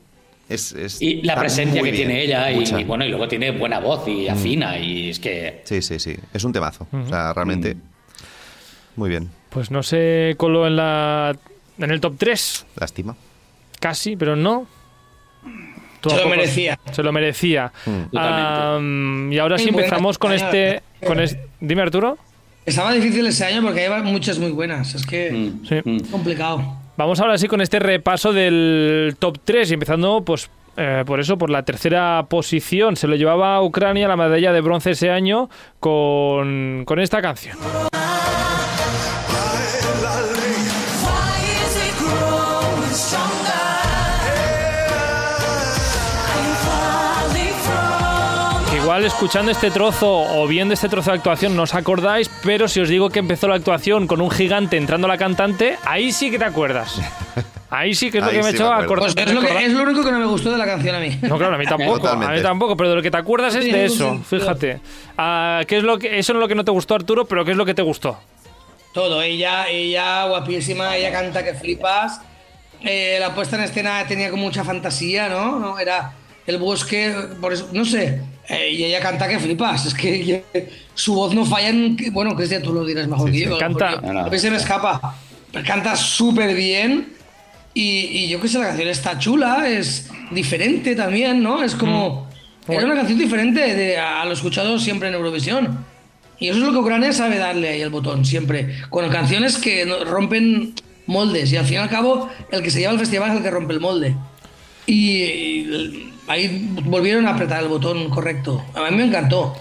Es, 0.49 0.73
es- 0.73 1.01
Y 1.03 1.23
la 1.23 1.35
presencia 1.37 1.83
que 1.83 1.91
bien, 1.91 2.07
tiene 2.09 2.23
ella, 2.23 2.51
y, 2.53 2.85
bueno, 2.85 3.05
y 3.05 3.09
luego 3.09 3.27
tiene 3.29 3.51
buena 3.51 3.81
voz 3.81 4.07
y 4.07 4.29
afina, 4.29 4.79
y 4.79 5.11
es 5.11 5.19
que. 5.19 5.63
Sí, 5.65 5.83
sí, 5.83 5.99
sí. 5.99 6.17
Es 6.33 6.45
un 6.45 6.53
temazo. 6.53 6.87
O 6.93 7.09
sea, 7.09 7.33
realmente. 7.33 7.75
Mm. 7.75 7.81
Muy 8.97 9.09
bien. 9.11 9.31
Pues 9.51 9.71
no 9.71 9.83
se 9.83 10.35
coló 10.37 10.67
en 10.67 10.77
la 10.77 11.37
en 11.79 11.91
el 11.91 12.01
top 12.01 12.15
3, 12.19 12.65
Lástima. 12.77 13.17
casi, 13.81 14.17
pero 14.17 14.37
no. 14.37 14.67
Se 16.07 16.17
lo 16.21 16.29
merecía. 16.29 16.79
Se 16.93 17.03
lo 17.03 17.11
merecía. 17.13 17.73
Mm. 17.85 19.33
Y 19.33 19.39
ahora 19.39 19.59
sí 19.59 19.69
empezamos 19.71 20.19
con 20.19 20.33
este, 20.33 20.83
con 21.07 21.19
es- 21.21 21.37
Dime, 21.61 21.83
Arturo. 21.83 22.19
Estaba 22.67 22.93
difícil 22.93 23.25
ese 23.27 23.45
año 23.45 23.63
porque 23.63 23.87
hay 23.87 24.03
muchas 24.03 24.39
muy 24.39 24.51
buenas. 24.51 24.95
Es 24.95 25.07
que 25.07 25.31
mm, 25.31 25.67
Sí. 25.67 25.77
mm. 25.85 26.11
complicado. 26.11 26.63
Vamos 26.97 27.21
ahora 27.21 27.39
sí 27.39 27.47
con 27.47 27.61
este 27.61 27.79
repaso 27.79 28.33
del 28.33 29.17
top 29.19 29.39
3 29.45 29.71
y 29.71 29.75
empezando 29.75 30.23
pues 30.25 30.51
eh, 30.77 31.05
por 31.07 31.21
eso, 31.21 31.39
por 31.39 31.49
la 31.51 31.63
tercera 31.63 32.27
posición. 32.29 32.97
Se 32.97 33.07
lo 33.07 33.15
llevaba 33.17 33.57
a 33.57 33.63
Ucrania 33.63 34.09
la 34.09 34.17
medalla 34.17 34.53
de 34.53 34.61
bronce 34.61 34.91
ese 34.91 35.11
año 35.11 35.49
con, 35.79 36.85
con 36.87 36.99
esta 36.99 37.23
canción. 37.23 37.57
Igual 48.97 49.13
escuchando 49.13 49.53
este 49.53 49.71
trozo 49.71 50.09
o 50.11 50.47
viendo 50.47 50.73
este 50.73 50.89
trozo 50.89 51.11
de 51.11 51.19
actuación 51.19 51.55
no 51.55 51.65
os 51.65 51.75
acordáis, 51.75 52.31
pero 52.43 52.67
si 52.67 52.81
os 52.81 52.89
digo 52.89 53.11
que 53.11 53.19
empezó 53.19 53.47
la 53.47 53.57
actuación 53.57 54.07
con 54.07 54.23
un 54.23 54.31
gigante 54.31 54.79
entrando 54.79 55.07
la 55.07 55.19
cantante, 55.19 55.77
ahí 55.85 56.13
sí 56.13 56.31
que 56.31 56.39
te 56.39 56.47
acuerdas. 56.47 56.99
Ahí 57.69 57.95
sí 57.95 58.11
que 58.11 58.19
es 58.19 58.25
lo 58.25 58.31
Ahí 58.31 58.37
que 58.37 58.43
me 58.43 58.49
ha 58.49 58.51
sí 58.53 58.57
hecho 58.57 58.71
me 58.71 58.83
acordar. 58.83 59.13
Pues 59.13 59.27
es 59.27 59.35
lo, 59.35 59.43
que, 59.43 59.67
es 59.67 59.73
lo 59.75 59.83
único 59.83 60.03
que 60.03 60.13
no 60.13 60.19
me 60.19 60.25
gustó 60.25 60.51
de 60.51 60.57
la 60.57 60.65
canción 60.65 60.95
a 60.95 61.01
mí. 61.01 61.19
No, 61.21 61.37
claro, 61.37 61.57
a 61.57 61.59
mí 61.59 61.67
tampoco, 61.67 62.09
a 62.09 62.17
mí 62.17 62.41
tampoco, 62.41 62.75
pero 62.75 62.89
de 62.89 62.97
lo 62.97 63.03
que 63.03 63.11
te 63.11 63.19
acuerdas 63.19 63.55
es 63.55 63.65
de 63.65 63.85
eso, 63.85 64.19
fíjate. 64.27 64.81
Ah, 65.19 65.61
¿qué 65.67 65.77
es 65.77 65.83
lo 65.83 65.99
que, 65.99 66.19
eso 66.19 66.33
no 66.33 66.39
es 66.39 66.45
lo 66.45 66.49
que 66.49 66.55
no 66.55 66.65
te 66.65 66.71
gustó, 66.71 66.95
Arturo, 66.95 67.27
pero 67.27 67.45
¿qué 67.45 67.51
es 67.51 67.57
lo 67.59 67.67
que 67.67 67.75
te 67.75 67.83
gustó? 67.83 68.19
Todo, 68.95 69.21
ella, 69.21 69.69
ella 69.69 70.25
guapísima, 70.25 70.97
ella 70.97 71.13
canta 71.13 71.45
que 71.45 71.53
flipas. 71.53 72.23
Eh, 72.81 73.19
la 73.21 73.35
puesta 73.35 73.57
en 73.57 73.65
escena 73.65 74.07
tenía 74.07 74.31
como 74.31 74.45
mucha 74.45 74.65
fantasía, 74.65 75.29
¿no? 75.29 75.59
¿No? 75.59 75.79
Era 75.79 76.13
el 76.47 76.57
bosque, 76.57 77.15
por 77.43 77.53
eso, 77.53 77.69
no 77.73 77.85
sé. 77.85 78.23
Eh, 78.49 78.71
y 78.73 78.85
ella 78.85 79.01
canta 79.01 79.29
que 79.29 79.39
flipas. 79.39 79.87
Es 79.87 79.95
que 79.95 80.15
ella- 80.15 80.43
su 80.95 81.15
voz 81.15 81.35
no 81.35 81.45
falla 81.45 81.69
en. 81.69 81.97
Bueno, 82.13 82.35
Cristian, 82.37 82.63
tú 82.63 82.73
lo 82.73 82.85
dirás 82.85 83.09
mejor 83.09 83.31
Sí, 83.31 83.39
que 83.39 83.45
sí. 83.45 83.51
yo. 83.51 83.59
Canta-. 83.59 84.01
A 84.25 84.29
mí 84.31 84.39
se 84.39 84.51
me 84.51 84.57
escapa. 84.57 85.17
Pero 85.53 85.65
canta 85.67 85.97
súper 85.97 86.55
bien. 86.55 87.09
Y, 87.75 87.83
y 88.25 88.29
yo 88.29 88.41
qué 88.41 88.49
sé, 88.49 88.59
la 88.59 88.69
canción 88.69 88.89
está 88.89 89.19
chula, 89.19 89.69
es 89.69 90.09
diferente 90.31 90.95
también, 90.97 91.43
¿no? 91.43 91.63
Es 91.63 91.75
como. 91.75 92.27
Era 92.69 92.85
una 92.85 92.95
canción 92.97 93.19
diferente 93.19 93.75
de, 93.75 93.97
a 93.99 94.25
lo 94.25 94.33
escuchado 94.33 94.79
siempre 94.79 95.09
en 95.09 95.15
Eurovisión. 95.15 95.85
Y 96.39 96.49
eso 96.49 96.59
es 96.59 96.65
lo 96.65 96.73
que 96.73 96.79
Ucrania 96.79 97.13
sabe 97.13 97.39
darle 97.39 97.69
ahí 97.69 97.81
el 97.81 97.91
botón, 97.91 98.25
siempre. 98.25 98.77
Con 98.91 99.09
canciones 99.09 99.57
que 99.57 99.85
rompen 100.05 100.75
moldes. 101.07 101.53
Y 101.53 101.57
al 101.57 101.65
fin 101.65 101.75
y 101.75 101.79
al 101.79 101.89
cabo, 101.89 102.29
el 102.51 102.63
que 102.63 102.71
se 102.71 102.81
lleva 102.81 102.93
el 102.93 102.99
festival 102.99 103.31
es 103.31 103.37
el 103.39 103.43
que 103.43 103.51
rompe 103.51 103.73
el 103.75 103.81
molde. 103.81 104.17
Y, 104.87 105.23
y 105.23 106.13
ahí 106.29 106.71
volvieron 106.85 107.27
a 107.27 107.31
apretar 107.35 107.63
el 107.63 107.69
botón 107.69 108.09
correcto. 108.11 108.65
A 108.75 108.91
mí 108.91 108.97
me 108.97 109.05
encantó. 109.05 109.55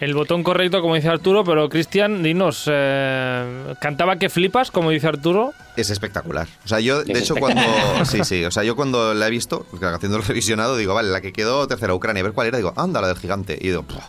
El 0.00 0.14
botón 0.14 0.42
correcto, 0.42 0.80
como 0.80 0.96
dice 0.96 1.08
Arturo, 1.08 1.44
pero 1.44 1.68
Cristian, 1.68 2.24
dinos, 2.24 2.68
eh, 2.68 3.74
¿cantaba 3.80 4.16
que 4.16 4.28
flipas, 4.28 4.72
como 4.72 4.90
dice 4.90 5.06
Arturo? 5.06 5.52
Es 5.76 5.90
espectacular. 5.90 6.48
O 6.64 6.68
sea, 6.68 6.80
yo, 6.80 7.04
de 7.04 7.12
Es 7.12 7.20
hecho, 7.22 7.36
cuando. 7.36 7.62
Sí, 8.04 8.24
sí. 8.24 8.44
O 8.44 8.50
sea, 8.50 8.64
yo 8.64 8.74
cuando 8.74 9.14
la 9.14 9.28
he 9.28 9.30
visto, 9.30 9.64
haciendo 9.94 10.16
el 10.18 10.24
revisionado, 10.24 10.76
digo, 10.76 10.92
vale, 10.92 11.10
la 11.10 11.20
que 11.20 11.32
quedó 11.32 11.68
tercera 11.68 11.94
Ucrania, 11.94 12.20
a 12.20 12.24
ver 12.24 12.32
cuál 12.32 12.48
era, 12.48 12.56
digo, 12.56 12.72
anda, 12.76 13.00
la 13.00 13.06
del 13.08 13.18
gigante. 13.18 13.56
Y 13.60 13.68
digo, 13.68 13.84
"Puf". 13.84 14.02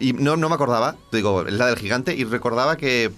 y 0.00 0.14
no, 0.14 0.36
no 0.38 0.48
me 0.48 0.54
acordaba, 0.54 0.96
digo, 1.12 1.46
es 1.46 1.52
la 1.52 1.66
del 1.66 1.76
gigante, 1.78 2.14
y 2.14 2.24
recordaba 2.24 2.76
que. 2.78 3.10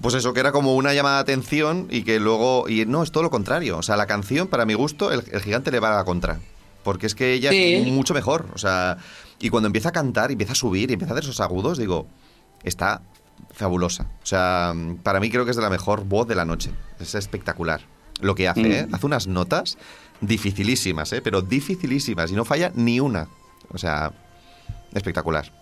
Pues 0.00 0.14
eso, 0.14 0.32
que 0.34 0.40
era 0.40 0.50
como 0.52 0.74
una 0.76 0.94
llamada 0.94 1.16
de 1.16 1.22
atención 1.22 1.88
y 1.90 2.02
que 2.04 2.20
luego. 2.20 2.68
Y 2.68 2.86
no, 2.86 3.02
es 3.02 3.10
todo 3.10 3.24
lo 3.24 3.30
contrario. 3.30 3.78
O 3.78 3.82
sea, 3.82 3.96
la 3.96 4.06
canción, 4.06 4.46
para 4.46 4.64
mi 4.64 4.74
gusto, 4.74 5.10
el, 5.12 5.24
el 5.32 5.40
gigante 5.42 5.72
le 5.72 5.80
va 5.80 5.92
a 5.92 5.96
la 5.96 6.04
contra. 6.04 6.38
Porque 6.84 7.06
es 7.06 7.14
que 7.14 7.32
ella 7.34 7.50
Sí. 7.50 7.74
es 7.74 7.86
mucho 7.88 8.14
mejor. 8.14 8.46
O 8.54 8.58
sea, 8.58 8.98
y 9.38 9.50
cuando 9.50 9.66
empieza 9.68 9.90
a 9.90 9.92
cantar, 9.92 10.30
empieza 10.30 10.52
a 10.52 10.56
subir 10.56 10.90
y 10.90 10.94
empieza 10.94 11.12
a 11.12 11.16
hacer 11.16 11.24
esos 11.30 11.40
agudos, 11.40 11.78
digo, 11.78 12.06
está 12.64 13.02
fabulosa. 13.52 14.04
O 14.22 14.26
sea, 14.26 14.72
para 15.02 15.20
mí 15.20 15.30
creo 15.30 15.44
que 15.44 15.50
es 15.50 15.56
de 15.56 15.62
la 15.62 15.70
mejor 15.70 16.04
voz 16.04 16.26
de 16.28 16.34
la 16.34 16.44
noche. 16.44 16.70
Es 17.00 17.14
espectacular 17.14 17.80
lo 18.20 18.34
que 18.34 18.48
hace, 18.48 18.60
Mm. 18.62 18.72
¿eh? 18.72 18.88
Hace 18.92 19.06
unas 19.06 19.26
notas 19.26 19.78
dificilísimas, 20.20 21.12
¿eh? 21.12 21.20
Pero 21.22 21.42
dificilísimas 21.42 22.30
y 22.30 22.34
no 22.34 22.44
falla 22.44 22.72
ni 22.74 23.00
una. 23.00 23.28
O 23.72 23.78
sea, 23.78 24.12
espectacular. 24.94 25.52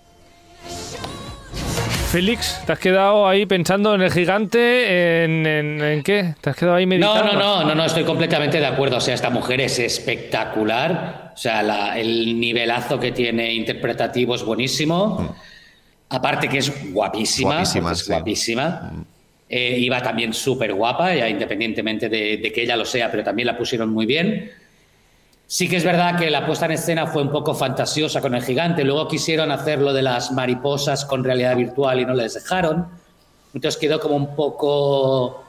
Félix, 2.10 2.60
¿te 2.66 2.72
has 2.72 2.78
quedado 2.80 3.28
ahí 3.28 3.46
pensando 3.46 3.94
en 3.94 4.02
el 4.02 4.10
gigante? 4.10 5.24
¿En, 5.24 5.46
en- 5.46 5.80
en 5.80 6.02
qué? 6.02 6.34
¿Te 6.40 6.50
has 6.50 6.56
quedado 6.56 6.74
ahí 6.76 6.84
No, 6.84 6.88
meditando? 6.90 7.32
no, 7.34 7.38
no, 7.38 7.64
no, 7.68 7.74
no, 7.76 7.84
estoy 7.84 8.02
completamente 8.02 8.58
de 8.58 8.66
acuerdo. 8.66 8.96
O 8.96 9.00
sea, 9.00 9.14
esta 9.14 9.30
mujer 9.30 9.60
es 9.60 9.78
espectacular. 9.78 11.30
O 11.32 11.36
sea, 11.36 11.62
la- 11.62 11.96
el 11.98 12.40
nivelazo 12.40 12.98
que 12.98 13.12
tiene 13.12 13.52
interpretativo 13.54 14.34
es 14.34 14.42
buenísimo. 14.42 15.36
Aparte 16.08 16.48
que 16.48 16.58
es 16.58 16.92
guapísima. 16.92 17.50
Guapísima, 17.54 17.92
es 17.92 17.98
sí. 18.00 18.12
guapísima. 18.12 18.92
Eh, 19.48 19.76
iba 19.78 20.02
también 20.02 20.32
súper 20.34 20.74
guapa, 20.74 21.14
ya 21.14 21.28
independientemente 21.28 22.08
de, 22.08 22.38
de 22.38 22.52
que 22.52 22.62
ella 22.62 22.76
lo 22.76 22.84
sea, 22.84 23.08
pero 23.10 23.22
también 23.22 23.46
la 23.46 23.56
pusieron 23.56 23.88
muy 23.90 24.06
bien. 24.06 24.50
Sí 25.52 25.68
que 25.68 25.78
es 25.78 25.84
verdad 25.84 26.16
que 26.16 26.30
la 26.30 26.46
puesta 26.46 26.66
en 26.66 26.70
escena 26.70 27.08
fue 27.08 27.22
un 27.22 27.32
poco 27.32 27.56
fantasiosa 27.56 28.20
con 28.20 28.36
el 28.36 28.44
gigante. 28.44 28.84
Luego 28.84 29.08
quisieron 29.08 29.50
hacer 29.50 29.80
lo 29.80 29.92
de 29.92 30.00
las 30.00 30.30
mariposas 30.30 31.04
con 31.04 31.24
realidad 31.24 31.56
virtual 31.56 31.98
y 31.98 32.04
no 32.04 32.14
les 32.14 32.34
dejaron. 32.34 32.86
Entonces 33.52 33.76
quedó 33.80 33.98
como 33.98 34.14
un 34.14 34.36
poco 34.36 35.42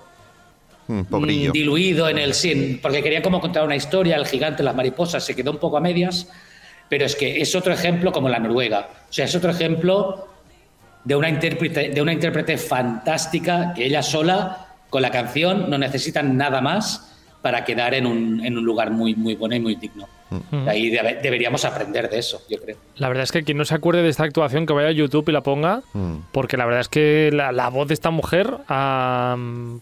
Mm, 0.88 1.04
pobrillo. 1.04 1.52
diluido 1.52 2.10
en 2.10 2.18
el 2.18 2.34
sin, 2.34 2.82
porque 2.82 3.04
quería 3.04 3.22
como 3.22 3.40
contar 3.40 3.64
una 3.64 3.76
historia, 3.76 4.16
el 4.16 4.26
gigante, 4.26 4.64
las 4.64 4.76
mariposas, 4.76 5.24
se 5.24 5.36
quedó 5.36 5.52
un 5.52 5.60
poco 5.60 5.78
a 5.78 5.82
medias, 5.82 6.28
pero 6.90 7.06
es 7.06 7.16
que 7.16 7.40
es 7.40 7.54
otro 7.56 7.72
ejemplo 7.72 8.12
como 8.12 8.28
la 8.28 8.40
Noruega. 8.40 8.90
O 9.08 9.14
sea, 9.14 9.26
es 9.26 9.36
otro 9.36 9.52
ejemplo 9.52 10.28
de 11.04 11.16
una 11.16 11.30
intérprete, 11.30 11.90
de 11.90 12.02
una 12.02 12.12
intérprete 12.12 12.58
fantástica 12.58 13.72
que 13.76 13.86
ella 13.86 14.02
sola, 14.02 14.66
con 14.90 15.04
la 15.04 15.12
canción, 15.12 15.70
no 15.70 15.78
necesitan 15.78 16.36
nada 16.36 16.60
más 16.60 17.11
para 17.42 17.64
quedar 17.66 17.94
en 17.94 18.06
un, 18.06 18.46
en 18.46 18.58
un 18.58 18.64
lugar 18.64 18.92
muy, 18.92 19.16
muy 19.16 19.36
bueno 19.36 19.56
y 19.56 19.60
muy 19.60 19.76
digno. 19.76 20.08
Ahí 20.66 20.90
debe- 20.90 21.20
deberíamos 21.22 21.66
aprender 21.66 22.10
de 22.10 22.20
eso, 22.20 22.42
yo 22.50 22.58
creo. 22.62 22.78
La 22.96 23.10
verdad 23.10 23.24
es 23.24 23.32
que 23.34 23.44
quien 23.44 23.58
no 23.58 23.66
se 23.66 23.76
acuerde 23.76 24.02
de 24.02 24.08
esta 24.10 24.24
actuación, 24.24 24.66
que 24.66 24.72
vaya 24.74 24.88
a 24.88 24.92
YouTube 24.92 25.28
y 25.28 25.32
la 25.34 25.42
ponga, 25.42 25.82
Mm. 25.94 26.16
porque 26.32 26.56
la 26.56 26.66
verdad 26.66 26.82
es 26.82 26.88
que 26.88 27.30
la, 27.34 27.52
la 27.52 27.68
voz 27.70 27.88
de 27.90 27.96
esta 27.96 28.12
mujer. 28.12 28.50
am, 28.68 29.82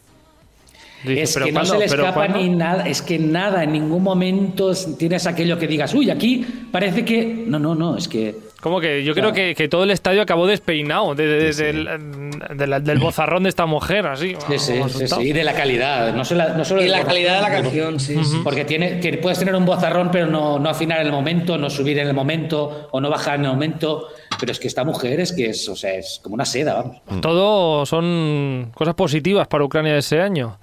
dice, 1.04 1.22
es 1.22 1.34
"¿Pero 1.34 1.46
que 1.46 1.52
no 1.52 1.66
se 1.66 1.78
le 1.78 1.88
¿Pero 1.88 2.04
escapa 2.04 2.16
cuándo?". 2.28 2.38
ni 2.40 2.50
nada, 2.50 2.88
es 2.88 3.02
que 3.04 3.20
nada, 3.20 3.64
en 3.64 3.74
ningún 3.74 4.02
momento 4.02 4.74
tienes 4.98 5.28
aquello 5.28 5.60
que 5.60 5.68
digas, 5.68 5.94
uy, 5.94 6.10
aquí 6.10 6.46
parece 6.72 7.06
que. 7.06 7.44
No, 7.46 7.60
no, 7.60 7.76
no, 7.76 7.96
es 7.98 8.08
que. 8.08 8.49
Como 8.62 8.82
que 8.82 9.04
yo 9.04 9.14
Claro. 9.14 9.32
creo 9.32 9.48
que, 9.48 9.56
que 9.56 9.68
todo 9.70 9.84
el 9.84 9.92
estadio 9.92 10.22
acabó 10.22 10.46
despeinado 10.46 11.16
de- 11.16 11.28
de- 11.28 11.54
Sí, 11.54 11.60
sí. 11.60 11.64
del, 11.66 12.30
de 12.58 12.68
la- 12.68 12.80
del 12.80 13.00
bozarrón 13.00 13.44
de 13.44 13.50
esta 13.50 13.66
mujer, 13.66 14.06
así. 14.08 14.36
Sí, 14.48 14.60
sí, 14.60 14.82
sí, 15.08 15.16
Y 15.22 15.32
de 15.34 15.44
la 15.44 15.54
calidad, 15.54 16.14
no 16.14 16.26
solo, 16.26 16.50
no 16.56 16.66
solo 16.66 16.82
Y 16.84 16.88
la 16.90 17.04
calidad 17.04 17.36
de 17.36 17.42
la 17.42 17.50
canción, 17.62 18.00
sí. 18.00 18.22
sí. 18.24 18.42
Porque 18.44 18.66
tiene, 18.66 19.00
que 19.00 19.14
puedes 19.18 19.40
tener 19.40 19.56
un 19.56 19.66
bozarrón, 19.66 20.10
pero 20.12 20.26
no, 20.28 20.60
no 20.60 20.70
afinar 20.70 21.00
en 21.02 21.08
el 21.08 21.12
momento, 21.14 21.58
no 21.58 21.70
subir 21.70 21.98
en 22.00 22.08
el 22.08 22.14
momento, 22.14 22.90
o 22.92 23.00
no 23.00 23.10
bajar 23.10 23.36
en 23.40 23.46
el 23.46 23.52
momento. 23.52 24.08
Pero 24.40 24.52
es 24.52 24.60
que 24.60 24.68
esta 24.68 24.84
mujer 24.84 25.20
es 25.20 25.34
que 25.34 25.48
es, 25.50 25.68
o 25.70 25.76
sea, 25.76 25.94
es 25.96 26.20
como 26.24 26.36
una 26.36 26.46
seda, 26.46 26.74
vamos. 26.76 26.98
Todo 27.22 27.86
son 27.86 28.72
cosas 28.76 28.96
positivas 28.96 29.48
para 29.48 29.64
Ucrania 29.64 29.94
de 29.94 30.00
ese 30.00 30.22
año. 30.22 30.58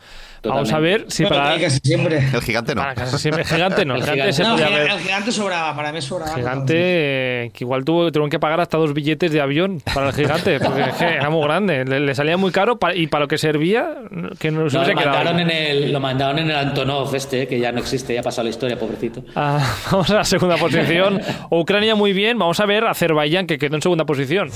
Vamos 0.48 0.72
a 0.72 0.78
ver 0.78 1.04
si 1.08 1.24
Bueno, 1.24 1.42
para. 1.42 1.60
casi 1.60 1.78
siempre. 1.82 2.18
El 2.32 2.40
gigante 2.42 2.74
no. 2.74 2.80
para 2.82 2.94
casi 2.94 3.18
siempre- 3.18 3.44
gigante 3.44 3.84
no, 3.84 3.94
El 3.96 4.02
gigante, 4.02 4.32
gigante. 4.32 4.32
se 4.32 4.42
No, 4.42 4.56
el, 4.58 4.90
el 4.90 4.98
gigante 5.00 5.32
sobraba, 5.32 5.74
para 5.76 5.92
mí 5.92 6.00
sobraba. 6.02 6.34
Gigante, 6.34 6.74
eh, 6.76 7.50
que 7.52 7.64
igual 7.64 7.84
tuvo, 7.84 8.10
tuvieron 8.12 8.30
que 8.30 8.38
pagar 8.38 8.60
hasta 8.60 8.76
dos 8.78 8.92
billetes 8.94 9.30
de 9.32 9.40
avión 9.40 9.80
para 9.94 10.08
el 10.08 10.14
gigante, 10.14 10.58
porque 10.60 10.82
es 10.82 10.94
que 10.94 11.04
era 11.04 11.30
muy 11.30 11.42
grande, 11.44 11.84
le, 11.84 12.00
le 12.00 12.14
salía 12.14 12.36
muy 12.36 12.50
caro 12.52 12.78
y 12.94 13.06
para 13.08 13.24
lo 13.24 13.28
que 13.28 13.38
servía, 13.38 13.94
que 14.38 14.50
no 14.50 14.68
se 14.70 14.76
No, 14.78 14.84
lo, 14.84 14.94
mandaron 14.94 15.40
en 15.40 15.50
el, 15.50 15.92
lo 15.92 16.00
mandaron 16.00 16.38
en 16.38 16.50
el 16.50 16.56
Antonov 16.56 17.14
este, 17.14 17.46
que 17.46 17.58
ya 17.60 17.72
no 17.72 17.78
existe, 17.80 18.14
ya 18.14 18.20
ha 18.20 18.22
pasado 18.22 18.44
la 18.44 18.50
historia, 18.50 18.78
pobrecito. 18.78 19.22
Ah, 19.34 19.58
vamos 19.90 20.10
a 20.10 20.14
la 20.14 20.24
segunda 20.24 20.56
posición. 20.56 21.20
Ucrania 21.50 21.94
muy 21.94 22.12
bien, 22.12 22.38
vamos 22.38 22.60
a 22.60 22.66
ver 22.66 22.84
Azerbaiyán, 22.84 23.46
que 23.46 23.58
quedó 23.58 23.76
en 23.76 23.82
segunda 23.82 24.04
posición. 24.04 24.50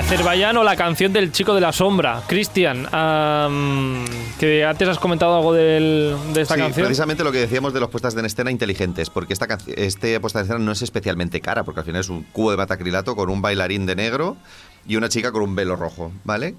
Azerbaiyán 0.00 0.56
o 0.56 0.64
la 0.64 0.76
canción 0.76 1.12
del 1.12 1.30
chico 1.30 1.54
de 1.54 1.60
la 1.60 1.72
sombra. 1.72 2.22
Cristian, 2.26 2.84
que 4.38 4.64
antes 4.64 4.88
has 4.88 4.98
comentado 4.98 5.36
algo 5.36 5.52
del- 5.52 6.16
de 6.32 6.40
esta 6.40 6.54
Sí, 6.54 6.60
canción. 6.60 6.86
precisamente 6.86 7.22
lo 7.22 7.30
que 7.30 7.38
decíamos 7.38 7.74
de 7.74 7.80
las 7.80 7.90
puestas 7.90 8.16
en 8.16 8.24
escena 8.24 8.50
inteligentes, 8.50 9.10
porque 9.10 9.34
esta 9.34 9.46
este 9.76 10.18
puesta 10.18 10.38
en 10.40 10.44
escena 10.46 10.58
no 10.58 10.72
es 10.72 10.80
especialmente 10.80 11.42
cara, 11.42 11.64
porque 11.64 11.80
al 11.80 11.86
final 11.86 12.00
es 12.00 12.08
un 12.08 12.22
cubo 12.22 12.50
de 12.50 12.56
batacrilato 12.56 13.14
con 13.14 13.28
un 13.28 13.42
bailarín 13.42 13.84
de 13.84 13.94
negro 13.94 14.38
y 14.86 14.96
una 14.96 15.10
chica 15.10 15.32
con 15.32 15.42
un 15.42 15.54
velo 15.54 15.76
rojo, 15.76 16.12
¿vale? 16.24 16.54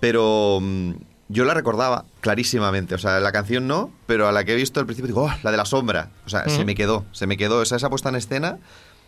Pero 0.00 0.58
mm, 0.60 0.94
yo 1.28 1.44
la 1.44 1.54
recordaba 1.54 2.06
clarísimamente, 2.22 2.96
o 2.96 2.98
sea, 2.98 3.20
la 3.20 3.30
canción 3.30 3.68
no, 3.68 3.92
pero 4.06 4.26
a 4.26 4.32
la 4.32 4.42
que 4.42 4.52
he 4.52 4.56
visto 4.56 4.80
al 4.80 4.86
principio 4.86 5.06
digo, 5.06 5.22
"Oh, 5.26 5.32
la 5.44 5.52
de 5.52 5.56
la 5.56 5.64
sombra, 5.64 6.10
o 6.26 6.28
sea, 6.28 6.48
se 6.48 6.64
me 6.64 6.74
quedó, 6.74 7.04
se 7.12 7.28
me 7.28 7.36
quedó, 7.36 7.58
o 7.60 7.64
sea, 7.64 7.76
esa 7.76 7.88
puesta 7.88 8.08
en 8.08 8.16
escena 8.16 8.58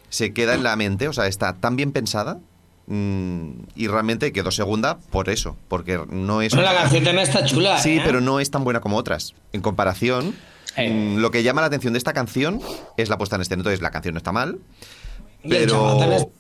se 0.09 0.33
queda 0.33 0.55
en 0.55 0.63
la 0.63 0.77
mente, 0.77 1.09
o 1.09 1.13
sea, 1.13 1.27
está 1.27 1.55
tan 1.55 1.75
bien 1.75 1.91
pensada 1.91 2.39
y 2.89 3.87
realmente 3.89 4.33
quedó 4.33 4.51
segunda 4.51 4.99
por 5.11 5.29
eso, 5.29 5.57
porque 5.69 6.01
no 6.09 6.41
es... 6.43 6.55
Bueno, 6.55 6.73
la 6.73 6.81
canción 6.83 7.03
también 7.05 7.27
está 7.27 7.45
chula. 7.45 7.79
Sí, 7.79 7.97
¿eh? 7.99 8.03
pero 8.05 8.21
no 8.21 8.39
es 8.41 8.51
tan 8.51 8.63
buena 8.65 8.81
como 8.81 8.97
otras. 8.97 9.35
En 9.53 9.61
comparación, 9.61 10.35
Eh. 10.77 10.91
mm, 10.91 11.17
lo 11.19 11.31
que 11.31 11.43
llama 11.43 11.61
la 11.63 11.67
atención 11.67 11.93
de 11.95 11.99
esta 11.99 12.13
canción 12.13 12.61
es 12.97 13.09
la 13.09 13.19
puesta 13.19 13.37
en 13.37 13.43
escena. 13.43 13.61
Entonces, 13.61 13.81
la 13.83 13.91
canción 13.91 14.15
no 14.15 14.19
está 14.19 14.31
mal, 14.33 14.59
Y 15.43 15.49
pero... 15.49 16.31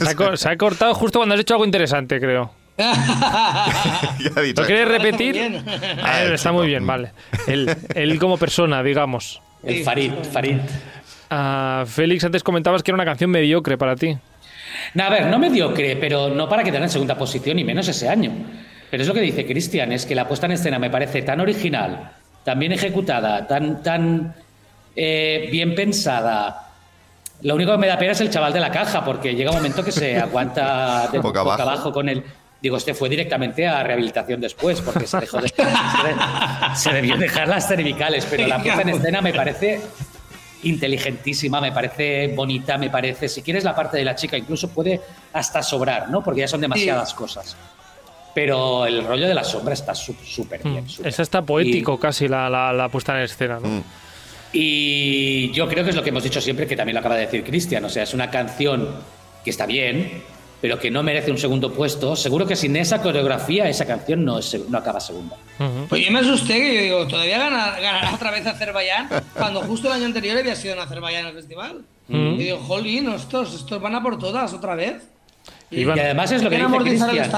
Se 0.00 0.10
ha, 0.10 0.14
co- 0.14 0.36
se 0.36 0.48
ha 0.48 0.56
cortado 0.56 0.94
justo 0.94 1.18
cuando 1.18 1.34
has 1.34 1.40
hecho 1.40 1.54
algo 1.54 1.64
interesante, 1.64 2.20
creo. 2.20 2.52
Ya 2.78 4.32
he 4.36 4.42
dicho. 4.42 4.60
¿Lo 4.62 4.66
quieres 4.66 4.88
repetir? 4.88 5.32
bien. 5.34 5.64
Ah, 6.02 6.02
Ah, 6.02 6.22
está 6.24 6.52
muy 6.52 6.66
bien, 6.66 6.86
vale. 6.86 7.12
Él, 7.46 7.74
él 7.94 8.18
como 8.18 8.36
persona, 8.38 8.82
digamos. 8.82 9.40
El 9.62 9.84
Farid, 9.84 10.12
Farid. 10.32 10.58
Félix, 11.86 12.24
antes 12.24 12.42
comentabas 12.42 12.82
que 12.82 12.90
era 12.90 12.96
una 12.96 13.04
canción 13.04 13.30
mediocre 13.30 13.78
para 13.78 13.96
ti. 13.96 14.16
No, 14.94 15.04
a 15.04 15.10
ver, 15.10 15.26
no 15.26 15.38
mediocre, 15.38 15.96
pero 15.96 16.28
no 16.30 16.48
para 16.48 16.62
quedar 16.64 16.82
en 16.82 16.88
segunda 16.88 17.16
posición, 17.16 17.58
y 17.58 17.64
menos 17.64 17.88
ese 17.88 18.08
año. 18.08 18.32
Pero 18.90 19.02
es 19.02 19.08
lo 19.08 19.14
que 19.14 19.20
dice 19.20 19.46
Cristian, 19.46 19.92
es 19.92 20.04
que 20.06 20.14
la 20.14 20.26
puesta 20.28 20.46
en 20.46 20.52
escena 20.52 20.78
me 20.78 20.90
parece 20.90 21.22
tan 21.22 21.40
original, 21.40 22.10
tan 22.44 22.58
bien 22.58 22.72
ejecutada, 22.72 23.46
tan, 23.46 23.82
tan 23.82 24.34
eh, 24.96 25.48
bien 25.50 25.74
pensada. 25.74 26.68
Lo 27.42 27.54
único 27.54 27.72
que 27.72 27.78
me 27.78 27.86
da 27.86 27.98
pena 27.98 28.12
es 28.12 28.20
el 28.20 28.30
chaval 28.30 28.52
de 28.52 28.60
la 28.60 28.70
caja, 28.70 29.04
porque 29.04 29.34
llega 29.34 29.50
un 29.50 29.56
momento 29.56 29.82
que 29.84 29.92
se 29.92 30.16
aguanta 30.20 31.08
de 31.10 31.18
Boca 31.18 31.42
boca, 31.42 31.54
abajo. 31.54 31.62
abajo. 31.70 31.92
con 31.92 32.08
el... 32.08 32.22
Digo, 32.60 32.76
este 32.76 32.94
fue 32.94 33.08
directamente 33.08 33.66
a 33.66 33.82
rehabilitación 33.82 34.40
después, 34.40 34.80
porque 34.82 35.06
se 35.06 35.18
dejó 35.20 35.40
de... 35.40 35.48
se, 35.48 35.54
de- 35.62 36.76
se 36.76 36.92
debió 36.92 37.16
dejar 37.16 37.48
las 37.48 37.66
cervicales, 37.66 38.24
pero 38.30 38.46
la 38.46 38.62
puesta 38.62 38.82
en 38.82 38.88
escena 38.90 39.20
me 39.20 39.32
parece 39.32 39.80
inteligentísima, 40.64 41.60
me 41.60 41.72
parece 41.72 42.28
bonita, 42.34 42.78
me 42.78 42.90
parece, 42.90 43.28
si 43.28 43.42
quieres 43.42 43.64
la 43.64 43.74
parte 43.74 43.96
de 43.98 44.04
la 44.04 44.14
chica, 44.14 44.36
incluso 44.36 44.68
puede 44.68 45.00
hasta 45.32 45.62
sobrar, 45.62 46.08
¿no? 46.10 46.22
Porque 46.22 46.40
ya 46.40 46.48
son 46.48 46.60
demasiadas 46.60 47.14
cosas. 47.14 47.56
Pero 48.34 48.86
el 48.86 49.04
rollo 49.04 49.26
de 49.28 49.34
la 49.34 49.44
sombra 49.44 49.74
está 49.74 49.94
sú- 49.94 50.16
súper 50.24 50.62
bien. 50.62 50.88
súper. 50.88 51.06
Mm. 51.06 51.08
Esa 51.08 51.22
está 51.22 51.42
poético 51.42 51.98
casi 52.00 52.28
la, 52.28 52.48
la- 52.48 52.72
la 52.72 52.88
puesta 52.88 53.14
en 53.16 53.24
escena, 53.24 53.58
¿no? 53.60 53.68
Mm. 53.68 53.82
Y 54.54 55.50
yo 55.52 55.66
creo 55.68 55.82
que 55.84 55.90
es 55.90 55.96
lo 55.96 56.02
que 56.02 56.10
hemos 56.10 56.22
dicho 56.22 56.40
siempre, 56.40 56.66
que 56.66 56.76
también 56.76 56.94
lo 56.94 57.00
acaba 57.00 57.16
de 57.16 57.22
decir 57.22 57.42
Cristian. 57.44 57.84
O 57.84 57.88
sea, 57.88 58.02
es 58.04 58.14
una 58.14 58.30
canción 58.30 58.88
que 59.44 59.50
está 59.50 59.66
bien, 59.66 60.22
pero 60.62 60.78
que 60.78 60.90
no 60.90 61.02
merece 61.02 61.30
un 61.30 61.36
segundo 61.38 61.72
puesto. 61.72 62.16
Seguro 62.16 62.46
que 62.46 62.56
sin 62.56 62.74
esa 62.76 63.02
coreografía, 63.02 63.68
esa 63.68 63.84
canción 63.84 64.24
no, 64.24 64.38
es- 64.38 64.58
no 64.70 64.78
acaba 64.78 65.00
segunda. 65.00 65.36
Ujú. 65.58 65.86
Pues 65.90 66.06
yo 66.06 66.10
me 66.12 66.20
asusté 66.20 66.54
que 66.54 66.74
yo 66.76 66.80
digo, 66.82 67.06
todavía 67.08 67.38
gana- 67.38 67.78
ganará 67.80 68.14
otra 68.14 68.30
vez 68.30 68.46
Azerbaiyán, 68.46 69.08
cuando 69.36 69.60
justo 69.62 69.88
el 69.88 69.94
año 69.94 70.06
anterior 70.06 70.38
había 70.38 70.54
sido 70.56 70.72
en 70.74 70.80
Azerbaiyán 70.80 71.26
el 71.26 71.34
festival. 71.34 71.80
Mm. 72.08 72.34
Y 72.34 72.44
digo, 72.44 72.58
jolín, 72.58 73.10
estos, 73.12 73.54
estos 73.54 73.80
van 73.82 73.94
a 73.96 74.02
por 74.02 74.18
todas 74.18 74.52
otra 74.54 74.74
vez. 74.76 75.02
Iban- 75.72 75.96
Y 75.96 76.00
además 76.00 76.30
es 76.30 76.42
lo 76.42 76.50
que 76.50 76.56
dice 76.58 76.78
Cristian. 76.78 77.30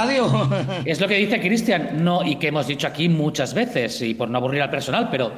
Es 0.84 1.00
lo 1.00 1.08
que 1.08 1.14
dice 1.16 1.40
Cristian, 1.40 2.04
no, 2.04 2.22
y 2.24 2.36
que 2.36 2.48
hemos 2.48 2.66
dicho 2.66 2.86
aquí 2.86 3.08
muchas 3.08 3.54
veces, 3.54 4.02
y 4.02 4.14
por 4.14 4.28
no 4.28 4.36
aburrir 4.38 4.60
al 4.62 4.70
personal, 4.70 5.08
pero 5.10 5.32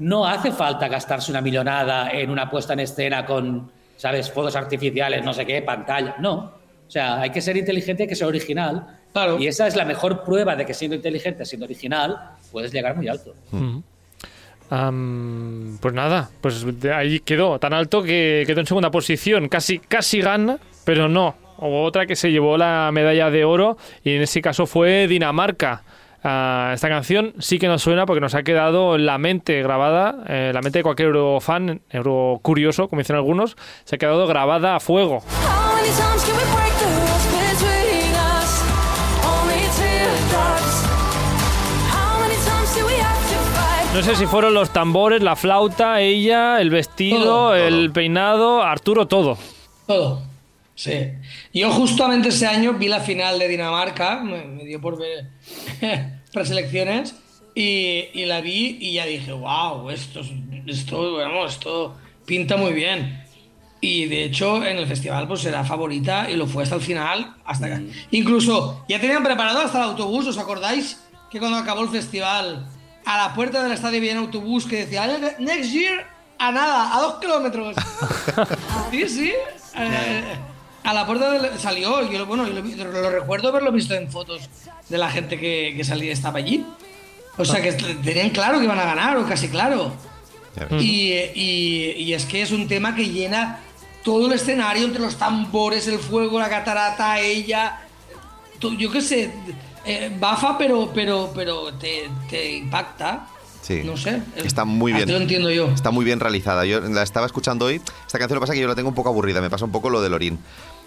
no 0.00 0.26
hace 0.26 0.50
falta 0.52 0.88
gastarse 0.88 1.30
una 1.30 1.40
millonada 1.40 2.10
en 2.10 2.28
una 2.30 2.50
puesta 2.50 2.72
en 2.74 2.80
escena 2.80 3.24
con, 3.24 3.70
¿sabes?, 3.96 4.30
fuegos 4.30 4.56
artificiales, 4.56 5.24
no 5.24 5.32
sé 5.32 5.46
qué, 5.46 5.62
pantalla. 5.62 6.16
No. 6.18 6.63
O 6.86 6.90
sea, 6.90 7.20
hay 7.20 7.30
que 7.30 7.40
ser 7.40 7.56
inteligente, 7.56 8.04
hay 8.04 8.08
que 8.08 8.16
ser 8.16 8.26
original. 8.26 8.86
Claro. 9.12 9.38
Y 9.38 9.46
esa 9.46 9.66
es 9.66 9.76
la 9.76 9.84
mejor 9.84 10.24
prueba 10.24 10.56
de 10.56 10.66
que 10.66 10.74
siendo 10.74 10.96
inteligente, 10.96 11.44
siendo 11.44 11.66
original, 11.66 12.16
puedes 12.52 12.72
llegar 12.72 12.96
muy 12.96 13.08
alto. 13.08 13.34
Am, 14.70 15.78
pues 15.80 15.94
nada, 15.94 16.30
pues 16.40 16.80
de 16.80 16.92
ahí 16.92 17.20
quedó, 17.20 17.58
tan 17.58 17.72
alto 17.72 18.02
que 18.02 18.44
quedó 18.46 18.60
en 18.60 18.66
segunda 18.66 18.90
posición, 18.90 19.48
casi, 19.48 19.78
casi 19.78 20.20
gana, 20.20 20.58
pero 20.84 21.08
no. 21.08 21.36
Hubo 21.58 21.84
otra 21.84 22.06
que 22.06 22.16
se 22.16 22.32
llevó 22.32 22.56
la 22.56 22.90
medalla 22.92 23.30
de 23.30 23.44
oro 23.44 23.76
y 24.02 24.16
en 24.16 24.22
ese 24.22 24.42
caso 24.42 24.66
fue 24.66 25.06
Dinamarca. 25.06 25.82
Ah, 26.26 26.72
esta 26.74 26.88
canción 26.88 27.34
sí 27.38 27.58
que 27.58 27.68
nos 27.68 27.82
suena 27.82 28.06
porque 28.06 28.20
nos 28.20 28.34
ha 28.34 28.42
quedado 28.42 28.96
en 28.96 29.04
la 29.04 29.18
mente 29.18 29.62
grabada, 29.62 30.24
eh, 30.26 30.52
la 30.54 30.62
mente 30.62 30.78
de 30.78 30.82
cualquier 30.82 31.08
eurofan, 31.08 31.82
eurocurioso, 31.90 32.88
como 32.88 33.00
dicen 33.00 33.16
algunos, 33.16 33.56
se 33.84 33.96
ha 33.96 33.98
quedado 33.98 34.26
grabada 34.26 34.76
a 34.76 34.80
fuego. 34.80 35.22
No 43.94 44.02
sé 44.02 44.16
si 44.16 44.26
fueron 44.26 44.54
los 44.54 44.72
tambores, 44.72 45.22
la 45.22 45.36
flauta, 45.36 46.00
ella, 46.00 46.60
el 46.60 46.70
vestido, 46.70 47.20
Todo. 47.24 47.54
el 47.54 47.92
peinado, 47.92 48.62
Arturo, 48.62 49.06
todo. 49.06 49.38
Todo. 49.86 50.22
Sí. 50.74 51.10
Yo 51.52 51.70
justamente 51.70 52.30
ese 52.30 52.46
año 52.48 52.72
vi 52.74 52.88
la 52.88 52.98
final 53.00 53.38
de 53.38 53.46
Dinamarca, 53.46 54.20
me, 54.24 54.44
me 54.46 54.64
dio 54.64 54.80
por 54.80 54.98
ver 54.98 55.28
preselecciones, 56.32 57.14
y, 57.54 58.08
y 58.12 58.24
la 58.26 58.40
vi 58.40 58.78
y 58.80 58.94
ya 58.94 59.06
dije, 59.06 59.32
wow, 59.32 59.88
estos 59.90 60.28
esto, 60.66 61.14
vamos, 61.14 61.52
esto 61.52 61.94
pinta 62.26 62.56
muy 62.56 62.72
bien. 62.72 63.22
Y 63.80 64.06
de 64.06 64.24
hecho, 64.24 64.64
en 64.64 64.78
el 64.78 64.86
festival, 64.88 65.28
pues 65.28 65.44
era 65.44 65.62
favorita 65.62 66.28
y 66.28 66.34
lo 66.36 66.46
fue 66.48 66.64
hasta 66.64 66.74
el 66.74 66.80
final. 66.80 67.34
Hasta 67.44 67.68
que- 67.68 67.92
Incluso 68.10 68.84
ya 68.88 68.98
tenían 69.00 69.22
preparado 69.22 69.60
hasta 69.60 69.78
el 69.78 69.84
autobús, 69.90 70.26
¿os 70.26 70.38
acordáis? 70.38 71.00
Que 71.30 71.38
cuando 71.38 71.58
acabó 71.58 71.82
el 71.82 71.90
festival, 71.90 72.66
a 73.04 73.16
la 73.18 73.34
puerta 73.34 73.62
del 73.62 73.72
estadio 73.72 73.98
había 73.98 74.12
un 74.12 74.18
autobús 74.18 74.66
que 74.66 74.84
decía 74.86 75.06
Next 75.38 75.70
year 75.72 76.06
a 76.38 76.50
nada, 76.52 76.96
a 76.96 77.00
dos 77.00 77.14
kilómetros. 77.20 77.74
sí, 78.90 79.08
sí. 79.08 79.32
eh, 79.76 80.22
a 80.82 80.92
la 80.92 81.06
puerta 81.06 81.30
del, 81.30 81.58
salió, 81.58 82.10
yo, 82.10 82.18
lo- 82.18 82.26
bueno, 82.26 82.46
yo 82.48 82.84
lo, 82.84 83.10
recuerdo 83.10 83.48
haberlo 83.48 83.72
visto 83.72 83.94
en 83.94 84.10
fotos 84.10 84.48
de 84.88 84.98
la 84.98 85.10
gente 85.10 85.38
que, 85.38 85.74
que 85.76 85.84
salía, 85.84 86.12
estaba 86.12 86.38
allí. 86.38 86.64
O 87.38 87.44
sea 87.44 87.60
que 87.62 87.72
tenían 87.72 88.30
claro 88.30 88.58
que 88.58 88.64
iban 88.64 88.78
a 88.78 88.84
ganar, 88.84 89.16
o 89.16 89.26
casi 89.26 89.48
claro. 89.48 89.92
Y, 90.78 91.12
y- 91.34 91.94
y 91.98 92.14
es 92.14 92.26
que 92.26 92.42
es 92.42 92.52
un 92.52 92.68
tema 92.68 92.94
que 92.94 93.08
llena 93.08 93.60
todo 94.04 94.26
el 94.26 94.34
escenario 94.34 94.84
entre 94.84 95.00
los 95.00 95.16
tambores, 95.16 95.88
el 95.88 95.98
fuego, 95.98 96.38
la 96.38 96.48
catarata, 96.50 97.18
ella. 97.20 97.80
Yo 98.60 98.90
qué 98.90 99.00
sé, 99.00 99.32
eh, 99.84 100.14
bafa, 100.18 100.56
pero, 100.58 100.90
pero, 100.94 101.30
pero 101.34 101.72
te, 101.74 102.10
te 102.28 102.52
impacta. 102.56 103.28
Sí. 103.62 103.82
No 103.82 103.96
sé. 103.96 104.22
Está 104.36 104.64
muy 104.66 104.92
Así 104.92 105.04
bien. 105.04 105.16
lo 105.16 105.22
entiendo 105.22 105.50
yo. 105.50 105.68
Está 105.68 105.90
muy 105.90 106.04
bien 106.04 106.20
realizada. 106.20 106.66
Yo 106.66 106.80
la 106.80 107.02
estaba 107.02 107.24
escuchando 107.26 107.64
hoy. 107.64 107.76
Esta 108.06 108.18
canción 108.18 108.36
lo 108.36 108.40
que 108.40 108.46
pasa 108.46 108.52
es 108.52 108.56
que 108.58 108.62
yo 108.62 108.68
la 108.68 108.74
tengo 108.74 108.90
un 108.90 108.94
poco 108.94 109.08
aburrida. 109.08 109.40
Me 109.40 109.48
pasa 109.48 109.64
un 109.64 109.72
poco 109.72 109.88
lo 109.88 110.02
de 110.02 110.10
Lorín. 110.10 110.38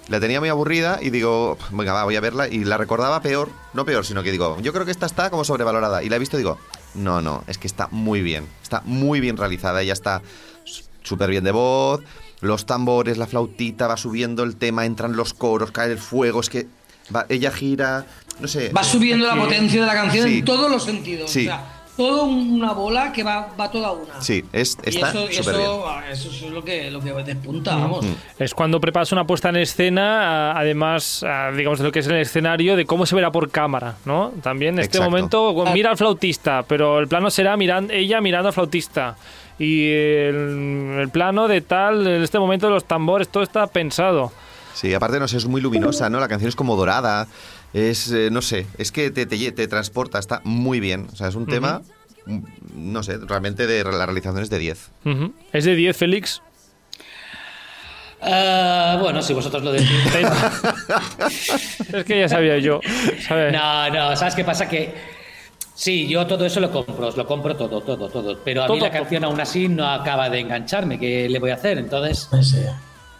La 0.09 0.19
tenía 0.19 0.39
muy 0.39 0.47
aburrida 0.49 0.99
y 1.01 1.09
digo, 1.09 1.57
venga, 1.71 1.91
va, 1.91 2.03
voy 2.03 2.15
a 2.15 2.21
verla. 2.21 2.47
Y 2.47 2.63
la 2.63 2.77
recordaba 2.77 3.19
peor. 3.21 3.49
No 3.73 3.83
peor, 3.83 4.05
sino 4.05 4.21
que 4.21 4.31
digo, 4.31 4.57
yo 4.61 4.71
creo 4.73 4.85
que 4.85 4.91
esta 4.91 5.07
está 5.07 5.29
como 5.31 5.43
sobrevalorada. 5.43 6.03
Y 6.03 6.09
la 6.09 6.17
he 6.17 6.19
visto 6.19 6.37
y 6.37 6.41
digo, 6.41 6.59
no, 6.93 7.19
no, 7.19 7.43
es 7.47 7.57
que 7.57 7.65
está 7.67 7.87
muy 7.89 8.21
bien. 8.21 8.45
Está 8.61 8.83
muy 8.85 9.19
bien 9.19 9.37
realizada. 9.37 9.81
Ella 9.81 9.93
está 9.93 10.21
súper 11.01 11.31
bien 11.31 11.43
de 11.43 11.51
voz. 11.51 12.01
Los 12.41 12.67
tambores, 12.67 13.17
la 13.17 13.25
flautita, 13.25 13.87
va 13.87 13.97
subiendo 13.97 14.43
el 14.43 14.55
tema, 14.55 14.85
entran 14.85 15.15
los 15.15 15.33
coros, 15.33 15.71
cae 15.71 15.91
el 15.91 15.97
fuego. 15.97 16.39
Es 16.41 16.49
que 16.49 16.67
va- 17.15 17.25
ella 17.29 17.51
gira. 17.51 18.05
No 18.39 18.47
sé. 18.47 18.69
Va 18.69 18.83
subiendo 18.83 19.25
la 19.27 19.35
potencia 19.35 19.81
de 19.81 19.87
la 19.87 19.93
canción 19.93 20.27
Sí. 20.27 20.39
en 20.39 20.45
todos 20.45 20.69
los 20.69 20.83
sentidos. 20.83 21.31
Sí. 21.31 21.41
O 21.41 21.49
sea, 21.49 21.73
todo 21.97 22.25
una 22.25 22.73
bola 22.73 23.11
que 23.11 23.23
va, 23.23 23.47
va 23.59 23.71
toda 23.71 23.91
una. 23.91 24.21
Sí, 24.21 24.45
es, 24.53 24.77
Y 24.85 24.89
está 24.89 25.09
eso, 25.09 25.27
y 25.27 25.33
súper 25.33 25.55
bien. 25.57 25.67
eso, 26.11 26.29
eso 26.29 26.45
es 26.45 26.51
lo 26.51 26.63
que, 26.63 26.91
lo 26.91 27.01
que 27.01 27.11
despunta, 27.23 27.75
vamos. 27.75 28.05
Es 28.37 28.53
cuando 28.53 28.79
preparas 28.79 29.11
una 29.11 29.25
puesta 29.25 29.49
en 29.49 29.55
escena, 29.55 30.51
ah, 30.51 30.59
además, 30.59 31.25
ah, 31.27 31.51
digamos, 31.57 31.79
de 31.79 31.85
lo 31.85 31.91
que 31.91 31.97
es 31.99 32.05
el 32.07 32.17
escenario, 32.17 32.75
de 32.75 32.85
cómo 32.85 33.07
se 33.07 33.15
verá 33.15 33.31
por 33.31 33.49
cámara, 33.49 33.95
¿no? 34.05 34.31
También 34.43 34.75
en 34.75 34.81
este 34.81 34.97
Exacto. 34.99 35.09
momento, 35.09 35.65
mira 35.73 35.89
al 35.89 35.97
flautista, 35.97 36.61
pero 36.67 36.99
el 36.99 37.07
plano 37.07 37.31
será 37.31 37.57
miran, 37.57 37.89
ella 37.89 38.21
mirando 38.21 38.49
al 38.49 38.53
flautista. 38.53 39.15
Y 39.57 39.87
el, 39.89 40.97
el 40.99 41.09
plano 41.09 41.47
de 41.47 41.61
tal, 41.61 42.05
en 42.05 42.21
este 42.21 42.37
momento 42.37 42.67
de 42.67 42.73
los 42.73 42.85
tambores, 42.85 43.27
todo 43.29 43.41
está 43.41 43.65
pensado. 43.65 44.31
Sí, 44.77 44.93
aparte, 44.93 45.19
no 45.19 45.27
sé, 45.27 45.37
es 45.37 45.47
muy 45.47 45.59
luminosa, 45.59 46.07
¿no? 46.07 46.19
La 46.19 46.27
canción 46.27 46.49
es 46.49 46.55
como 46.55 46.75
dorada. 46.75 47.25
Es, 47.73 48.11
eh, 48.11 48.29
no 48.31 48.43
sé, 48.43 48.67
es 48.77 48.91
que 48.91 49.09
te, 49.09 49.25
te, 49.25 49.51
te 49.51 49.67
transporta, 49.67 50.19
está 50.19 50.39
muy 50.43 50.79
bien. 50.79 51.07
O 51.11 51.15
sea, 51.15 51.29
es 51.29 51.33
un 51.33 51.47
tema, 51.47 51.81
mm, 52.27 52.39
no 52.75 53.01
sé, 53.01 53.17
realmente 53.17 53.65
de 53.65 53.83
la 53.83 54.05
realización 54.05 54.43
es 54.43 54.51
de 54.51 54.59
10. 54.59 54.91
Ujú. 55.03 55.33
¿Es 55.51 55.65
de 55.65 55.73
10, 55.73 55.97
Félix? 55.97 56.43
Ah, 58.21 58.99
bueno, 59.01 59.23
si 59.23 59.33
vosotros 59.33 59.63
lo 59.63 59.71
decís. 59.71 59.89
es 61.93 62.05
que 62.05 62.19
ya 62.19 62.29
sabía 62.29 62.59
yo. 62.59 62.79
¿sabes? 63.27 63.51
No, 63.51 63.89
no, 63.89 64.15
¿sabes 64.15 64.35
qué 64.35 64.43
pasa? 64.43 64.69
Que 64.69 64.93
sí, 65.73 66.07
yo 66.07 66.27
todo 66.27 66.45
eso 66.45 66.59
lo 66.59 66.69
compro, 66.69 67.07
os 67.07 67.17
lo 67.17 67.25
compro 67.25 67.55
todo, 67.55 67.81
todo, 67.81 68.09
todo. 68.09 68.39
Pero 68.45 68.61
a 68.61 68.67
mí 68.67 68.75
Todo, 68.75 68.85
la 68.85 68.91
canción 68.91 69.23
aún 69.23 69.41
así 69.41 69.69
no 69.69 69.89
acaba 69.89 70.29
de 70.29 70.41
engancharme. 70.41 70.99
¿Qué 70.99 71.27
le 71.27 71.39
voy 71.39 71.49
a 71.49 71.55
hacer? 71.55 71.79
Entonces, 71.79 72.29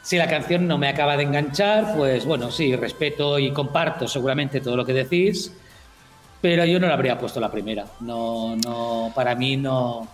si 0.08 0.16
la 0.16 0.30
canción 0.30 0.66
no 0.70 0.78
me 0.78 0.88
acaba 0.88 1.18
de 1.18 1.24
enganchar, 1.24 1.94
pues 1.98 2.24
bueno, 2.24 2.50
sí, 2.50 2.74
respeto 2.78 3.38
y 3.38 3.52
comparto 3.52 4.08
seguramente 4.08 4.62
todo 4.62 4.78
lo 4.78 4.86
que 4.86 4.94
decís. 4.94 5.52
Pero 6.40 6.64
yo 6.64 6.80
no 6.80 6.88
la 6.88 6.94
habría 6.94 7.20
puesto 7.20 7.42
la 7.42 7.52
primera. 7.52 7.86
No, 8.00 8.56
no, 8.56 9.12
para 9.14 9.36
mí 9.36 9.58
no. 9.58 10.08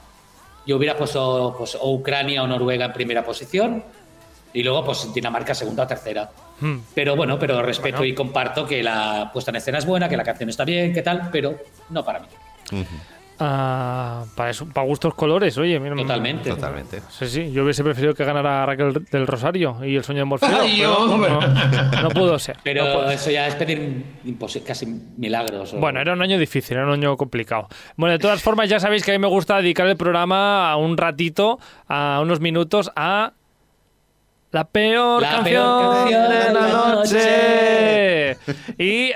Yo 0.66 0.78
hubiera 0.78 0.98
puesto 0.98 1.54
pues, 1.56 1.78
o 1.80 1.94
Ucrania 1.94 2.42
o 2.42 2.48
Noruega 2.48 2.86
en 2.86 2.94
primera 2.94 3.24
posición 3.24 3.84
y 4.52 4.64
luego 4.64 4.84
pues 4.84 5.14
Dinamarca 5.14 5.54
segunda 5.54 5.84
o 5.84 5.88
tercera. 5.88 6.28
Hmm. 6.60 6.78
Pero 6.96 7.16
bueno, 7.16 7.38
pero 7.38 7.62
respeto 7.62 8.04
y 8.04 8.16
comparto 8.16 8.66
que 8.66 8.82
la 8.82 9.30
puesta 9.32 9.52
en 9.52 9.58
escena 9.58 9.78
es 9.78 9.86
buena, 9.86 10.10
que 10.10 10.18
la 10.18 10.24
canción 10.24 10.50
está 10.50 10.66
bien, 10.66 10.92
que 10.92 11.04
tal, 11.04 11.30
pero 11.32 11.56
no 11.92 12.04
para 12.04 12.22
mí. 12.22 12.28
Ah, 13.40 14.26
para, 14.36 14.52
eso, 14.52 14.66
para 14.68 14.86
gustos 14.88 15.14
colores, 15.16 15.58
oye. 15.58 15.80
mira, 15.80 15.96
Totalmente. 15.96 16.50
Totalmente. 16.50 17.02
Sí, 17.10 17.28
sí, 17.28 17.52
yo 17.52 17.64
hubiese 17.64 17.84
preferido 17.84 18.14
que 18.14 18.24
ganara 18.24 18.66
Raquel 18.66 18.94
del 19.12 19.28
Rosario 19.28 19.78
y 19.84 19.96
el 19.96 20.04
sueño 20.04 20.20
de 20.22 20.26
Morfeo. 20.26 20.50
Ay, 20.62 20.78
pero 20.80 20.98
hombre. 20.98 21.30
no, 21.32 22.02
no 22.04 22.10
pudo 22.10 22.38
ser. 22.40 22.58
Pero 22.64 22.86
no 22.86 22.94
pudo 22.94 23.10
eso 23.12 23.32
ya 23.32 23.48
es 23.48 23.56
pedir 23.56 24.04
casi 24.66 24.86
milagros. 25.18 25.74
o- 25.74 25.78
Bueno, 25.80 26.00
era 26.00 26.14
un 26.14 26.22
año 26.22 26.38
difícil, 26.38 26.78
era 26.78 26.86
un 26.86 26.94
año 26.94 27.18
complicado. 27.18 27.68
Bueno, 27.98 28.14
de 28.14 28.20
todas 28.20 28.42
formas, 28.42 28.70
ya 28.70 28.80
sabéis 28.80 29.04
que 29.04 29.12
a 29.12 29.14
mí 29.16 29.20
me 29.20 29.28
gusta 29.28 29.58
dedicar 29.58 29.88
el 29.88 29.98
programa 29.98 30.72
a 30.72 30.78
un 30.78 30.96
ratito, 30.98 31.60
a 31.88 32.20
unos 32.22 32.40
minutos, 32.40 32.92
a 32.96 33.34
la 34.54 34.66
peor, 34.66 35.22
La 35.22 35.32
canción, 35.32 35.64
peor 35.64 35.96
canción 35.96 36.30
de 36.30 36.30
la 36.30 36.46
de 36.46 36.54
la 36.54 36.96
noche. 36.96 38.38
Y 38.78 39.12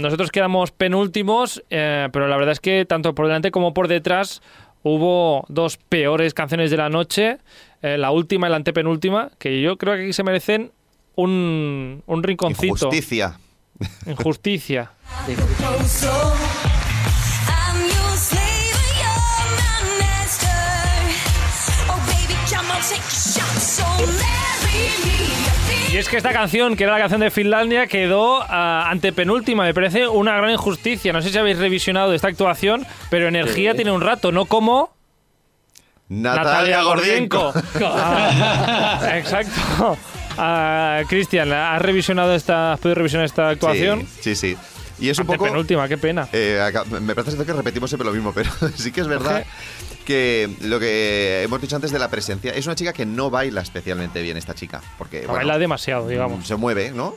nosotros 0.00 0.30
quedamos 0.30 0.72
penúltimos, 0.72 1.62
eh, 1.68 2.08
pero 2.12 2.28
la 2.28 2.36
verdad 2.36 2.52
es 2.52 2.60
que 2.60 2.86
tanto 2.86 3.14
por 3.14 3.26
delante 3.26 3.50
como 3.50 3.74
por 3.74 3.88
detrás 3.88 4.40
hubo 4.82 5.44
dos 5.48 5.76
peores 5.76 6.32
canciones 6.32 6.70
de 6.70 6.78
la 6.78 6.88
noche, 6.88 7.38
eh, 7.82 7.98
la 7.98 8.10
última 8.10 8.46
y 8.46 8.50
la 8.50 8.56
antepenúltima, 8.56 9.30
que 9.38 9.60
yo 9.60 9.76
creo 9.76 9.96
que 9.96 10.04
aquí 10.04 10.12
se 10.14 10.22
merecen 10.22 10.72
un, 11.14 12.02
un 12.06 12.22
rinconcito. 12.22 12.86
Injusticia. 12.86 13.38
Injusticia. 14.06 14.92
Y 25.98 26.00
es 26.00 26.08
que 26.08 26.16
esta 26.16 26.32
canción, 26.32 26.76
que 26.76 26.84
era 26.84 26.92
la 26.92 27.00
canción 27.00 27.20
de 27.20 27.28
Finlandia, 27.32 27.88
quedó 27.88 28.40
ah, 28.40 28.88
antepenúltima. 28.88 29.64
Me 29.64 29.74
parece 29.74 30.06
una 30.06 30.36
gran 30.36 30.52
injusticia. 30.52 31.12
No 31.12 31.20
sé 31.20 31.30
si 31.30 31.38
habéis 31.38 31.58
revisionado 31.58 32.14
esta 32.14 32.28
actuación, 32.28 32.86
pero 33.10 33.26
energía 33.26 33.74
tiene 33.74 33.90
un 33.90 34.00
rato, 34.00 34.30
no 34.30 34.44
como 34.44 34.94
Natalia, 36.08 36.82
Gordienko. 36.84 37.52
Ah, 37.82 39.10
exacto. 39.16 39.98
Ah, 40.36 41.02
Cristian, 41.08 41.52
¿has 41.52 41.82
revisionado 41.82 42.32
esta, 42.32 42.74
has 42.74 42.78
podido 42.78 42.94
revisionar 42.94 43.26
esta 43.26 43.48
actuación? 43.48 44.06
Sí, 44.20 44.36
sí, 44.36 44.54
sí. 44.54 44.56
Y 45.00 45.08
es 45.08 45.18
un 45.18 45.26
poco... 45.26 45.46
Antepenúltima, 45.46 45.88
qué 45.88 45.98
pena. 45.98 46.28
Eh, 46.32 46.60
acá- 46.64 46.84
me 46.84 47.16
parece 47.16 47.44
que 47.44 47.52
repetimos 47.52 47.90
siempre 47.90 48.06
lo 48.06 48.14
mismo, 48.14 48.32
pero 48.32 48.52
sí 48.76 48.92
que 48.92 49.00
es 49.00 49.08
verdad 49.08 49.44
que 50.08 50.48
lo 50.62 50.80
que 50.80 51.42
hemos 51.42 51.60
dicho 51.60 51.76
antes 51.76 51.90
de 51.92 51.98
la 51.98 52.08
presencia 52.08 52.50
es 52.54 52.64
una 52.64 52.74
chica 52.74 52.94
que 52.94 53.04
no 53.04 53.28
baila 53.28 53.60
especialmente 53.60 54.22
bien 54.22 54.38
esta 54.38 54.54
chica, 54.54 54.80
porque 54.96 55.18
bueno, 55.20 55.34
Baila 55.34 55.58
demasiado, 55.58 56.08
digamos. 56.08 56.46
se 56.46 56.56
mueve, 56.56 56.92
¿no? 56.92 57.14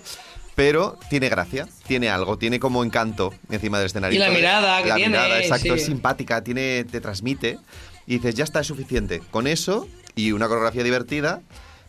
Pero 0.55 0.99
tiene 1.09 1.29
gracia, 1.29 1.69
tiene 1.87 2.09
algo, 2.09 2.37
tiene 2.37 2.59
como 2.59 2.83
encanto 2.83 3.33
encima 3.49 3.77
del 3.77 3.85
escenario. 3.85 4.17
Y 4.17 4.19
la 4.19 4.29
mirada 4.29 4.83
que 4.83 4.89
la 4.89 4.95
tiene, 4.95 5.11
mirada, 5.11 5.39
exacto, 5.39 5.73
sí. 5.73 5.79
es 5.79 5.85
simpática, 5.85 6.43
tiene, 6.43 6.83
te 6.83 6.99
transmite 6.99 7.59
y 8.05 8.15
dices 8.15 8.35
ya 8.35 8.43
está 8.43 8.59
es 8.59 8.67
suficiente. 8.67 9.21
Con 9.31 9.47
eso 9.47 9.87
y 10.13 10.33
una 10.33 10.49
coreografía 10.49 10.83
divertida, 10.83 11.39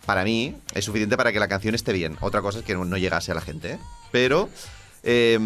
para 0.07 0.23
mí 0.23 0.55
es 0.73 0.85
suficiente 0.85 1.17
para 1.17 1.33
que 1.33 1.41
la 1.41 1.49
canción 1.49 1.75
esté 1.75 1.93
bien. 1.93 2.17
Otra 2.21 2.43
cosa 2.43 2.61
es 2.61 2.65
que 2.65 2.75
no, 2.75 2.85
no 2.85 2.97
llegase 2.97 3.33
a 3.33 3.35
la 3.35 3.41
gente, 3.41 3.73
¿eh? 3.73 3.79
pero 4.13 4.49
eh, 5.03 5.37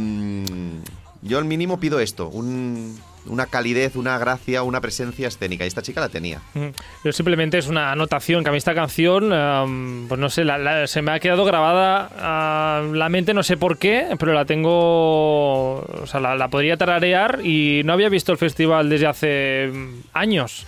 yo 1.23 1.39
al 1.39 1.47
mínimo 1.47 1.81
pido 1.81 1.99
esto, 2.01 2.29
un- 2.29 3.01
una 3.29 3.47
calidez, 3.47 3.97
una 3.97 4.19
gracia, 4.19 4.63
una 4.63 4.81
presencia 4.81 5.29
escénica 5.29 5.65
y 5.65 5.69
esta 5.69 5.83
chica 5.83 6.01
la 6.01 6.09
tenía. 6.09 6.41
Mm. 6.55 6.67
Yo 7.05 7.13
simplemente 7.13 7.59
es 7.59 7.67
una 7.69 7.93
anotación 7.93 8.43
que 8.43 8.49
a 8.51 8.53
mí 8.53 8.59
esta 8.59 8.75
canción, 8.75 9.33
am, 9.33 10.07
pues 10.09 10.21
no 10.21 10.29
sé, 10.31 10.45
la- 10.45 10.59
la- 10.59 10.87
se 10.87 11.03
me 11.03 11.13
ha 11.13 11.19
quedado 11.21 11.45
grabada 11.45 12.81
la 12.93 13.09
mente, 13.09 13.35
no 13.35 13.43
sé 13.43 13.57
por 13.57 13.79
qué, 13.79 14.07
pero 14.19 14.33
la 14.33 14.45
tengo, 14.45 15.79
o 15.81 16.07
sea, 16.07 16.21
la, 16.21 16.37
la 16.37 16.49
podría 16.49 16.77
tararear 16.77 17.41
y 17.45 17.83
no 17.85 17.93
había 17.93 18.09
visto 18.09 18.33
el 18.33 18.39
festival 18.39 18.89
desde 18.89 19.07
hace 19.07 19.71
mm, 19.73 19.95
años. 20.13 20.67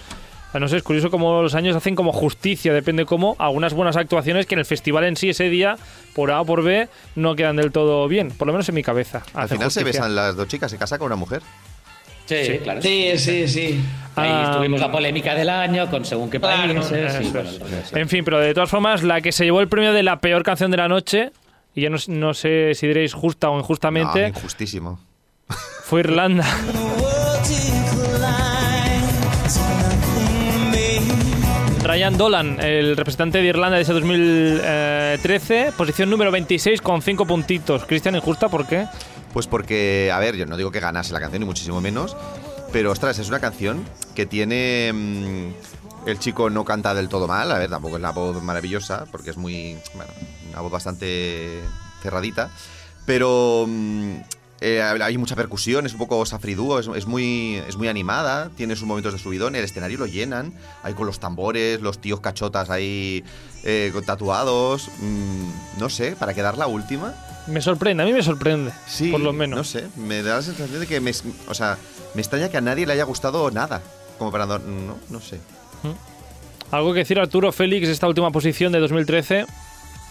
No 0.54 0.66
sé, 0.66 0.78
es 0.78 0.82
curioso 0.82 1.10
cómo 1.10 1.42
los 1.42 1.54
años 1.54 1.76
hacen 1.76 1.94
como 1.94 2.10
justicia, 2.10 2.72
depende 2.72 3.04
cómo, 3.04 3.36
algunas 3.38 3.74
buenas 3.74 3.96
actuaciones 3.96 4.46
que 4.46 4.54
en 4.54 4.60
el 4.60 4.64
festival 4.64 5.04
en 5.04 5.14
sí 5.14 5.28
ese 5.28 5.50
día, 5.50 5.76
por 6.14 6.30
A 6.32 6.40
o 6.40 6.44
por 6.46 6.64
B, 6.64 6.88
no 7.16 7.36
quedan 7.36 7.56
del 7.56 7.70
todo 7.70 8.08
bien, 8.08 8.30
por 8.30 8.46
lo 8.46 8.54
menos 8.54 8.66
en 8.68 8.74
mi 8.74 8.82
cabeza. 8.82 9.22
Al 9.34 9.48
final 9.48 9.70
se 9.70 9.84
besan 9.84 10.14
las 10.16 10.34
dos 10.36 10.48
chicas, 10.48 10.70
se 10.70 10.78
casa 10.78 10.98
con 10.98 11.06
una 11.06 11.16
mujer. 11.16 11.42
Sí, 12.28 12.44
Sí. 12.44 12.58
claro. 12.62 12.82
Sí, 12.82 13.12
sí, 13.16 13.48
sí. 13.48 13.80
Ahí 14.16 14.30
Ah, 14.32 14.54
tuvimos 14.56 14.80
la 14.80 14.90
polémica 14.90 15.34
del 15.34 15.48
año 15.48 15.88
con 15.88 16.04
según 16.04 16.28
qué 16.28 16.38
Claro, 16.40 16.74
países. 16.74 17.20
y 17.20 17.30
bueno. 17.30 17.50
En 17.92 18.08
fin, 18.08 18.24
pero 18.24 18.38
de 18.40 18.52
todas 18.52 18.68
formas, 18.68 19.02
la 19.02 19.20
que 19.20 19.32
se 19.32 19.44
llevó 19.44 19.60
el 19.60 19.68
premio 19.68 19.92
de 19.92 20.02
la 20.02 20.20
peor 20.20 20.42
canción 20.42 20.70
de 20.70 20.76
la 20.76 20.88
noche, 20.88 21.30
y 21.74 21.82
ya 21.82 21.90
no, 21.90 21.96
no 22.08 22.34
sé 22.34 22.74
si 22.74 22.86
diréis 22.88 23.14
justa 23.14 23.48
o 23.48 23.54
No, 23.54 23.60
injustamente, 23.60 24.28
injustísimo. 24.28 24.98
fue 25.84 26.00
Irlanda. 26.00 26.44
Ryan 31.84 32.18
Dolan, 32.18 32.58
el 32.60 32.96
representante 32.96 33.38
de 33.38 33.44
Irlanda 33.46 33.76
de 33.76 33.82
ese 33.82 33.92
2013, 33.94 35.72
posición 35.76 36.10
número 36.10 36.30
26 36.30 36.82
con 36.82 37.00
5 37.00 37.24
puntitos. 37.26 37.84
Cristian, 37.86 38.14
injusta, 38.16 38.48
¿por 38.48 38.66
qué? 38.66 38.84
Pues 39.38 39.46
porque, 39.46 40.10
a 40.12 40.18
ver, 40.18 40.34
yo 40.34 40.46
no 40.46 40.56
digo 40.56 40.72
que 40.72 40.80
ganase 40.80 41.12
la 41.12 41.20
canción, 41.20 41.38
ni 41.38 41.46
muchísimo 41.46 41.80
menos, 41.80 42.16
pero 42.72 42.90
ostras, 42.90 43.20
es 43.20 43.28
una 43.28 43.38
canción 43.38 43.84
que 44.16 44.26
tiene. 44.26 44.90
mm, 44.92 46.08
el 46.08 46.18
chico 46.18 46.50
no 46.50 46.64
canta 46.64 46.92
del 46.92 47.08
todo 47.08 47.28
mal, 47.28 47.52
a 47.52 47.56
ver, 47.56 47.70
tampoco 47.70 47.94
es 47.94 48.02
la 48.02 48.10
voz 48.10 48.42
maravillosa, 48.42 49.04
porque 49.12 49.30
es 49.30 49.36
muy. 49.36 49.78
Bueno, 49.94 50.12
una 50.50 50.60
voz 50.60 50.72
bastante 50.72 51.60
cerradita, 52.02 52.50
pero. 53.06 53.64
mm, 53.68 54.16
eh, 54.60 54.82
hay 54.82 55.18
mucha 55.18 55.36
percusión, 55.36 55.86
es 55.86 55.92
un 55.92 55.98
poco 55.98 56.24
safridúo, 56.26 56.78
es, 56.78 56.88
es 56.88 57.06
muy, 57.06 57.62
es 57.68 57.76
muy 57.76 57.88
animada, 57.88 58.50
tiene 58.56 58.74
sus 58.74 58.86
momentos 58.86 59.12
de 59.12 59.18
subidón, 59.18 59.54
el 59.54 59.64
escenario 59.64 59.98
lo 59.98 60.06
llenan, 60.06 60.52
hay 60.82 60.94
con 60.94 61.06
los 61.06 61.20
tambores, 61.20 61.80
los 61.80 62.00
tíos 62.00 62.20
cachotas 62.20 62.68
ahí 62.70 63.24
eh, 63.64 63.90
con 63.92 64.04
tatuados, 64.04 64.88
mm, 65.00 65.78
no 65.78 65.88
sé, 65.88 66.16
para 66.16 66.34
quedar 66.34 66.58
la 66.58 66.66
última. 66.66 67.14
Me 67.46 67.60
sorprende, 67.60 68.02
a 68.02 68.06
mí 68.06 68.12
me 68.12 68.22
sorprende, 68.22 68.72
Sí, 68.86 69.10
por 69.10 69.20
lo 69.20 69.32
menos. 69.32 69.56
No 69.56 69.64
sé, 69.64 69.86
me 69.96 70.22
da 70.22 70.36
la 70.36 70.42
sensación 70.42 70.80
de 70.80 70.86
que 70.86 71.00
me, 71.00 71.12
o 71.48 71.54
sea, 71.54 71.78
me 72.14 72.20
extraña 72.20 72.48
que 72.48 72.56
a 72.56 72.60
nadie 72.60 72.86
le 72.86 72.92
haya 72.92 73.04
gustado 73.04 73.50
nada. 73.50 73.80
Como 74.18 74.32
para 74.32 74.46
no, 74.46 74.58
no, 75.08 75.20
sé. 75.20 75.38
Algo 76.72 76.92
que 76.92 77.00
decir 77.00 77.20
Arturo 77.20 77.52
Félix, 77.52 77.88
esta 77.88 78.08
última 78.08 78.30
posición 78.32 78.72
de 78.72 78.80
2013. 78.80 79.46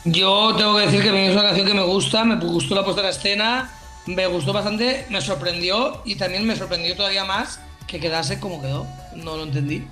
Yo 0.05 0.55
tengo 0.55 0.75
que 0.77 0.85
decir 0.85 1.03
que 1.03 1.09
a 1.09 1.11
mí 1.11 1.19
es 1.19 1.33
una 1.33 1.43
canción 1.43 1.67
que 1.67 1.73
me 1.73 1.83
gusta, 1.83 2.23
me 2.23 2.37
gustó 2.37 2.73
la 2.73 2.85
puesta 2.85 3.01
en 3.01 3.09
escena, 3.09 3.69
me 4.07 4.25
gustó 4.27 4.53
bastante, 4.53 5.05
me 5.09 5.21
sorprendió 5.21 6.01
y 6.05 6.15
también 6.15 6.45
me 6.45 6.55
sorprendió 6.55 6.95
todavía 6.95 7.25
más 7.25 7.59
que 7.87 7.99
quedase 7.99 8.39
como 8.39 8.61
quedó. 8.61 8.87
No 9.15 9.37
lo 9.37 9.43
entendí. 9.43 9.85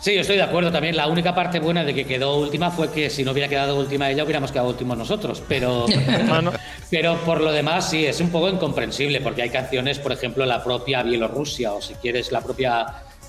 Sí, 0.00 0.14
yo 0.14 0.20
estoy 0.20 0.36
de 0.36 0.42
acuerdo 0.42 0.70
también. 0.70 0.96
La 0.96 1.08
única 1.08 1.34
parte 1.34 1.58
buena 1.58 1.84
de 1.84 1.94
que 1.94 2.04
quedó 2.04 2.36
última 2.38 2.70
fue 2.70 2.90
que 2.90 3.10
si 3.10 3.24
no 3.24 3.32
hubiera 3.32 3.48
quedado 3.48 3.76
última 3.76 4.10
ella, 4.10 4.24
hubiéramos 4.24 4.52
quedado 4.52 4.68
últimos 4.68 4.96
nosotros. 4.96 5.42
Pero, 5.48 5.86
pero 6.90 7.16
por 7.24 7.40
lo 7.40 7.50
demás, 7.50 7.90
sí, 7.90 8.06
es 8.06 8.20
un 8.20 8.30
poco 8.30 8.48
incomprensible, 8.48 9.20
porque 9.20 9.42
hay 9.42 9.50
canciones, 9.50 9.98
por 9.98 10.12
ejemplo, 10.12 10.44
la 10.46 10.62
propia 10.62 11.02
Bielorrusia 11.02 11.72
o 11.72 11.82
si 11.82 11.94
quieres 11.94 12.30
la 12.30 12.40
propia 12.40 12.86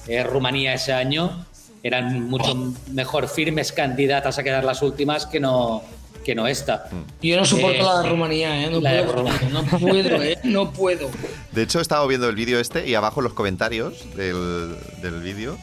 eh, 0.08 0.24
Rumanía 0.24 0.74
ese 0.74 0.94
año, 0.94 1.46
eran 1.82 2.30
mucho 2.30 2.74
mejor 2.92 3.28
firmes 3.28 3.72
candidatas 3.72 4.38
a 4.38 4.44
quedar 4.44 4.64
las 4.64 4.82
últimas 4.82 5.26
que 5.26 5.40
no, 5.40 5.84
que 6.28 6.36
no 6.36 6.46
esta. 6.46 6.90
Yo 7.22 7.38
no 7.38 7.46
soporto 7.46 7.80
Eh, 7.80 7.84
la 7.84 8.02
de 8.04 8.10
Rumanía, 8.10 8.64
¿eh? 8.66 8.70
No 8.70 8.82
la 8.82 8.92
de 8.92 9.04
puedo, 9.04 9.18
Rumanía. 9.24 9.50
no 9.50 9.64
puedo, 9.64 10.22
¿eh? 10.24 10.38
No 10.44 10.72
puedo. 10.74 11.10
De 11.54 11.64
hecho, 11.64 11.80
he 11.80 11.82
estado 11.82 12.06
viendo 12.06 12.28
el 12.28 12.36
vídeo 12.36 12.60
este 12.60 12.86
y 12.86 12.96
abajo 12.96 13.22
en 13.22 13.24
los 13.24 13.34
comentarios 13.34 13.94
del, 14.18 14.76
del 15.02 15.22
vídeo, 15.22 15.58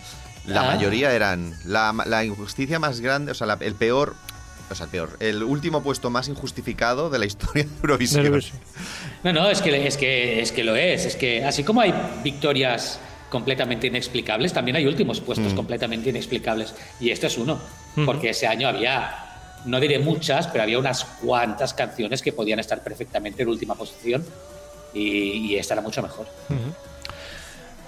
la 0.46 0.62
Ah. 0.62 0.74
mayoría 0.74 1.12
eran 1.12 1.54
la, 1.66 1.94
la 2.06 2.24
injusticia 2.24 2.78
más 2.78 3.00
grande, 3.00 3.32
o 3.32 3.34
sea, 3.34 3.46
la- 3.46 3.58
el 3.60 3.74
peor, 3.74 4.14
o 4.70 4.74
sea, 4.74 4.84
el 4.86 4.90
peor, 4.90 5.16
el 5.20 5.42
último 5.42 5.82
puesto 5.82 6.08
más 6.08 6.28
injustificado 6.28 7.10
de 7.10 7.18
la 7.18 7.26
historia 7.26 7.64
de 7.64 7.70
Eurovisión. 7.82 8.24
Eurovisión. 8.24 8.58
No, 9.22 9.34
no, 9.34 9.50
es 9.50 9.60
que, 9.60 9.86
es 9.86 9.98
que 9.98 10.40
es 10.40 10.50
que 10.50 10.64
lo 10.64 10.74
es. 10.76 11.04
Es 11.04 11.16
que 11.16 11.44
así 11.44 11.62
como 11.62 11.82
hay 11.82 11.92
victorias 12.24 12.98
completamente 13.30 13.86
inexplicables, 13.88 14.52
también 14.54 14.76
hay 14.76 14.86
últimos 14.86 15.20
puestos 15.20 15.52
completamente 15.52 16.08
inexplicables. 16.08 16.74
Y 17.00 17.10
este 17.10 17.26
es 17.26 17.36
uno. 17.36 17.58
Porque 18.06 18.30
ese 18.30 18.46
año 18.48 18.66
había, 18.66 19.23
no 19.64 19.80
diré 19.80 19.98
muchas, 19.98 20.46
pero 20.48 20.62
había 20.64 20.78
unas 20.78 21.04
cuantas 21.04 21.74
canciones 21.74 22.22
que 22.22 22.32
podían 22.32 22.58
estar 22.58 22.82
perfectamente 22.82 23.42
en 23.42 23.48
última 23.48 23.74
posición. 23.74 24.24
Y, 24.92 25.52
y 25.52 25.56
esta 25.56 25.74
era 25.74 25.82
mucho 25.82 26.02
mejor. 26.02 26.26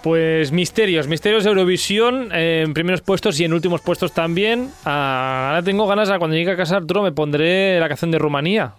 Pues 0.02 0.52
misterios, 0.52 1.08
misterios 1.08 1.42
de 1.44 1.50
Eurovisión 1.50 2.30
eh, 2.32 2.62
en 2.64 2.74
primeros 2.74 3.00
puestos 3.00 3.40
y 3.40 3.44
en 3.44 3.52
últimos 3.52 3.80
puestos 3.80 4.12
también. 4.12 4.70
Ah, 4.84 5.48
ahora 5.50 5.62
tengo 5.62 5.86
ganas, 5.86 6.10
a 6.10 6.18
cuando 6.18 6.36
llegue 6.36 6.52
a 6.52 6.56
casa 6.56 6.76
Arturo, 6.76 7.02
me 7.02 7.10
pondré 7.12 7.80
la 7.80 7.88
canción 7.88 8.10
de 8.12 8.18
Rumanía. 8.18 8.74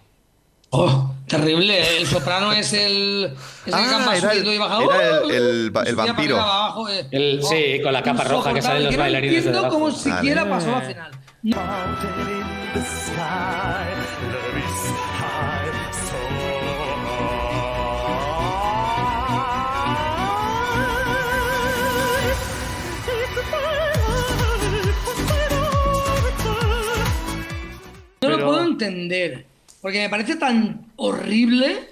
Oh, 0.70 1.14
terrible. 1.26 1.96
El 1.98 2.06
soprano 2.06 2.52
es 2.52 2.72
el. 2.72 3.34
Es 3.66 3.68
el 3.68 3.74
Ah, 3.74 3.86
que 3.98 4.04
va 4.06 4.16
era 4.16 4.32
el- 4.32 4.46
y 4.46 4.58
baja. 4.58 4.82
era 4.84 5.18
el- 5.22 5.30
el 5.30 5.72
el 5.86 5.96
vampiro. 5.96 6.36
abajo, 6.40 6.88
eh. 6.88 7.06
El- 7.10 7.42
sí, 7.42 7.80
con 7.82 7.92
la 7.92 8.02
capa 8.02 8.24
roja 8.24 8.52
que 8.54 8.62
salen 8.62 8.84
los 8.84 8.96
bailarines 8.96 9.44
No 9.44 9.50
entiendo 9.50 9.62
de 9.62 9.68
cómo 9.68 9.86
debajo. 9.90 10.02
siquiera 10.16 10.48
pasó 10.48 10.70
la 10.70 10.80
final. 10.82 11.10
No 28.20 28.28
lo 28.30 28.44
puedo 28.44 28.64
entender. 28.64 29.46
Porque 29.80 30.00
me 30.02 30.08
parece 30.08 30.36
tan 30.36 30.86
horrible 30.96 31.88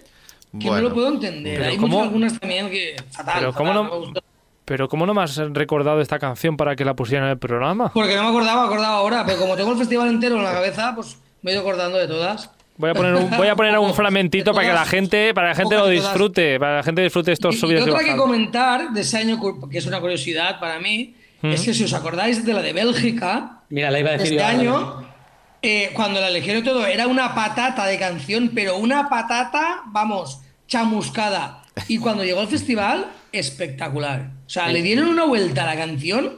que 0.59 0.67
Bueno. 0.69 0.83
no 0.83 0.89
lo 0.89 0.95
puedo 0.95 1.09
entender. 1.09 1.63
Hay 1.63 1.77
¿cómo- 1.77 1.89
muchas 1.89 2.07
algunas 2.07 2.41
también 2.41 2.71
que. 2.71 2.97
Fatal. 3.11 3.35
Pero 3.39 3.53
¿cómo 3.55 3.73
no- 3.73 3.85
me 3.85 3.91
gustó. 3.91 4.21
Pero 4.67 4.89
¿cómo 4.89 5.07
no 5.07 5.15
me 5.15 5.23
has 5.23 5.37
recordado 5.37 6.01
esta 6.01 6.19
canción 6.19 6.57
para 6.57 6.75
que 6.75 6.85
la 6.85 6.95
pusieran 6.95 7.27
en 7.27 7.31
el 7.31 7.39
programa? 7.39 7.93
Porque 7.95 8.17
no 8.17 8.25
me 8.25 8.29
acordaba, 8.31 8.63
me 8.63 8.67
acordaba 8.67 8.97
ahora. 8.97 9.25
Pero 9.25 9.39
como 9.39 9.57
tengo 9.57 9.71
el 9.73 9.79
festival 9.79 10.09
entero 10.09 10.37
en 10.37 10.43
la 10.43 10.53
cabeza, 10.53 10.93
pues 10.95 11.17
me 11.43 11.53
he 11.53 11.55
ido 11.55 11.63
acordando 11.63 11.97
de 11.97 12.09
todas. 12.09 12.51
Voy 12.77 12.91
a 12.91 12.95
poner 12.95 13.15
un, 13.15 13.31
voy 13.31 13.47
a 13.47 13.55
poner 13.55 13.79
un 13.79 13.95
fragmentito 13.95 14.53
para 14.53 14.67
que 14.67 14.75
la 14.75 14.85
gente, 14.85 15.33
para 15.33 15.53
que 15.53 15.59
la 15.59 15.63
gente 15.63 15.77
lo 15.77 15.87
disfrute, 15.87 16.59
para 16.59 16.73
que 16.73 16.77
la 16.79 16.83
gente 16.83 17.03
disfrute 17.03 17.31
estos 17.31 17.55
Y, 17.55 17.59
y 17.59 17.61
subidos 17.61 17.87
y 17.87 17.91
otra 17.91 18.05
que 18.05 18.17
comentar 18.17 18.91
de 18.91 19.01
ese 19.03 19.19
año, 19.19 19.39
que 19.71 19.79
es 19.79 19.87
una 19.87 20.01
curiosidad 20.01 20.59
para 20.59 20.81
mí, 20.81 21.15
es 21.43 21.63
que 21.63 21.73
si 21.73 21.85
os 21.85 21.93
acordáis 21.95 22.45
de 22.45 22.53
la 22.53 22.61
de 22.61 22.73
Bélgica, 22.73 23.61
Mira, 23.71 23.93
la 23.93 24.01
iba 24.01 24.11
a 24.11 24.13
de 24.15 24.19
decir 24.19 24.41
este 24.41 24.65
yo 24.65 24.77
año, 24.77 25.09
eh, 25.63 25.91
cuando 25.95 26.21
la 26.21 26.29
eligieron 26.29 26.65
todo, 26.65 26.85
era 26.87 27.07
una 27.07 27.37
patata 27.37 27.87
de 27.87 27.99
canción, 28.01 28.51
pero 28.53 28.77
una 28.79 29.09
patata, 29.09 29.83
vamos, 29.87 30.41
chamuscada. 30.67 31.63
Y 31.87 31.99
cuando 31.99 32.25
llegó 32.25 32.41
al 32.41 32.49
festival, 32.49 33.13
espectacular. 33.31 34.36
O 34.47 34.51
sea, 34.51 34.69
le 34.69 34.83
dieron 34.83 35.09
una 35.09 35.25
vuelta 35.25 35.65
a 35.65 35.75
la 35.75 35.77
canción 35.77 36.35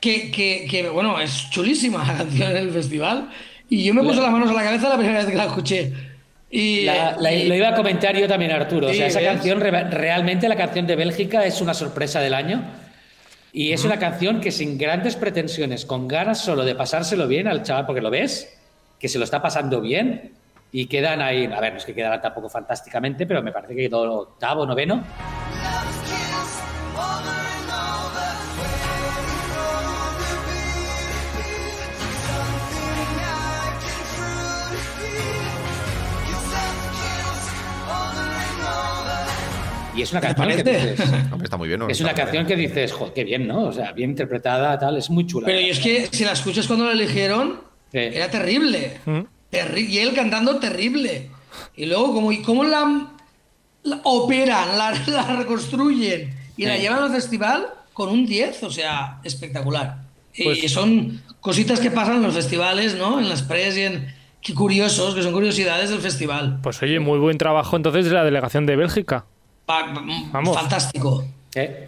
que, 0.00 0.30
que- 0.30 0.66
que, 0.68 0.88
bueno, 0.88 1.20
es 1.20 1.48
chulísima 1.50 2.04
la 2.06 2.16
canción 2.18 2.50
en 2.50 2.56
el 2.56 2.70
festival. 2.70 3.30
Y 3.68 3.84
yo 3.84 3.94
me 3.94 4.02
puse 4.02 4.20
las 4.20 4.30
manos 4.30 4.50
a 4.50 4.52
la 4.52 4.62
cabeza 4.64 4.88
la 4.88 4.96
primera 4.96 5.18
vez 5.20 5.26
que 5.28 5.34
la 5.36 5.44
escuché. 5.44 5.92
Y, 6.50 6.84
La- 6.84 7.16
la- 7.18 7.32
y- 7.32 7.48
lo 7.48 7.54
iba 7.54 7.68
a 7.68 7.74
comentar 7.74 8.16
yo 8.16 8.28
también, 8.28 8.52
Arturo. 8.52 8.88
o 8.88 8.90
Sí, 8.90 8.96
sea, 8.98 9.06
esa 9.06 9.20
¿ves? 9.20 9.28
canción, 9.28 9.60
re- 9.60 9.90
realmente 9.90 10.48
la 10.48 10.56
canción 10.56 10.86
de 10.86 10.96
Bélgica 10.96 11.44
es 11.46 11.60
una 11.60 11.74
sorpresa 11.74 12.20
del 12.20 12.34
año. 12.34 12.62
Y 13.52 13.72
es 13.72 13.84
una 13.84 13.98
canción 14.00 14.40
que 14.40 14.50
sin 14.50 14.76
grandes 14.76 15.14
pretensiones, 15.16 15.84
con 15.86 16.08
ganas 16.08 16.40
solo 16.40 16.64
de 16.64 16.74
pasárselo 16.74 17.28
bien 17.28 17.46
al 17.46 17.62
chaval, 17.62 17.86
porque 17.86 18.00
lo 18.00 18.10
ves, 18.10 18.52
que 18.98 19.08
se 19.08 19.18
lo 19.18 19.24
está 19.24 19.40
pasando 19.40 19.80
bien. 19.80 20.32
Y 20.72 20.86
quedan 20.86 21.22
ahí, 21.22 21.46
a 21.46 21.60
ver, 21.60 21.72
no 21.72 21.78
es 21.78 21.84
que 21.84 21.94
quedaran 21.94 22.20
tampoco 22.20 22.48
fantásticamente, 22.48 23.26
pero 23.26 23.42
me 23.44 23.52
parece 23.52 23.76
que 23.76 23.82
quedó 23.82 24.02
octavo, 24.22 24.66
noveno. 24.66 25.04
Y 39.96 40.02
es 40.02 40.10
una 40.12 40.20
canción 40.20 40.48
que 40.48 40.56
dices, 40.62 41.00
Hombre, 41.30 41.44
está 41.44 41.56
muy 41.56 41.68
bien. 41.68 41.80
¿no? 41.80 41.88
es 41.88 42.00
una 42.00 42.10
Está 42.10 42.22
canción 42.24 42.46
que 42.46 42.56
dices, 42.56 42.92
joder, 42.92 43.12
qué 43.14 43.24
bien, 43.24 43.46
¿no? 43.46 43.64
O 43.66 43.72
sea, 43.72 43.92
bien 43.92 44.10
interpretada, 44.10 44.78
tal, 44.78 44.96
es 44.96 45.08
muy 45.10 45.26
chula. 45.26 45.46
Pero 45.46 45.60
y 45.60 45.70
es 45.70 45.78
que 45.78 46.08
si 46.10 46.24
la 46.24 46.32
escuchas 46.32 46.66
cuando 46.66 46.86
la 46.86 46.92
eligieron, 46.92 47.60
Sí. 47.92 47.98
era 48.00 48.28
terrible. 48.28 48.98
¿Mm? 49.06 49.20
Terri- 49.52 49.88
y 49.88 49.98
él 49.98 50.12
cantando 50.14 50.56
terrible. 50.58 51.30
Y 51.76 51.86
luego, 51.86 52.12
como, 52.12 52.32
y 52.32 52.42
cómo 52.42 52.64
la, 52.64 53.06
la 53.84 54.00
operan, 54.02 54.76
la, 54.76 54.92
la 55.06 55.36
reconstruyen 55.36 56.34
y 56.56 56.66
la 56.66 56.76
llevan 56.76 57.04
al 57.04 57.12
festival 57.12 57.66
con 57.92 58.08
un 58.08 58.26
10, 58.26 58.64
o 58.64 58.70
sea, 58.70 59.20
espectacular. 59.22 59.98
Pues- 60.42 60.64
y 60.64 60.68
son 60.68 61.22
cositas 61.40 61.78
que 61.78 61.92
pasan 61.92 62.16
en 62.16 62.22
los 62.24 62.34
festivales, 62.34 62.96
¿no? 62.96 63.20
En 63.20 63.28
las 63.28 63.42
pres 63.42 63.76
y 63.76 63.82
en. 63.82 64.12
Qué 64.42 64.52
curiosos, 64.52 65.14
que 65.14 65.22
son 65.22 65.32
curiosidades 65.32 65.88
del 65.88 66.00
festival. 66.00 66.58
Pues 66.62 66.82
oye, 66.82 67.00
muy 67.00 67.18
buen 67.18 67.38
trabajo 67.38 67.76
entonces 67.76 68.04
de 68.04 68.10
la 68.10 68.24
delegación 68.24 68.66
de 68.66 68.76
Bélgica. 68.76 69.24
Vamos. 69.66 70.56
Fantástico. 70.56 71.24
¿Eh? 71.54 71.84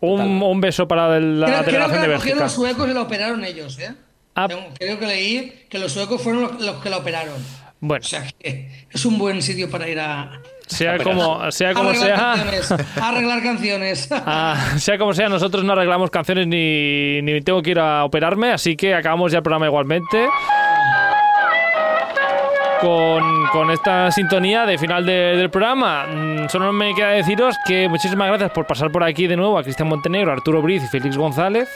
Un, 0.00 0.42
un 0.42 0.60
beso 0.60 0.86
para 0.86 1.18
la 1.18 1.46
Creo, 1.46 1.46
creo 1.46 1.64
que 1.64 1.70
delegación 1.72 2.02
de 2.02 2.08
la 2.08 2.14
cogieron 2.14 2.20
Bélgica. 2.20 2.44
los 2.44 2.52
suecos 2.52 2.88
y 2.88 2.94
la 2.94 3.02
operaron 3.02 3.44
ellos, 3.44 3.78
¿eh? 3.78 3.94
Ah. 4.36 4.46
Creo 4.78 4.98
que 5.00 5.06
leí 5.06 5.64
que 5.68 5.78
los 5.78 5.90
suecos 5.92 6.22
fueron 6.22 6.42
los, 6.42 6.60
los 6.60 6.76
que 6.76 6.90
la 6.90 6.98
operaron. 6.98 7.34
Bueno, 7.80 8.02
O 8.04 8.08
sea 8.08 8.24
que 8.38 8.86
es 8.90 9.04
un 9.04 9.18
buen 9.18 9.40
sitio 9.42 9.70
para 9.70 9.88
ir 9.88 9.98
a, 10.00 10.40
sea 10.66 10.98
como, 10.98 11.50
sea 11.52 11.74
como 11.74 11.90
arreglar 11.90 12.08
sea, 12.16 12.34
canciones. 12.34 12.72
a 12.72 13.08
arreglar 13.08 13.42
canciones. 13.42 14.08
ah, 14.12 14.74
sea 14.78 14.98
como 14.98 15.12
sea, 15.14 15.28
nosotros 15.28 15.64
no 15.64 15.72
arreglamos 15.72 16.10
canciones 16.10 16.46
ni, 16.48 17.22
ni 17.22 17.40
tengo 17.40 17.62
que 17.62 17.70
ir 17.70 17.78
a 17.78 18.04
operarme, 18.04 18.50
así 18.52 18.76
que 18.76 18.94
acabamos 18.94 19.30
ya 19.32 19.38
el 19.38 19.42
programa 19.44 19.66
igualmente. 19.66 20.26
Con, 22.80 23.46
con 23.48 23.70
esta 23.70 24.10
sintonía 24.10 24.64
de 24.66 24.78
final 24.78 25.04
de- 25.04 25.36
del 25.36 25.50
programa. 25.50 26.06
Mm, 26.06 26.48
Solo 26.48 26.72
me 26.72 26.94
queda 26.94 27.10
deciros 27.10 27.56
que 27.66 27.88
muchísimas 27.88 28.28
gracias 28.28 28.50
por 28.52 28.66
pasar 28.66 28.90
por 28.92 29.02
aquí 29.02 29.26
de 29.26 29.36
nuevo 29.36 29.58
a 29.58 29.62
Cristian 29.62 29.88
Montenegro, 29.88 30.32
Arturo 30.32 30.62
Briz 30.62 30.82
y 30.84 30.86
Félix 30.86 31.16
González. 31.16 31.68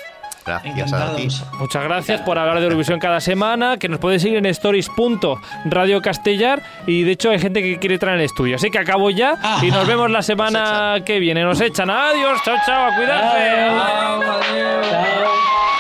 Gracias 0.45 0.93
a 0.93 1.15
ti. 1.15 1.29
Muchas 1.61 1.85
gracias 1.85 2.21
por 2.23 2.37
hablar 2.39 2.59
de 2.59 2.65
Eurovisión 2.65 2.99
cada 2.99 3.21
semana, 3.21 3.77
que 3.79 3.89
nos 3.89 4.01
puedes 4.01 4.23
seguir 4.23 4.39
en 4.39 4.47
stories.radiocastellar 4.47 6.61
y 6.87 7.03
de 7.05 7.13
hecho 7.13 7.31
hay 7.31 7.39
gente 7.39 7.63
que 7.63 7.79
quiere 7.79 7.95
entrar 7.95 8.15
en 8.15 8.21
el 8.21 8.27
estudio. 8.27 8.57
Así 8.57 8.69
que 8.71 8.79
acabo 8.81 9.09
ya 9.11 9.37
y 9.63 9.71
nos 9.71 9.87
vemos 9.87 10.11
la 10.11 10.21
semana 10.23 10.97
que 11.07 11.21
viene. 11.21 11.45
Nos 11.45 11.61
echan. 11.61 11.91
Adiós, 11.91 12.41
chao, 12.45 12.57
chao, 12.67 12.91
a 12.93 12.97
cuidarse. 12.97 13.39
Chao, 13.39 14.21
adiós. 14.23 14.91
Chao. 14.91 15.72